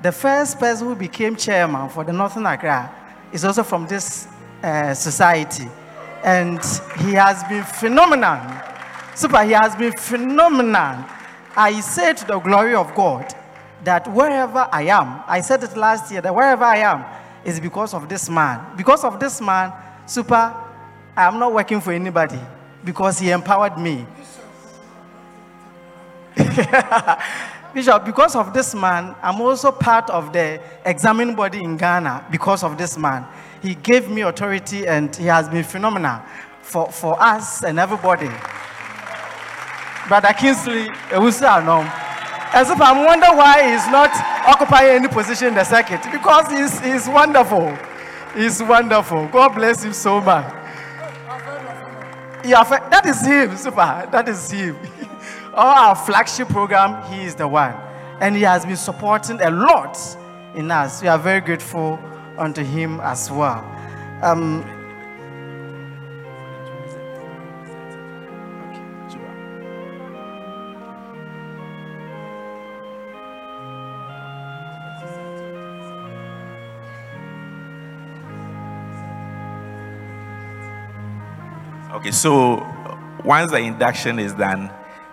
[0.00, 2.90] the first person who became chairman for the Northern Accra
[3.32, 4.28] is also from this
[4.62, 5.68] uh, society.
[6.24, 6.58] And
[7.00, 8.40] he has been phenomenal.
[9.14, 11.04] Super, he has been phenomenal.
[11.54, 13.34] I say to the glory of God
[13.84, 17.04] that wherever I am, I said it last year, that wherever I am
[17.44, 18.76] is because of this man.
[18.76, 19.72] Because of this man,
[20.06, 20.54] super,
[21.16, 22.38] I am not working for anybody
[22.84, 24.06] because he empowered me.
[27.74, 32.62] Bishop, because of this man, I'm also part of the examining body in Ghana because
[32.62, 33.26] of this man.
[33.62, 36.20] He gave me authority and he has been phenomenal
[36.62, 38.30] for, for us and everybody.
[40.08, 41.64] Brother Kingsley, Ewusa
[42.54, 44.10] As if I'm wondering why he's not
[44.46, 47.76] occupying any position in the circuit because he's, he's wonderful.
[48.34, 49.26] He's wonderful.
[49.28, 50.52] God bless him so much.
[52.44, 54.08] Yeah, that is him, super.
[54.10, 54.76] That is him.
[55.54, 57.74] Our flagship program, he is the one.
[58.20, 59.98] And he has been supporting a lot
[60.54, 61.02] in us.
[61.02, 61.98] We are very grateful
[62.36, 63.64] unto him as well.
[64.22, 64.64] Um,
[82.12, 82.66] so
[83.24, 84.70] once the induction is done,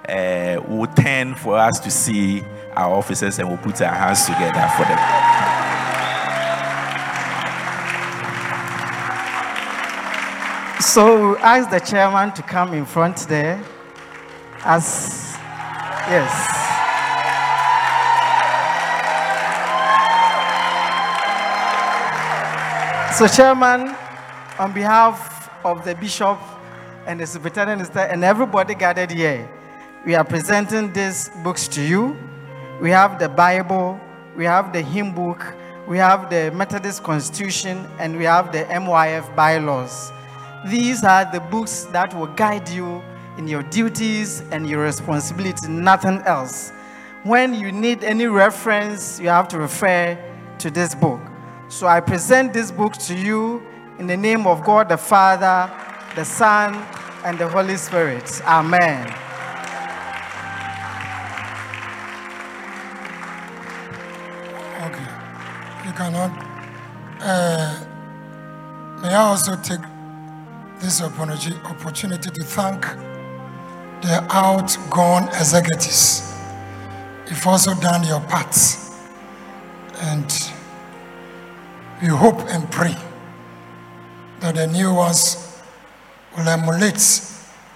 [0.08, 2.44] uh, we'll turn for us to see
[2.76, 5.00] our officers and we'll put our hands together for them.
[10.82, 13.64] So ask the chairman to come in front there.
[14.64, 15.38] As
[16.10, 16.58] yes.
[23.18, 23.96] So chairman,
[24.58, 26.40] on behalf of the bishop
[27.06, 29.50] and the superintendent and everybody gathered here,
[30.06, 32.18] we are presenting these books to you.
[32.82, 34.00] We have the Bible,
[34.36, 35.54] we have the hymn book,
[35.88, 40.12] we have the Methodist Constitution, and we have the MYF bylaws.
[40.68, 43.02] These are the books that will guide you
[43.38, 46.72] in your duties and your responsibility, nothing else.
[47.24, 50.18] When you need any reference, you have to refer
[50.60, 51.20] to this book.
[51.68, 53.62] So I present this book to you
[54.00, 55.72] in the name of God the Father,
[56.16, 56.76] the Son,
[57.26, 58.42] and the Holy Spirit.
[58.46, 59.06] Amen.
[64.86, 65.08] Okay.
[65.86, 66.32] You cannot.
[67.22, 67.86] Uh,
[69.02, 69.82] may I also take
[70.80, 72.82] this opportunity to thank
[74.02, 76.34] the outgone executives.
[77.28, 78.56] You've also done your part.
[80.02, 80.52] And
[82.02, 82.96] we hope and pray
[84.40, 85.49] that the new ones
[86.38, 87.02] will emulate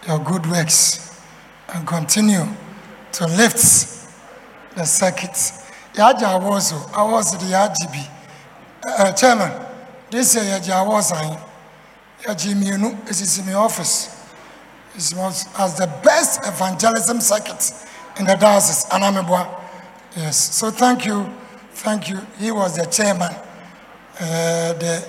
[0.07, 1.21] your good works
[1.73, 2.45] and continue
[3.11, 3.61] to lift
[4.75, 5.35] the circuit.
[5.93, 6.25] Yɛagye
[6.95, 8.09] awards yɛagye bi
[8.87, 9.51] uh, chairman
[10.09, 14.09] this year yɛgye awards yɛgye mmienu esisi my office.
[14.95, 17.71] As the best evangelism circuit
[18.19, 19.47] in the diocese anamibua
[20.15, 21.27] yes so thank you
[21.73, 22.19] thank you.
[22.39, 23.31] He was the chairman.
[24.19, 25.07] Uh, the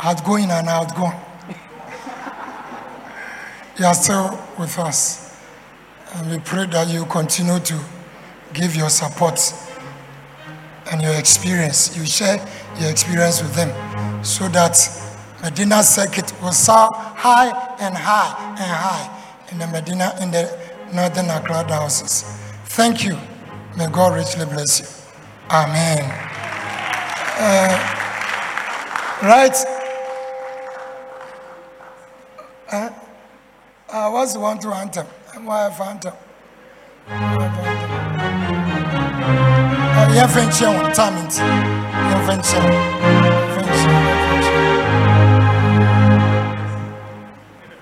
[0.00, 1.12] outgoing and outgoing
[3.80, 5.34] they are still with us.
[6.14, 7.80] And we pray that you continue to
[8.52, 9.40] give your support
[10.92, 11.96] and your experience.
[11.96, 12.36] You share
[12.78, 13.70] your experience with them
[14.22, 14.72] so that
[15.40, 17.48] Madina Circuit will soar high
[17.80, 20.42] and high and high in the Madina, in the
[20.92, 22.24] Northern Accra houses.
[22.66, 23.16] Thank you.
[23.78, 24.86] May God richly bless you.
[25.50, 26.02] Amen.
[27.38, 27.96] Uh,
[29.22, 29.56] right.
[32.70, 32.90] Uh,
[33.92, 35.06] uh, what's the one to anthem?
[35.44, 36.14] Why anthem?
[40.16, 41.40] Yɛmfa nkyia wo time wo,
[42.10, 42.70] yɛmfa nkyia wo.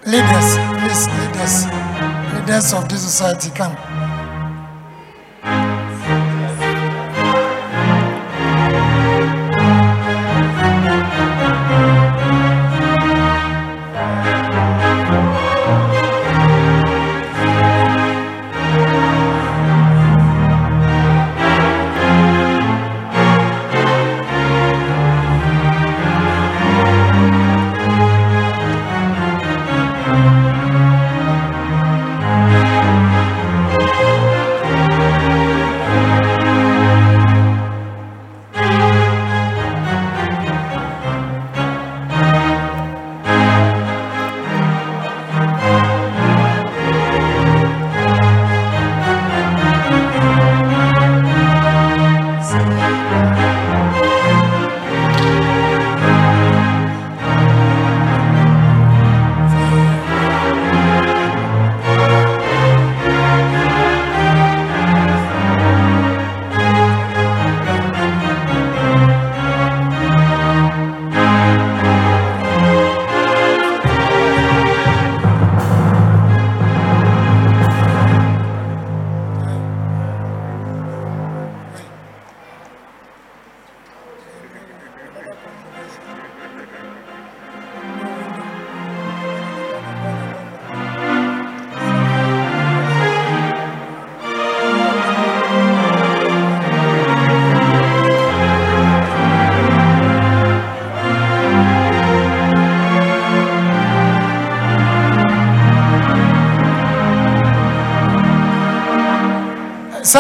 [0.09, 1.67] leaders please leaders
[2.33, 3.77] leaders of this society come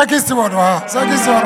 [0.09, 1.45] Circuit steward wɔ ha circuit steward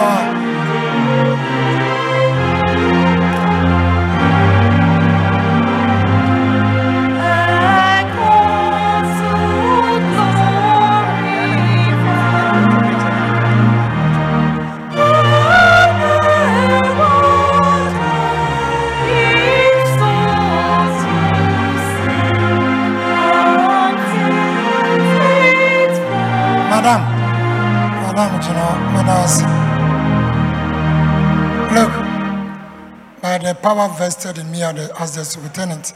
[33.62, 35.90] power vested in me as the, lieutenant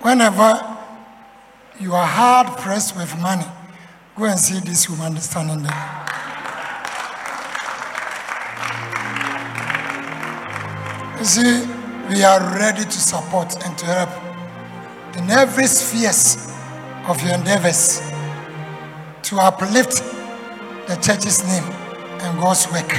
[0.00, 0.78] whenever
[1.78, 3.44] you are hard pressed with money
[4.16, 6.06] go and see this woman standing there
[11.18, 11.66] you see
[12.08, 14.10] we are ready to support and to help
[15.16, 16.52] in every spheres
[17.06, 18.00] of your endeavors
[19.22, 20.02] to uplift
[20.88, 21.64] the church's name
[22.22, 22.92] and God's work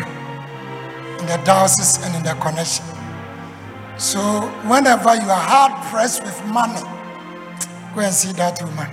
[1.19, 3.02] in the diocese and in the connection.
[3.97, 6.81] So whenever you are hard pressed with money,
[7.95, 8.89] go and see that woman.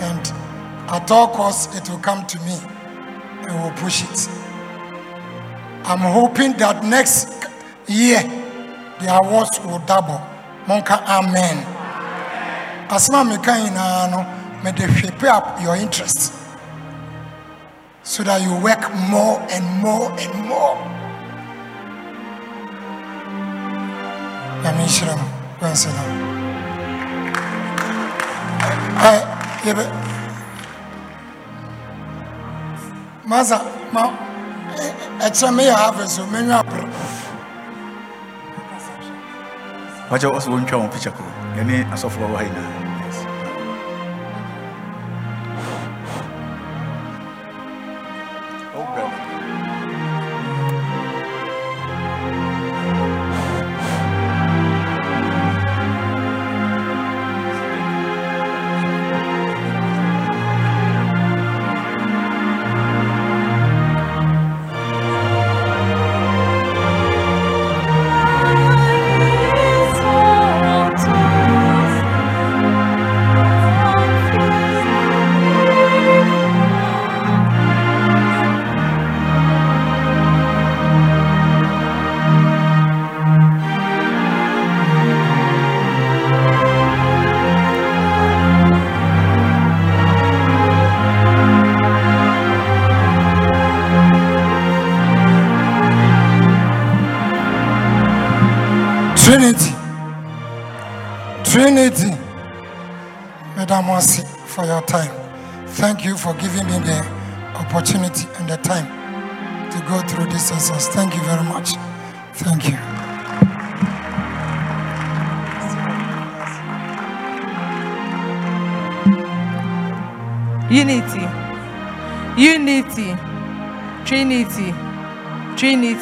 [0.00, 0.32] And
[0.90, 2.58] at all costs, it will come to me
[3.42, 4.28] and we'll push it.
[5.84, 7.28] I'm hoping that next
[7.86, 8.20] year
[9.00, 10.20] the awards will double.
[10.66, 11.64] Monka, amen.
[12.90, 16.32] Asma meka nyinaa no, may they shape up your interest
[18.02, 20.99] so that you work more and more and more.
[24.62, 25.26] Nyame nhyira mo.
[25.60, 26.30] Go and sit down.
[29.00, 29.20] Eh,
[29.64, 29.84] yɛbɛ
[33.24, 33.58] masa
[33.92, 34.02] ma
[35.24, 36.84] ɛkyerɛ me yɛ harvest o menwa apere
[40.10, 41.24] wakyɛ wɔ so wɔntwa wɔn picture ko
[41.56, 42.89] yɛne asɔfoɔ wɔ ha nyinaa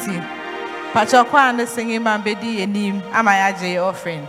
[0.03, 0.23] Trinity.
[0.93, 4.27] Pacho kwa na singing mambedi enim ama ya je offering.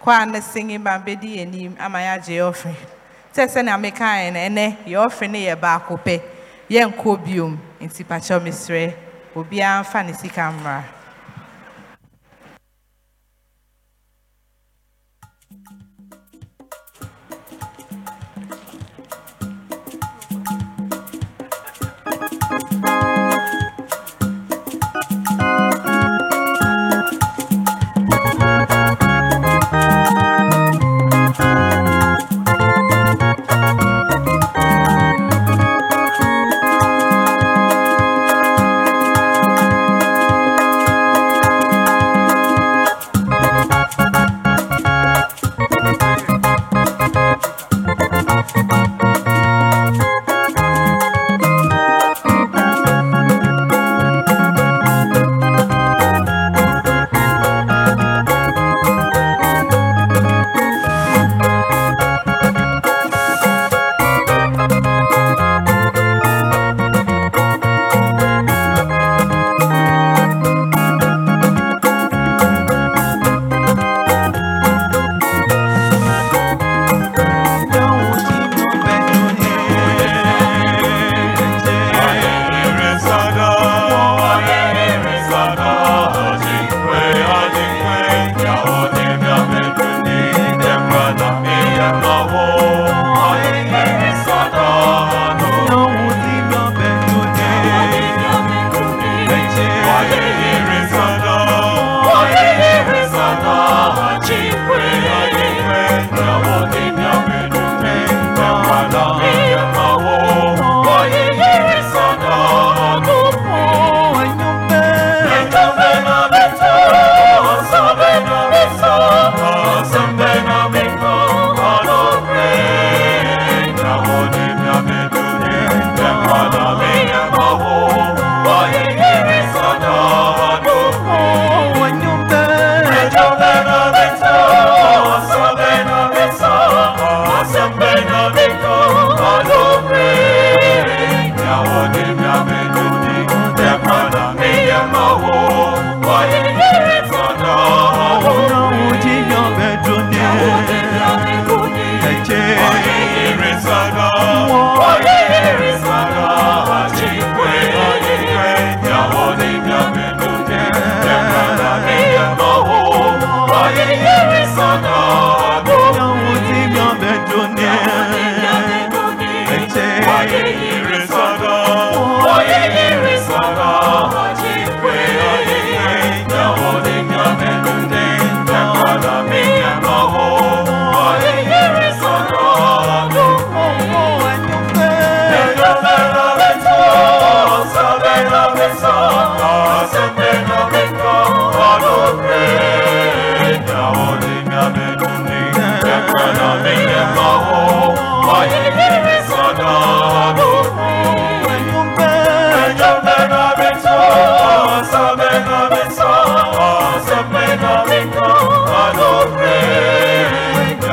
[0.00, 2.76] Kwa na singing mambedi enim ama ya je offering.
[3.34, 6.20] Sɛ sɛ na meka na ɛnɛ yɛ offering no yɛ baako pɛ.
[6.70, 7.58] Yɛnkɔ biom.
[7.80, 8.94] Nti pacho mesrɛ
[9.34, 10.84] obiara mfa ne sika mmra.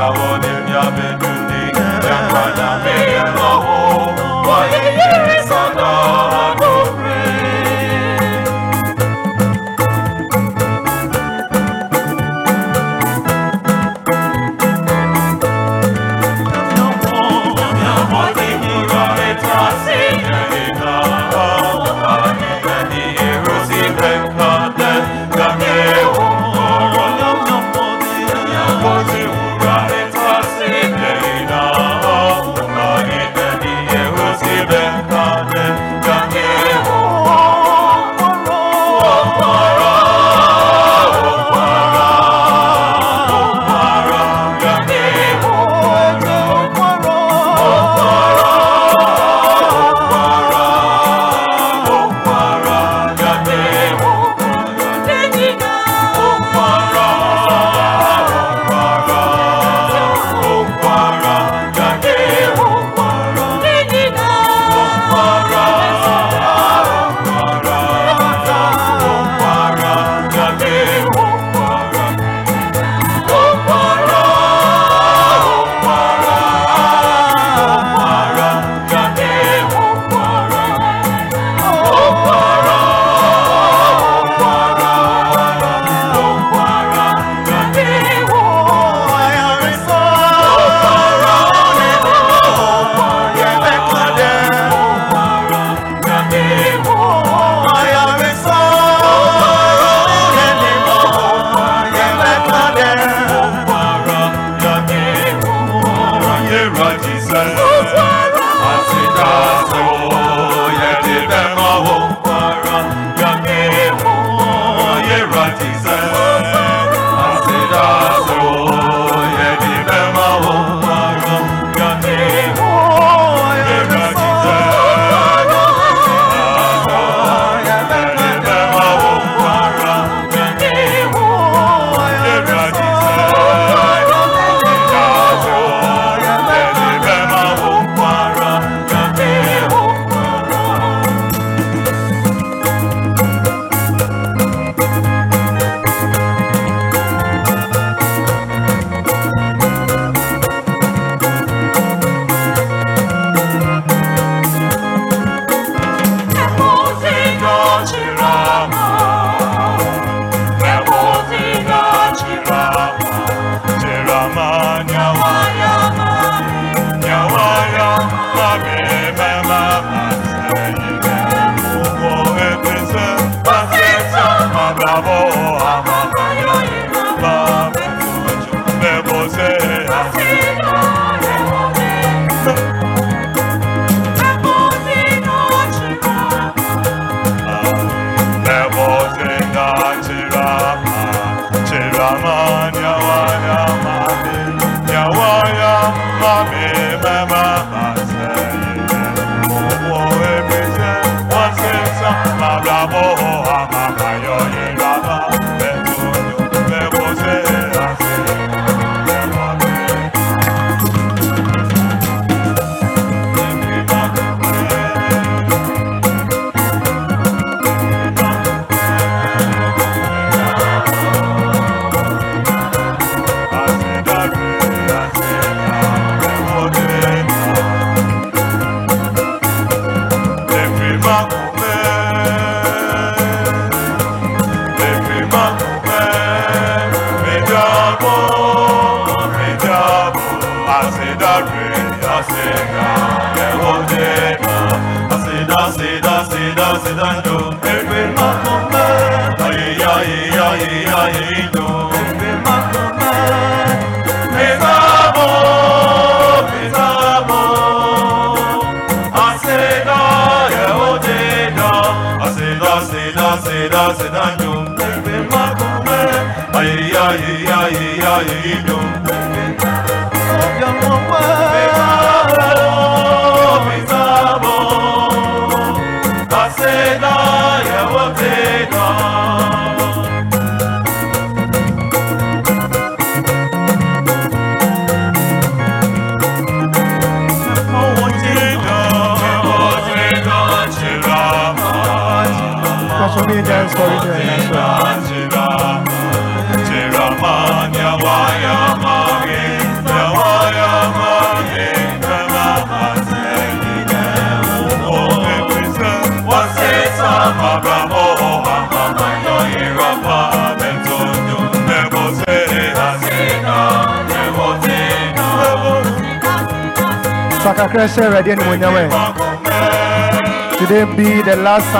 [0.09, 0.41] Yahweh,
[0.73, 1.69] Yahweh, Yahweh,
[2.01, 2.89] Yahweh, Yahweh,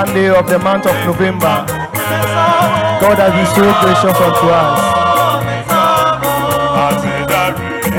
[0.06, 1.60] Sunday of the month of November.
[3.04, 4.80] God has been so gracious unto us.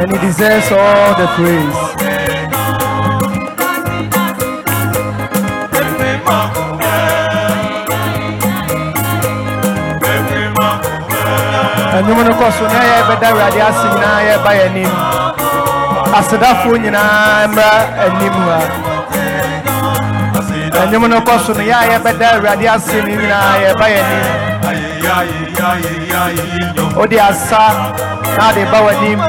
[0.02, 1.80] And He deserves all the praise.
[12.02, 14.94] ɛnwom no kɔ so na yɛ bɛda awurade ase nyinaa yɛba yɛ anim
[16.18, 17.70] asedafoɔ nyinaa mmra
[18.06, 18.91] anim ha
[20.82, 24.26] ɛnwom no kɔ so no yɛ a yɛbɛda awurade ase no nyinaa yɛba yɛ anim
[26.98, 27.64] wode asa
[28.38, 29.19] na ade ba w'anim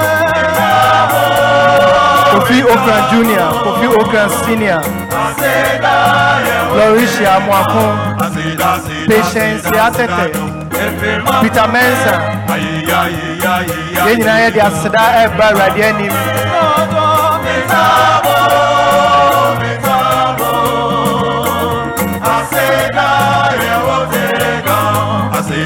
[2.33, 4.83] kofi okran junior kofi okran senior.
[6.77, 7.85] Lauricia Mwako,
[9.07, 10.27] Patience Atete,
[11.43, 12.15] Peter Mensa,
[14.07, 16.15] yɛn nyinaa yɛde aseda ɛreba awurade anim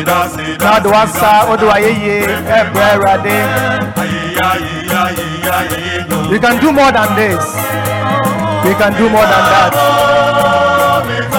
[0.06, 2.18] na ɔde wasa wode wayɛyie
[2.58, 3.36] ɛbrɛ awurade
[6.30, 7.44] you can do more than this.
[8.66, 9.72] You can do more than that.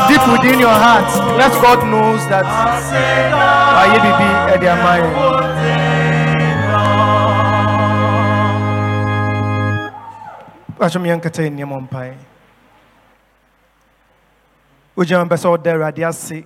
[0.08, 2.46] Deep within your heart let god knows that
[3.78, 5.14] wayɛ bibi ɛde ama yɛn
[10.80, 12.14] Pastor Miankata in Yamampai.
[14.96, 16.46] Wogyina mpɛ sɛ ɔda awurade ase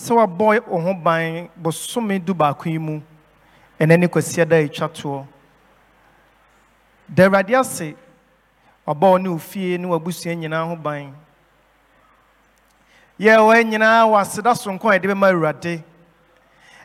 [0.00, 3.02] sɛ wabɔ wo ho ban bosome du baako yi mu
[3.78, 5.26] ɛnɛ ne kwasia da a ɛtwa toɔ.
[7.08, 7.94] Da awurade ase
[8.86, 11.12] wabɔ wo ne wo fie ne wabusua nyinaa ho ban.
[13.18, 15.82] Yɛ wɔ nyinaa wɔ aseda sonko a yɛde bɛma awurade.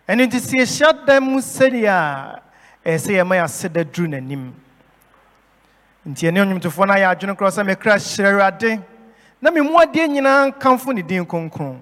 [0.10, 2.42] Ɛno nti sɛ yɛhyia da mu sɛdeɛ a
[2.85, 4.52] ɛyɛ sɛ yɛma yɛ duru n'anim.
[6.06, 8.84] Nti ɛne nnwomtofoɔ no ayɛ adwene korɔ sɛ mekra hyerɛ awurade
[9.42, 11.80] na me mu adeɛ nyinaa nkamfo ne din kronkron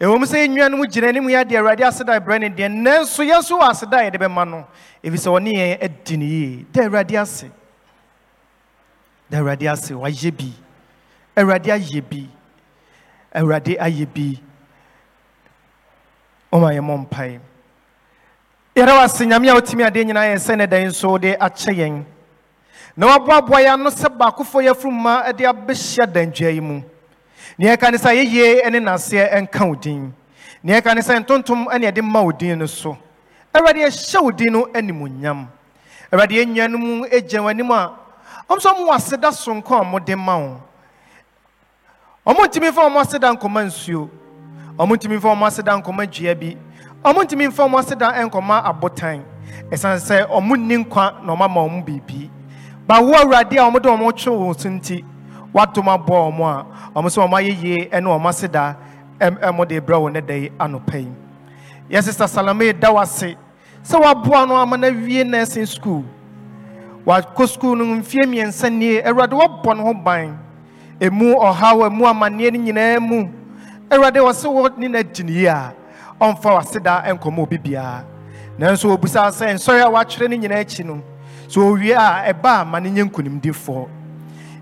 [0.00, 2.68] ɛwɔ mu sɛ yɛnnua no mu gyina anim yɛ adeɛ awurade aseda brɛ ne deɛ
[2.72, 4.66] nanso nso wɔ aseda a yɛde bɛma no
[5.04, 6.66] ɛfiri sɛ ɔne yɛn adi ne yie.
[6.72, 7.44] Da awurade ase.
[9.28, 10.52] Da awurade ase wayɛ bi.
[11.36, 12.28] Awurade ayɛ bi.
[13.34, 14.40] Awurade ayɛ bi.
[16.50, 17.40] Ɔma yɛ mmɔ mpae.
[18.76, 21.74] Yɛrɛ wɔ ase nyame a wotumi adeɛ nyinaa yɛ sɛ ne dan nso de akyɛ
[21.76, 22.04] yɛn.
[22.96, 26.82] Na waboaboa yɛn ano sɛ baakofoɔ yɛ afuruma de abɛhyia dandwa yi mu
[27.60, 30.14] nea ɛka ne sɛ yɛyie ne n'aseɛ nka wo din.
[30.62, 32.96] Nea ɛka ne sɛ ntontom ne ɛde ma wo din no so.
[33.54, 35.46] Awurade yɛhyɛ wo din no animonyam
[36.10, 37.92] awurade yɛnnua no mu gya w'anim a
[38.48, 40.60] ɔm sɛ ɔmo aseda sonko a ɔmode ma wo.
[42.26, 44.08] Ɔmo ntumi mfa ɔmo aseda nkɔma nsuo.
[44.78, 46.56] Ɔmo ntumi mfa ɔmo aseda nkɔma dua bi.
[47.04, 49.22] Ɔmo ntumi mfa ɔmo aseda nkɔma abotan.
[49.70, 52.30] Ɛsiane sɛ ɔmo nni nkwa na ɔmo ama ɔmo biribi.
[52.88, 55.04] Bawo awurade a wɔde wɔn twe wɔn so nti
[55.52, 56.64] watom abɔ wɔn
[56.94, 58.76] a wɔn nso wɔn ayɛ yie ne wɔn aseda
[59.20, 61.12] ɛmo de brɛ wɔn ne da yi anɔpa yi
[61.90, 63.36] yɛ sista salome da wase
[63.84, 66.04] sɛ waboa no ama na wie nursing school.
[67.06, 70.38] Wakɔ school no mfie mmiɛnsa nie awurade wabɔ ne ho ban.
[71.00, 73.28] Emu ɔhaw emu amanneɛ no nyinaa mu
[73.90, 75.72] awurade wɔsɛ wɔ ne na ne yie a
[76.20, 78.04] ɔmfa waseda nkɔmɔ obi biara
[78.58, 81.02] nanso obusa sɛ nsɔre a wakyerɛ ne nyinaa akyi no
[81.48, 83.88] so owie a ɛba a ma ne nyɛ nkonimdifoɔ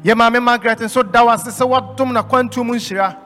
[0.04, 3.16] yɛ maame margaret nso da w ase sɛ wadom na kwantuo mu nhyira.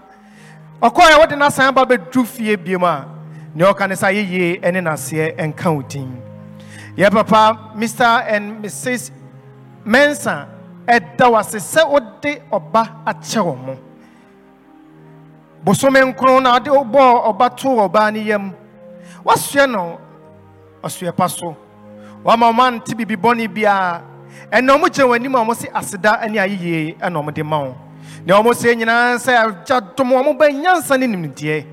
[0.82, 3.06] Ɔkɔɔ a wɔde n'asan aba bɛduru fie biem a
[3.54, 6.22] nea ɔka ne sɛ ne n'aseɛ wo din.
[6.96, 9.10] Yɛ papa mr and mrs
[9.84, 10.48] mensa
[10.86, 13.76] ɛda w ase sɛ wode ɔba akyɛ wɔ mo.
[15.64, 18.54] Bosome nkron na ade bɔɔ ɔba too ɔbaa no yam.
[19.24, 19.98] Wasoɛ no
[20.82, 21.54] ɔsoɛ pa so.
[22.24, 22.94] Wama ɔma nte
[23.48, 24.02] biara
[24.50, 27.58] ɛna ɔmo gyina wɔn anim a ɔmo se aseda ne ayɛyie ɛna ɔmo de ma
[27.58, 27.74] wo
[28.26, 31.64] nea ɔmo se nyinaa sɛ agya dom ɔmo ba nyansa ne nimdeɛ.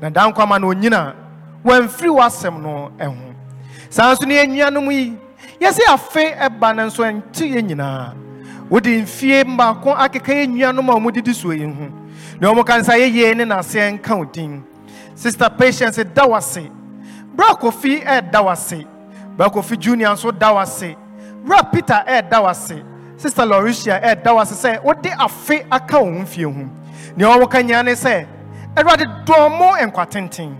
[0.00, 1.14] Na daa nkwa ma na onyina
[1.64, 3.34] wɔamfiri w'asɛm no ɛho.
[3.90, 5.16] Saa nso ne yɛnnuanom yi
[5.60, 8.14] yɛsɛ afe ɛba no nso ɛnte yɛ nyinaa.
[8.70, 11.88] Wode mfie mbaako akeka yɛ nnuanom a ɔmo didi soɔ yi ho.
[12.40, 14.62] Na ɔmo ka nsa yɛyie ne n'aseɛ nka wo din.
[15.14, 16.70] Sister patience da wase
[17.34, 18.86] bra kofi ɛɛda wase
[19.36, 20.96] bɛkofi junior nso da wase
[21.44, 22.82] bra peter ɛɛda wase
[23.16, 26.52] sister lauricia ɛɛda wase sɛ wode afe aka wo ho fie ho
[27.16, 28.26] nea ɔwɔ ka nyia ne sɛ
[28.76, 30.56] awurade dɔɔ mo nkwa tenten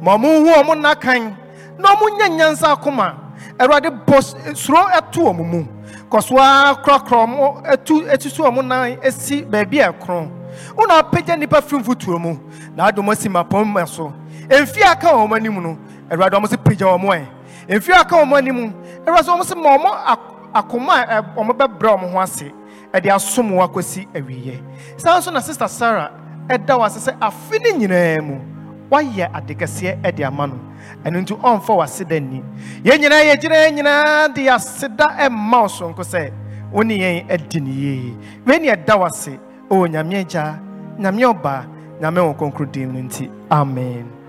[0.00, 1.34] ma ɔmo hu ɔmo nnakan
[1.78, 3.14] na ɔmo nya nyansa akoma
[3.58, 5.64] awurade bɔ suro ɛto ɔmo mu
[6.10, 10.28] kɔsoa korakora ɔmo ɛtu ɛtutu ɔmo nan esi baabi a ɛkorɔn
[10.76, 12.36] wona apagya nnipa firi mfotuo mu
[12.76, 14.12] na adom asi mapɔm ma so
[14.48, 15.78] mfie aka wɔn anim no
[16.10, 17.26] awurade ɔmo sɛ pagya wɔn
[17.68, 18.72] mfiri aka wɔn anim.
[19.06, 20.18] Awurade wɔn sɛ ma wɔn
[20.54, 22.52] akoma a wɔn bɛbrɛ wɔn ho ase
[22.92, 24.60] ɛde asom wɔn akɔsi awieɛ
[24.96, 26.10] saa nso na sista sarah
[26.48, 28.52] ɛda wɔ ase sɛ afe ne nyinaa mu.
[28.92, 30.58] Wayɛ ade kɛseɛ ɛde ama no.
[31.04, 32.42] Ɛno nti ɔmfa w'aseda ni
[32.84, 36.30] yɛn nyinaa yɛgyina yɛn nyinaa de aseda ɛmma wo sonko sɛ
[36.70, 38.14] wo yɛn adi ne yie.
[38.46, 39.38] Wei ne ɛda w'ase.
[39.70, 40.60] Ɔwɔ nyame agya
[40.98, 41.64] nyame ɔba
[42.00, 43.30] nyame wɔ kɔnkro din no nti.
[43.50, 44.21] Amen.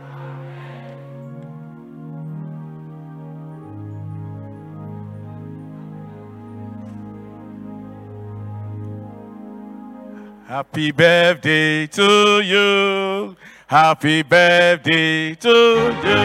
[10.53, 13.35] Happy birthday to you.
[13.65, 16.22] Happy birthday to you.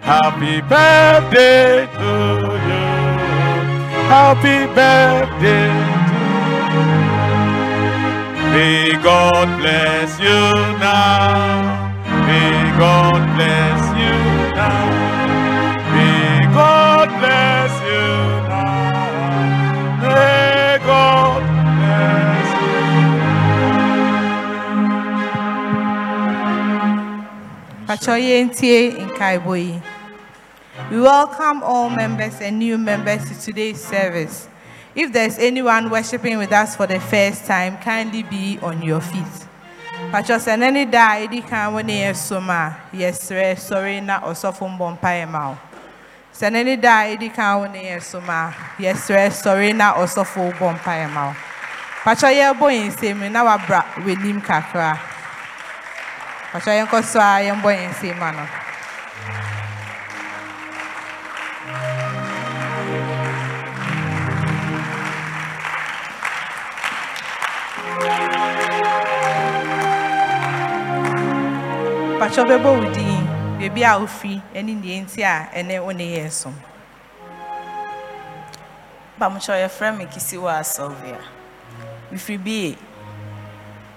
[0.00, 2.10] Happy birthday to
[2.66, 2.82] you.
[4.10, 5.70] Happy birthday
[6.10, 6.20] to
[6.74, 6.86] you.
[8.50, 10.40] May God bless you
[10.80, 11.94] now.
[12.26, 14.99] May God bless you now.
[27.90, 29.82] Pachoye Ntie Nkaiboyi.
[30.92, 34.46] We welcome all members and new members to today's service.
[34.94, 39.48] If there's anyone worshiping with us for the first time, kindly be on your feet.
[40.12, 45.58] Pacho seneni da edi kan woni esoma yesre sorry na osofo mbompa
[46.32, 50.56] sɛ n'ani da a ɛdi kan wo ne yɛ so ma yɛsrɛ sɔre na ɔsɔfo
[50.58, 51.36] bɔ mpaeɛ ma wo
[52.04, 55.09] patwɔ yɛbɔ yɛn na wabra w'anim kakra
[56.52, 58.44] patwɔ yɛnkɔ so a yɛmbɔ yɛn nsɛm ma no?
[72.18, 73.22] Patwɔ bɛbɔ wo din
[73.58, 73.94] beebi a
[74.62, 76.52] ne deɛ nti a ɛne wo ne yɛ so
[79.18, 79.70] bamukyɛ
[80.10, 81.20] kisiwa sylvia
[82.10, 82.78] mefiri bie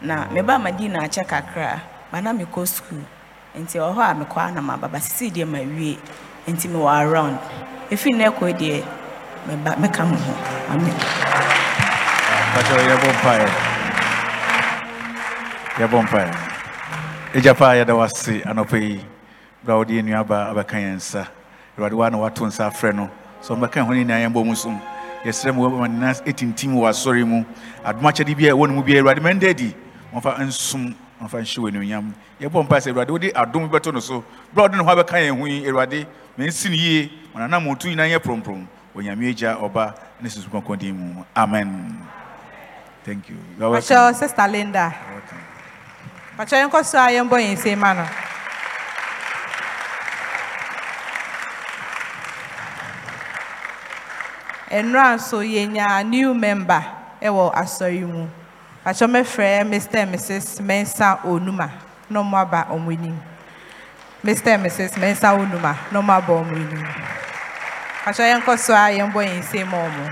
[0.01, 3.01] na meba madina akyɛ kakra ma na mekɔ skul
[3.58, 5.98] nti ɛwɔ hɔ a mekɔ a na mababa sisi deɛ mawie
[6.48, 7.40] nti mewɔ around.
[7.90, 8.83] Ɛfiri na ɛkɔ deɛ
[9.48, 10.33] meba meka mo ho.
[10.69, 10.93] Amen.
[12.53, 13.50] Pacho yɛbɔ mpaeɛ.
[15.82, 16.32] Yɛbɔ mpaeɛ.
[17.33, 19.03] Ɛgya paa yɛda wase anɔpa yi.
[19.64, 21.25] Bra wode yɛ nuaba abɛka yɛn nsa.
[21.75, 23.09] Awurade wa na wato nsa afrɛ no
[23.42, 24.80] sɛ ɔmbɛka ho ne nyinaa yɛmbɔ mu som
[25.25, 27.43] yɛsrɛ mu manena ɛtintim wɔ asɔre mu.
[27.83, 29.75] Adom akyɛde bi a ɛwɔ no mu biara awurade mɛnda adi.
[30.14, 30.93] Ɔmfa nsom
[31.24, 32.14] ɔmfa nhyɛ wɔ anuonyam.
[32.42, 34.24] Yɛbɔ mpaeɛ sɛ awurade wode adom bɛto no so.
[34.56, 36.06] Wode ne ho abɛka yɛn ho yi awurade
[36.38, 37.11] mansi no yie.
[37.35, 41.24] Nyinaa yɛ onyame agya ɔba ne susu kɔnkɔn din mu.
[41.35, 41.98] Amen.
[43.03, 43.38] Thank you.
[43.58, 43.95] You are welcome.
[43.98, 44.93] patwɔ sister linda.
[46.38, 48.06] Patwɔ yɛnkɔ so a yɛmbɔ yɛn nsɛm ma no.
[54.74, 56.84] Nnura nso yɛnya new member
[57.22, 58.27] wɔ asɔre mu
[58.83, 61.69] patwɔ mɛfrɛ mr and mrs mensa onuma
[62.09, 63.17] na ɔmo aba ɔmo anim
[64.23, 66.85] mr and mrs mensa onuma na ɔmo aba ɔmo anim
[68.03, 70.05] patwɔ yɛnkɔ so a yɛmbɔ yɛn nsɛm ma ɔmo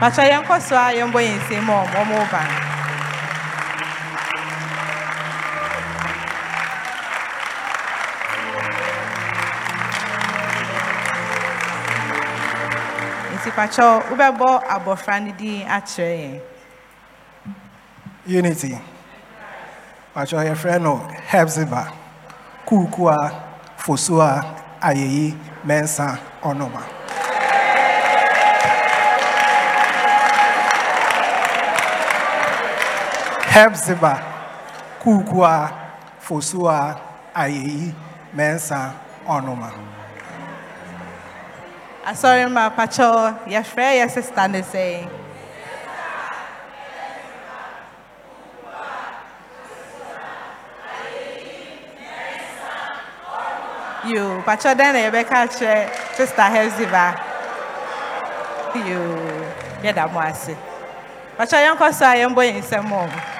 [0.00, 2.73] patwɔ yɛnkɔ so a yɛn nsɛm ma ɔmo ɔmo ba
[13.56, 16.40] patwɔ wobɛbɔ abɔfra no din akyerɛ yɛn.
[18.26, 18.78] Unity.
[20.14, 20.92] Patwɔ yɛfrɛ no
[21.30, 21.82] hebziba
[22.66, 23.16] kuukua
[23.76, 24.28] fosua
[24.80, 26.82] ayeyi mɛnsa ɔnoma
[33.54, 34.12] hebziba
[35.02, 35.70] kuukua
[36.26, 36.96] fosua
[37.34, 37.94] ayeyi
[38.36, 38.78] mɛnsa
[39.28, 39.70] ɔnoma
[42.10, 45.08] asɔre ma patwɔ yɛfrɛ yɛ sista no sɛn
[54.12, 57.12] yo patwɔ dɛn na yɛbɛka kyerɛ sista hepzibah
[58.88, 59.00] yo
[59.82, 60.54] yɛda mo ase
[61.38, 63.33] patwɔ yɛnkɔ so a yɛmbɔ yɛn nsɛm wɔ mo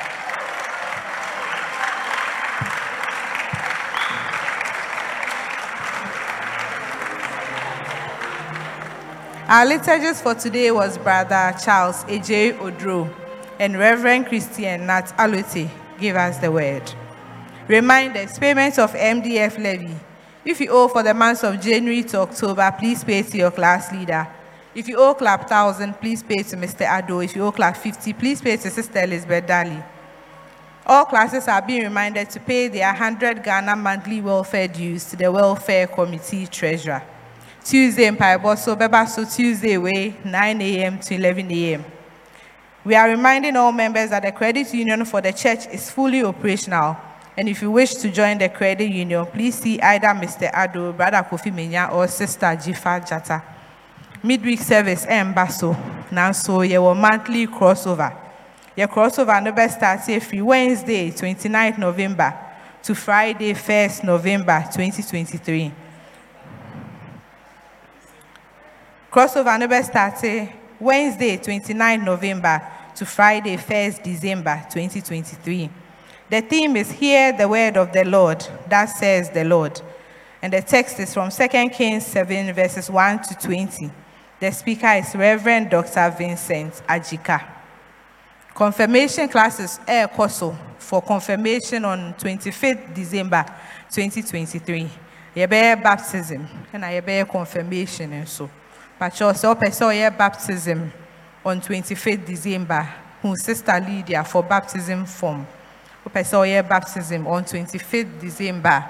[9.55, 13.09] Our liturgist for today was Brother Charles Ej Odro
[13.61, 16.83] and Reverend Christian Nat Allotey gave us the word.
[17.69, 19.95] Reminders, payment of MDF levy.
[20.45, 23.93] If you owe for the months of January to October, please pay to your class
[23.93, 24.27] leader.
[24.75, 26.99] If you owe club 1,000, please pay to Mr.
[26.99, 27.21] Ado.
[27.21, 29.81] If you owe club 50, please pay to Sister Elizabeth Daly.
[30.85, 35.31] All classes are being reminded to pay their 100 Ghana monthly welfare dues to the
[35.31, 37.05] Welfare Committee Treasurer.
[37.65, 40.99] Tuesday in Paiboso, Bebaso Tuesday way, 9 a.m.
[40.99, 41.85] to 11 a.m.
[42.85, 46.95] We are reminding all members that the credit union for the church is fully operational.
[47.39, 50.51] And if you wish to join the credit union, please see either Mr.
[50.53, 53.43] Ado, Brother Kofi Menya, or Sister Jifa Jata.
[54.23, 55.75] Midweek service, Embasso.
[56.13, 58.15] Now, so your monthly crossover.
[58.77, 62.39] Your crossover best starts free Wednesday, 29th November
[62.83, 65.84] to Friday, 1st November 2023.
[69.15, 70.25] Crossover no best starts
[70.81, 72.61] Wednesday, 29 November
[72.97, 75.71] to Friday, 1st December 2023.
[76.29, 79.81] The theme is Hear the word of the Lord, that says the Lord.
[80.43, 83.89] And the text is from 2 Kings 7, verses 1 to 20.
[84.41, 86.13] The speaker is Reverend Dr.
[86.19, 87.41] Vincent Ajika.
[88.53, 90.43] Confirmation classes air course
[90.77, 93.45] for confirmation on 25th December
[93.93, 94.91] 2023.
[95.37, 98.51] Yɛbɛyɛ baptism and yɛbɛyɛ confirmation nso.
[99.05, 100.91] Patro sɛ ɔpɛ sɛ ɔyɛ baptism
[101.45, 102.89] on 25th December,
[103.21, 105.47] who Sister Lydia for baptism form.
[106.09, 108.83] Ɔpɛ sɛ ɔyɛ baptism on 25th December,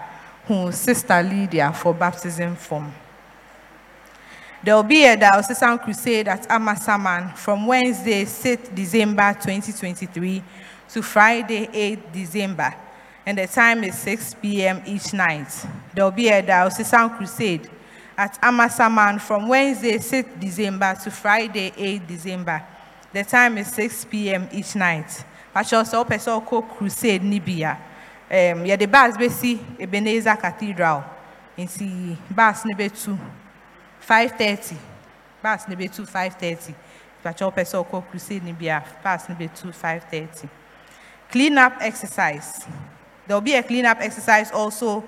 [0.46, 2.94] who Sister Lydia for baptism form.
[4.62, 10.44] There will be a diocesan crusade at Amasaman from Wednesday, 6th December 2023
[10.90, 12.72] to Friday, 8th December.
[13.26, 14.82] and the time is 6 p.m.
[14.86, 15.48] each night.
[15.94, 17.70] There will be a diocesan crusade
[18.16, 22.62] at Amasaman from Wednesday 6 December to Friday 8 December.
[23.12, 24.48] The time is 6 p.m.
[24.52, 25.24] each night.
[25.52, 27.72] Pacho sɛ wopɛ sɛ wokɔ crusade ni bi a,
[28.52, 31.04] um, yɛde bus bɛsi Ebenezer Cathedral.
[31.56, 33.18] Nti bus no bɛtu
[34.00, 34.76] 5:30.
[35.42, 36.74] Bus no bɛtu 5:30.
[37.22, 40.48] Pacho wopɛ sɛ crusade ni bi bus no bɛtu 5:30.
[41.30, 42.66] Clean up exercise.
[43.26, 45.04] There will be a clean up exercise also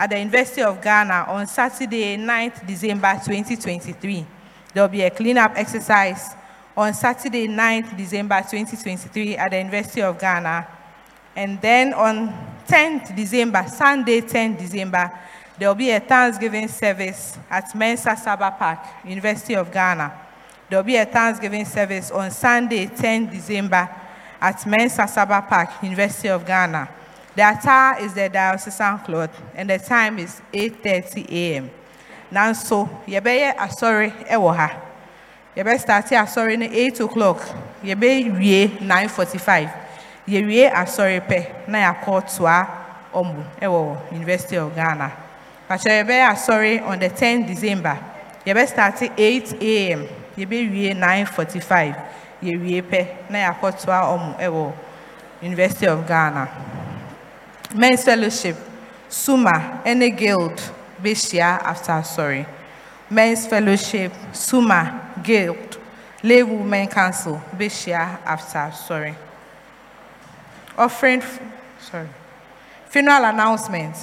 [0.00, 4.26] at the University of Ghana on Saturday, 9th December 2023.
[4.72, 6.30] There will be a cleanup exercise
[6.74, 10.66] on Saturday, 9th December 2023 at the University of Ghana.
[11.36, 12.32] And then on
[12.66, 15.12] 10th December, Sunday, 10th December,
[15.58, 20.18] there will be a Thanksgiving service at Mensah Sarbah Park, University of Ghana.
[20.70, 23.86] There will be a Thanksgiving service on Sunday, 10th December
[24.40, 26.88] at Mensah Sarbah Park, University of Ghana.
[27.34, 31.70] The attire is the diocesan cloth, and the time is 8:30 a.m.
[32.30, 34.70] now Nanso, yɛbɛyɛ asɔre ɛwɔ ha.
[35.56, 37.40] Yɛbɛ start asɔre no 8 o'clock.
[37.84, 39.70] Yɛbɛwie 9:45.
[40.26, 42.68] Yɛwie asɔre pɛ na yɛakɔ toa
[43.14, 45.12] ɔmo ɛwɔ University of Ghana.
[45.68, 47.96] Pakyɛ yɛbɛyɛ asɔre on the 10th December.
[48.44, 50.08] Yɛbɛ start 8 a.m.
[50.36, 51.94] Yɛbɛwie 9:45.
[52.42, 54.72] Yɛwie pɛ na yɛakɔ toa ɔmo ɛwɔ
[55.42, 56.48] University of Ghana.
[57.74, 58.56] Men's Fellowship,
[59.08, 60.60] Suma, any guild,
[61.00, 62.44] Bishia after sorry.
[63.08, 65.78] Men's Fellowship, Suma, Guild,
[66.22, 69.14] Lay Women Council, Bishia after sorry.
[70.76, 71.22] Offering,
[71.80, 72.08] sorry.
[72.88, 73.96] Funeral announcement.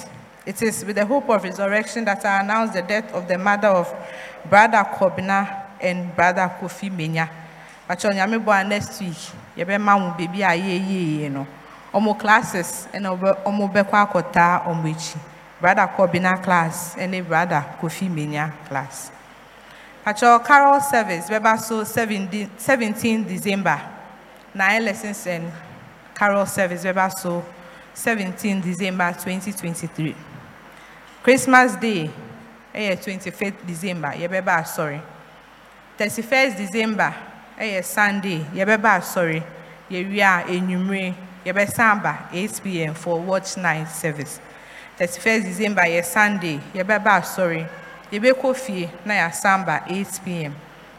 [0.46, 3.68] It is with the hope of resurrection that I announce the death of the mother
[3.68, 3.94] of
[4.48, 7.28] Brother Kobina and Brother Kofi Menya.
[7.86, 11.46] But next week, mo baby yɛyɛyɛ no.
[11.92, 15.18] Ɔmo classes ɔbɛ ɔmo bɛkɔ akɔtaa ɔmo akyi.
[15.60, 19.10] Brother Kobina class ɛne brother Kofi Menya class.
[20.04, 23.80] Patrol carol service bɛba so 17 17 December.
[24.54, 25.50] Nine lessons and
[26.14, 27.44] carol service bɛba so
[27.94, 30.14] 17 December 2023.
[31.22, 32.10] Christmas Day
[32.74, 35.00] eh, ɛyɛ 25th December yɛbɛba asɔre.
[35.98, 37.14] 31st December
[37.58, 39.42] ɛyɛ Sunday yɛbɛba asɔre.
[39.90, 44.40] Yɛwie a enyimire yɛbɛsan aba 8 pm for watch night service.
[44.98, 47.68] 31st December yɛ Sunday yɛbɛba asɔre.
[48.12, 50.54] Yɛbɛkɔ fie na yɛasan aba 8 pm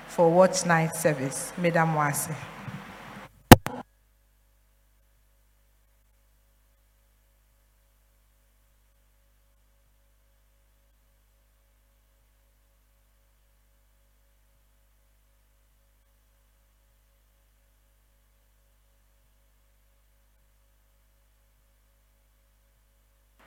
[0.07, 1.53] for watch night service.
[1.57, 2.29] Meda ase.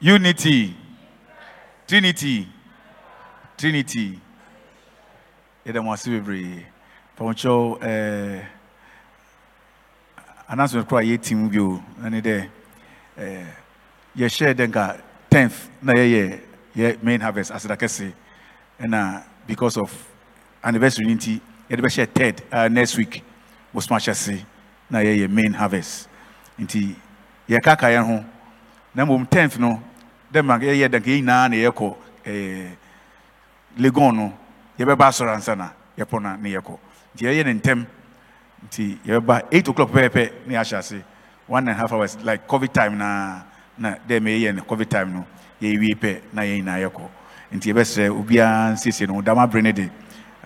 [0.02, 0.74] Unity.
[1.86, 2.48] Trinity.
[3.56, 4.18] Trinity.
[5.64, 6.66] Ase bebree.
[7.16, 8.44] Pɔnkyew ɛɛ
[10.48, 12.48] announcement kora yɛ team bio ɛne dɛ
[13.16, 13.46] ɛɛ
[14.16, 15.00] yɛhyɛ dɛ nka
[15.30, 16.40] tenth na yɛyɛ
[16.74, 18.12] yɛ main harvest aseda kɛse
[18.80, 19.90] ɛna because of
[20.64, 21.40] anniversary nti
[21.70, 23.22] yɛde bɛhyɛ third uh, next week
[23.72, 24.44] bosoma hyɛ se
[24.90, 26.08] na yɛyɛ main harvest
[26.58, 26.96] nti
[27.48, 28.24] yɛkaka yɛn ho
[28.94, 29.80] na mmom tenth no
[30.32, 32.70] dɛ ma yɛyɛ dɛ nka yɛn nyinaa na yɛkɔ ɛɛ
[33.78, 34.32] legon no
[34.78, 36.78] yɛbɛba asɔre ansa na yɛpɔ na ne yɛkɔ
[37.14, 37.86] nti yɛyɛ ne ntɛm
[38.68, 40.94] nti yɛbɛba eight o'clock pɛpɛpɛ ne yɛahyɛ ase
[41.46, 43.42] one and a half hours like covid time na
[43.78, 45.26] na dɛ ma yɛyɛ no covid time no.
[45.62, 47.02] Yɛwie pɛ na yɛn nyinaa yɛkɔ
[47.54, 49.90] nti yɛbɛsrɛ obiara nsiesie no dama bere ne de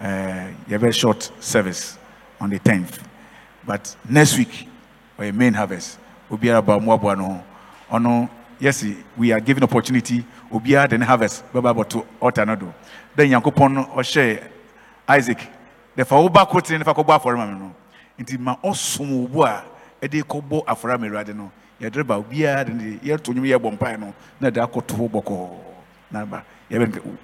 [0.01, 1.97] ɛɛ yɛbɛ short service
[2.41, 3.01] on the tenth.
[3.65, 4.69] But next week
[5.19, 5.99] ɔyɛ main harvest
[6.31, 7.43] obiara ba mmoaboa no
[7.91, 8.29] oh, ɔno
[8.61, 8.85] yes
[9.17, 10.25] we are given opportunity.
[10.51, 12.73] Obiara de ne harvest bɛba abɔto altar no do
[13.17, 14.41] dɛ nyankopɔn ɔhyɛ
[15.09, 15.39] isaac
[15.97, 17.75] dɛfa wo ba kotene nefa kɔbɔ afɔre ma me no.
[18.19, 19.65] Nti ma ɔsom wo bo a
[20.01, 24.15] ɛde kɔbɔ afɔre ama no yɛde ba obiara de ne yɛto nwom no.
[24.41, 25.51] Na ɛde akɔto ho bɔkɔɔ
[26.13, 26.45] na ba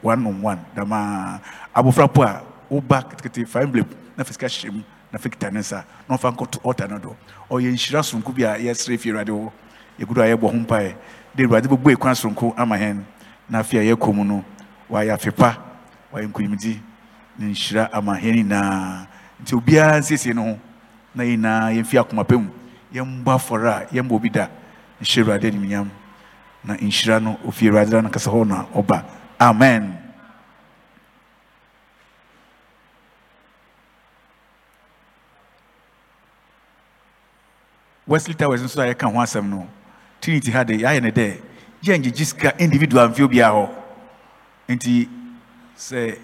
[0.02, 0.64] one on one.
[0.74, 1.40] Dama
[1.74, 3.86] abɔfra po a woba ketekete fa emblem
[4.16, 7.16] na fa sika hyɛ na fa kita ne nsa na ɔfa nkɔto altar no do
[7.50, 8.58] ɔyɛ nhyira sonko bi a
[11.34, 13.02] de awurade bɛbɔ ekwan sonko ama hɛn
[13.48, 14.44] na afei a yɛkɔ mu no
[14.90, 15.56] wayɛ afepa
[16.12, 16.80] wayɛ nkonimdi
[17.38, 19.06] ne nhyira ama hɛn nyinaa.
[19.40, 20.58] Nti obiara nsiesie ne ho
[21.14, 22.50] na nyinaa yɛmfi akoma pa mu.
[22.92, 24.48] Yɛmbɔ afɔre a yɛmbɔ obi da.
[25.00, 25.88] Nhyɛ awurade animuonyam.
[26.64, 29.04] Na nhyira no ofie awurade no kasa hɔ na ɔba.
[29.40, 29.98] Amen.
[38.06, 39.66] Wesley towers nso a yɛka ho asɛm no
[40.22, 41.36] trinity ha de yɛayɛ ne dɛ
[41.82, 43.68] yɛngyegye sika individual mfeɛ obiara hɔ
[44.68, 45.08] nti
[45.76, 46.16] sɛ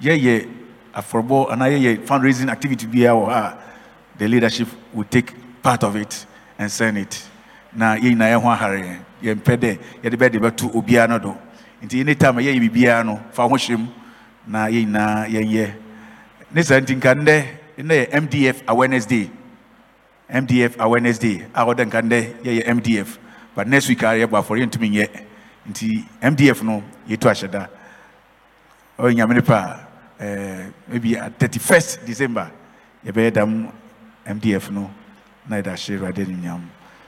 [0.00, 0.46] yɛyɛ
[0.94, 3.58] afɔrebɔ anaa yɛyɛ fundraising activity biara wɔ ha
[4.18, 6.26] the leadership will take part of it
[6.58, 7.22] and send it.
[7.74, 11.34] Na yɛn nyinaa yɛn ho ahare yɛn yɛmpɛ dɛ yɛde bɛde bɛto obiara no do.
[11.82, 13.88] Nti any time yɛyɛ biribiara no fa ho hyɛ mu
[14.46, 15.72] na yɛn nyinaa yɛnyɛ
[16.52, 17.44] ne saa nti nka ndɛ
[17.78, 19.30] yɛ mdf awareness day.
[20.30, 21.42] Mdf awareness day.
[21.54, 23.18] A wɔde nka ndɛ yɛyɛ mdf
[23.54, 25.08] but next week a yɛbɔ afɔre yɛntumi nyɛ
[25.68, 27.66] nti mdf no yɛtu ahyɛ da
[28.98, 29.80] ɔyɛ oh, nyame ne pa
[30.20, 32.50] ɛɛ eh, maybe uh, at thirty first december
[33.06, 33.68] yɛbɛyɛ dam
[34.26, 34.90] mdf no
[35.48, 36.60] na yɛde ahyɛ awurade animuonyam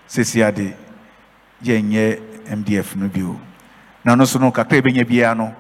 [0.07, 0.75] sesi ade
[1.65, 3.41] mdf no bio.
[4.05, 5.55] Na no so no kakra yɛbɛnya biara no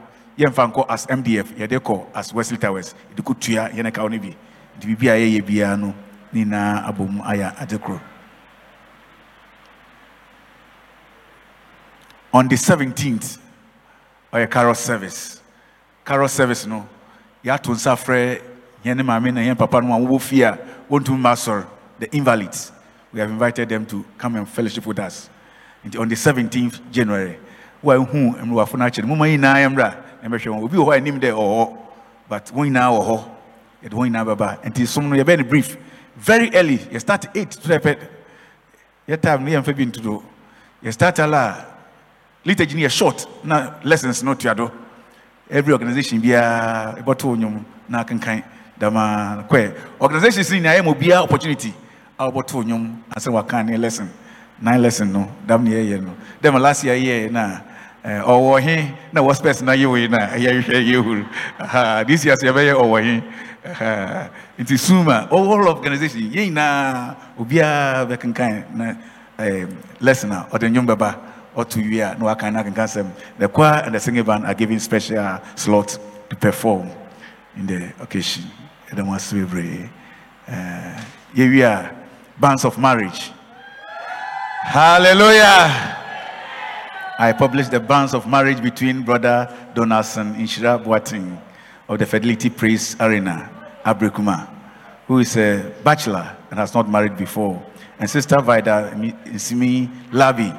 [0.89, 2.95] as mdf yɛde as wesley towers.
[3.15, 4.35] Yɛde kɔ tua yɛne kaw no bi.
[4.79, 5.95] Nti biribi a yɛyɛ
[6.33, 6.45] ne
[7.25, 7.57] ayɛ
[12.35, 13.39] on the 17th
[14.33, 15.41] ɔyɛ carol service.
[16.05, 16.85] Carol service no.
[17.45, 18.43] Yɛato nsa frɛ
[18.85, 20.59] yɛn ne maame na yɛn papa no a wɔwɔ fie a
[20.91, 21.67] wɔntumi
[22.01, 22.73] the invalids.
[23.13, 25.31] We have invited them to come and fellowship with us.
[25.87, 27.39] Nti on the 17th january
[27.85, 31.21] wɔahu mmerɛwafo no akyerɛ moma nyinaa yɛmmra na ɛbɛhwɛ wɔn obi wɔ hɔ a anim
[31.21, 31.79] dɛ ɔwɔ
[32.29, 33.25] but wɔn nyinaa wɔ hɔ
[33.85, 35.77] yɛde wɔn nyinaa bɛba nti som no yɛbɛyɛ no brief.
[36.17, 37.97] Very early yɛ start eight to dɛpɛ
[39.09, 40.23] yɛ time no yɛmfa bi ntodo
[40.83, 41.39] yɛ start ala
[41.71, 41.74] a
[42.45, 43.27] liturgy no short.
[43.45, 44.71] Na lessons no tua do
[45.51, 48.43] every organization biara ɛbɛto nnwom na akenkan
[48.79, 51.73] dama kɔɛ organizations no nyinaa yɛ ma opportunity
[52.19, 54.09] a wɔbɛto nnwom asɛ waka ne lesson.
[54.61, 56.15] Nine lesson no dam ne yɛyɛ no.
[56.43, 57.61] Dɛm last year yɛɛ na
[58.05, 62.25] eh, ɔwɔ he na wɔ spɛs na yɛ wei na ɛyɛ hwɛ yɛ huru this
[62.25, 63.23] year so yɛbɛyɛ ɔwɔ he
[63.67, 64.29] Aha.
[64.59, 65.27] nti suma.
[65.31, 68.93] All organization yɛn nyinaa obiara bɛkenkan na
[69.39, 69.67] eh,
[70.01, 71.34] lesson a bɛba ɔto
[71.77, 74.79] wie a na waka na akenkan sɛm the choir and the singing band are given
[74.81, 76.91] special slot to perform
[77.57, 78.45] in the occasion.
[78.91, 79.89] Ɛdɛ mo ase bebree
[80.47, 81.01] Eh,
[81.35, 81.91] yɛwie a
[82.39, 83.33] bands of marriage.
[84.65, 85.97] Hallelujah.
[87.19, 91.39] I published the bands of marriage between brother Donaldson Inshira Boateng
[91.89, 93.49] of the Fidelity Praise Arena,
[93.87, 94.49] Abrekuma,
[95.07, 97.65] who is a bachelor and has not married before,
[97.99, 98.93] and sister Vida
[99.25, 100.53] Isimi Labi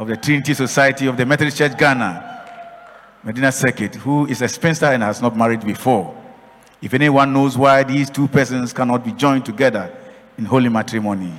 [0.00, 4.86] of the Trinity Society of the Methodist Church Ghana, Madina Circuit, who is a spinster
[4.86, 6.16] and has not married before.
[6.80, 9.94] If anyone knows why these two persons cannot be joined together
[10.38, 11.34] in holy matrimony,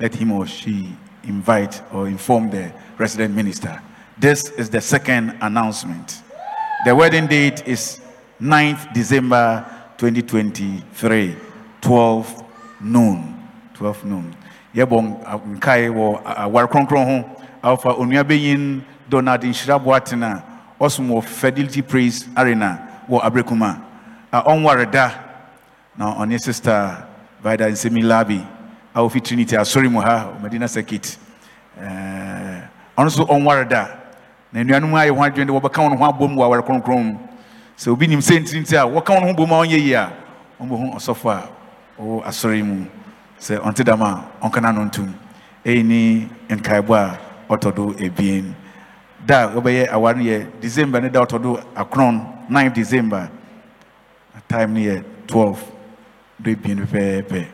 [0.00, 3.82] let him or she invite or inform the resident minister.
[4.16, 6.22] This is the second announcement.
[6.86, 8.00] The wedding date is
[8.40, 9.66] 9th December
[9.98, 11.36] 2023,
[11.82, 12.44] 12
[12.80, 13.46] noon.
[13.74, 14.34] 12 noon.
[14.74, 15.38] Uh, uh,
[16.24, 20.42] uh, ho awofa onua bɛyin Donald Nhyira Boateng
[20.80, 23.80] ɔsom wɔ Fidelity Praise Arena wɔ Abrekuma.
[24.32, 25.10] A ɔnware da
[25.96, 27.04] na ɔne sister
[27.42, 28.44] Vida Nsemi Labi.
[28.94, 31.18] A wofi Trinity asɔre mu ha wɔ Madina Circuit
[31.80, 32.60] Eh,
[32.96, 33.88] ɔno nso ɔnware da
[34.52, 37.18] na nnuanom ayɛ ho adwene de wɔbɛka wɔn ho abom wɔ aware kronkron mu
[37.78, 40.12] sɛ obi nim sɛ ntirinti a wɔka wɔn ho bom a ɔnyɛ yie a
[40.60, 41.48] ɔmbɛhu ɔsɔfo a
[41.98, 42.86] ɔwɔ asɔre mu.
[43.40, 45.14] Sɛ ɔnte dam a ɔnka n'ano ntom
[45.64, 47.18] ɛyi ne nkaebɔ a
[47.50, 48.54] ɔtɔ do ebien
[49.26, 53.28] da a wɔbɛyɛ aware no yɛ december ne da ɔtɔ akron 9 december.
[54.48, 55.62] Time no yɛ 12
[56.40, 57.46] do ebien pɛpɛɛpɛ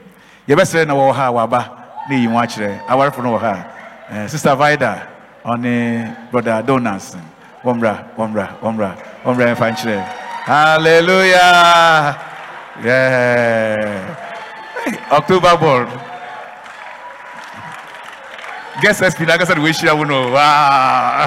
[0.49, 1.60] yɛbɛsrɛ na wɔwɔ ha a wɔaba
[2.08, 3.66] na eyi ho akyerɛ awarefo no wɔ ha
[4.08, 5.02] Eh, sister vida
[5.44, 7.20] ɔne brother donaldson
[7.65, 8.91] wɔmmra wɔmmra wɔmmra
[9.25, 9.99] wɔmmra yɛmfa nkyerɛ
[10.47, 12.15] hallelujah!
[12.84, 14.15] Yeah.
[15.10, 15.86] october ball
[18.80, 21.26] de wɔahyia wo wow.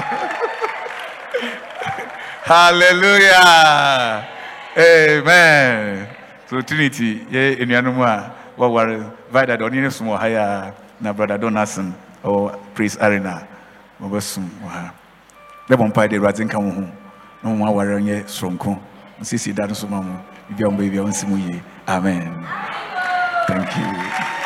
[2.44, 4.26] hallelujah.
[4.76, 6.06] Amen.
[6.48, 11.94] So trinity yɛ nnuanom a wɔware vida de ɔne ne som wɔ na brother donaldson
[12.24, 13.46] ɔwɔ praise arena
[14.00, 14.92] wɔbɛsom wɔ ha
[15.68, 16.86] bɛbɔ mpae de awurade nka wo ho
[17.42, 18.78] na mo aware nyɛ soronko
[19.20, 20.02] nsiesie da no so ma
[21.88, 22.46] amen.
[23.46, 24.39] Thank you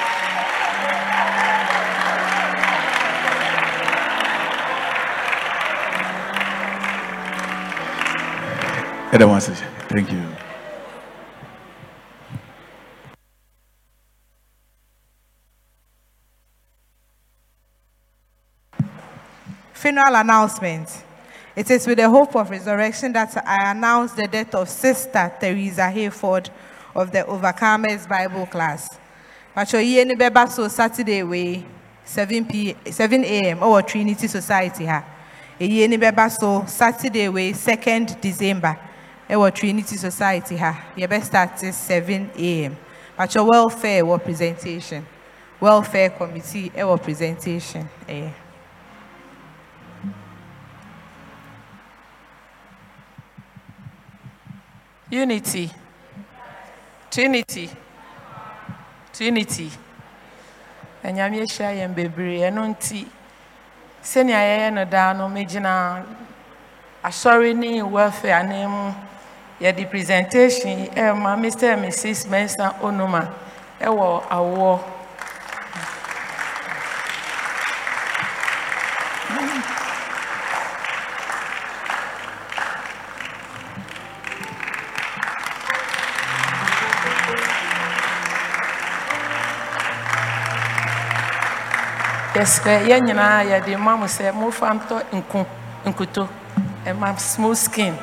[9.90, 10.26] thank you
[19.72, 20.88] Funeral announcement.
[21.54, 25.82] It is with the hope of resurrection that I announce the death of Sister Teresa
[25.82, 26.48] Hayford
[26.96, 28.98] of the Overcomers Bible class.
[29.54, 31.64] Pacho yie ni bɛba so Saturday wei
[32.04, 33.58] 7 p 7 a.m.
[33.58, 35.04] ɛwɔ Trinity Society ha.
[35.60, 38.76] Eyie ni bɛba so Saturday wei 2nd December
[39.34, 40.72] ɛwɔ Trinity Society ha.
[40.96, 42.76] Yɛbɛ start 7 a.m.
[43.16, 45.04] Patro welfare wɔ presentation.
[45.60, 48.30] Welfare committee ɛwɔ presentation ɛyɛ.
[55.10, 55.70] Unity.
[57.10, 57.70] Trinity.
[59.12, 59.70] Trinity.
[61.02, 63.06] Anyame ahyia yɛn bebree ɛno nti
[64.02, 66.04] sɛnea yɛyɛ no daa no megyina
[67.02, 68.94] asɔre ne welfare anan mu
[69.64, 71.72] yɛde presentation ɛma Mr.
[71.72, 72.28] and Mrs.
[72.28, 73.22] Mensa Onuma
[73.80, 74.78] ɛwɔ awoɔ.
[92.34, 95.40] yɛsrɛ yɛn nyinaa yɛde ma mo sɛ mofa ntɔ nku
[95.88, 96.28] nkuto
[96.84, 97.94] ɛma smooth skin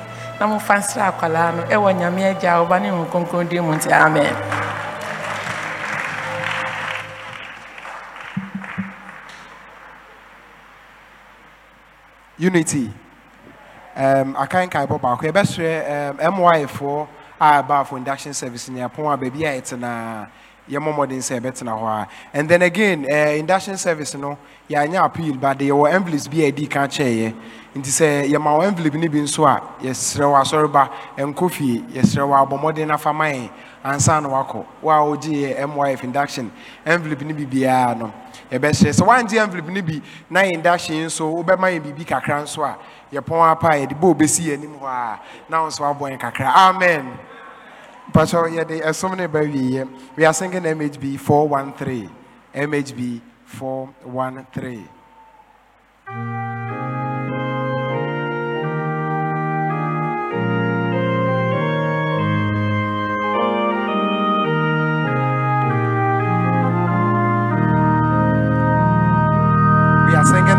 [0.41, 3.73] na mofa nsra akwadaa no ɛwɔ nyame agya a ɔba ne hu kronkron din mu
[3.75, 4.35] nti amen.
[12.39, 12.89] Unity.
[13.95, 15.21] Um, akankan bɔ baako.
[15.29, 17.07] Yɛbɛsrɛ um, my foɔ
[17.39, 20.27] a ɛbaa for induction service ne apɔn a baabi a yɛtena
[20.67, 22.07] yɛmmɔ mmɔden sɛ yɛbɛtena hɔ a.
[22.33, 26.67] And then again uh, induction service no yɛanyɛ appeal but yɛwɔ envelopes bi a yɛdi
[26.67, 27.35] ka kyɛeɛ
[27.75, 32.23] nti sɛ yɛma wɔ envelope no bi nso a yɛsrɛ wɔ asɔreba nkɔ fie yɛsrɛ
[32.27, 33.11] wɔ abɔ mmɔden no afa
[33.83, 36.51] ansa na wakɔ wo a wogye yɛ myf induction
[36.85, 38.11] envelope no bi biara no
[38.51, 42.63] yɛbɛhyɛ sɛ woangye envelope no bi na yɛ induction nso wobɛma yɛn biribi kakra nso
[42.63, 42.77] a
[43.11, 45.19] yɛpɔn apa a yɛde bɔ obɛsi yɛn anim hɔ a
[45.49, 47.17] na wo nso wabɔ yɛn kakra amen
[48.13, 49.81] Pastor, they are so many baby.
[50.17, 52.09] We are singing MHB 413.
[52.53, 54.89] MHB 413.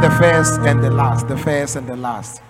[0.02, 2.42] The first and the last, the first and the last.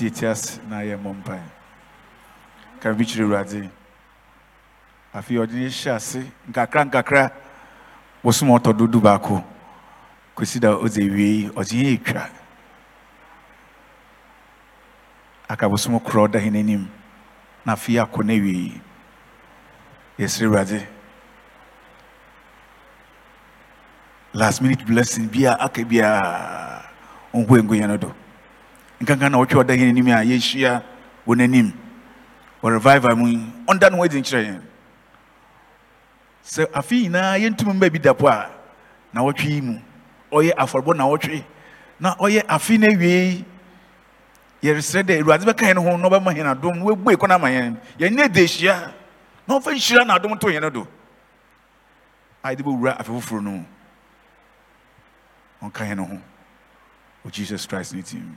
[0.00, 1.42] Wɔn a yɛnsi ti ase na yɛmmɔ mpae
[2.80, 3.70] ka bi kyerɛ awurade
[5.14, 7.30] afei ɔde hyɛ ase nkakra nkakra
[8.22, 9.44] bosom a ɔtɔ dodo baako
[10.36, 12.28] kɔsi da ɔdze wie ɔdze yɛ etwa
[15.48, 16.88] aka bosom korɔ ɔda hene anim
[17.64, 18.80] na afei akɔ na wie
[20.18, 20.86] yɛsrɛ awurade
[24.32, 26.84] last minute blessing bi a aka biara
[27.34, 28.14] ɔnhu engu no do
[29.00, 30.82] nkankan na wɔtwe ɔda hene anim a yɛhyia
[31.26, 31.72] wɔ n'anim
[32.62, 34.62] wɔ revival mu yi ɔnda no wɔadi nkyerɛ yɛn.
[36.44, 38.50] Sɛ afe nyinaa yɛntumi mba bi da po a
[39.12, 39.80] na wɔtwe yi mu.
[40.30, 41.44] Ɔyɛ afɔrebɔ na wɔtwe.
[41.98, 43.44] Na ɔyɛ afe no awie
[44.62, 47.76] yɛresrɛ dɛ awurade bɛka yɛn ho na ɔbɛma yɛn adom na wɔabue kɔ ama yɛn.
[47.98, 48.92] Yɛnyɛ da hyia
[49.48, 50.86] na ɔmfa nhyira na adom to yɛn do.
[52.44, 53.64] A yɛde bɛwura afe foforɔ no mu.
[55.62, 56.18] Ɔnka yɛn ho.
[57.24, 58.36] Wɔ jesus christ ne tim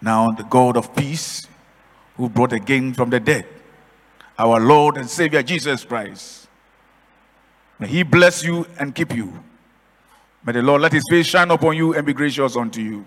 [0.00, 1.46] Now, the God of peace,
[2.16, 3.46] who brought again from the dead,
[4.38, 6.48] our Lord and Savior Jesus Christ,
[7.78, 9.42] may He bless you and keep you.
[10.44, 13.04] May the Lord let His face shine upon you and be gracious unto you.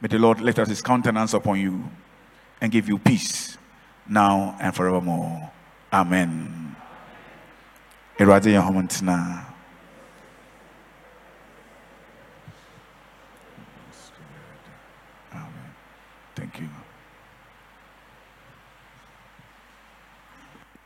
[0.00, 1.84] May the Lord lift up His countenance upon you
[2.60, 3.58] and give you peace
[4.08, 5.50] now and forevermore.
[5.92, 6.76] Amen.
[8.18, 9.47] Ntena.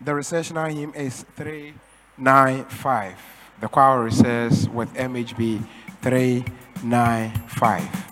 [0.05, 3.15] The recessional hymn is 395.
[3.61, 5.65] The choir recess with MHB
[6.03, 8.12] 395.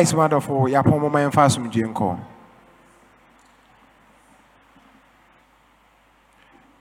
[0.00, 2.18] Christ wonderful, yɛapɔ moma yɛmfa asomdwe nkɔ.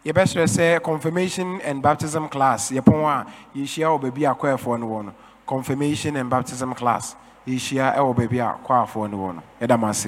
[0.05, 2.71] yɛbɛsrɛ sɛ confirmation and baptism class.
[2.71, 3.25] Yɛpɔn a
[3.57, 5.13] yɛhyia wɔ baabi a kɔɛfoɔ no no.
[5.45, 7.17] Confirmation and baptism class.
[7.45, 9.43] Yɛhyia wɔ baabi a kɔafoɔ no wɔ no.
[9.59, 10.07] Yɛda mo ase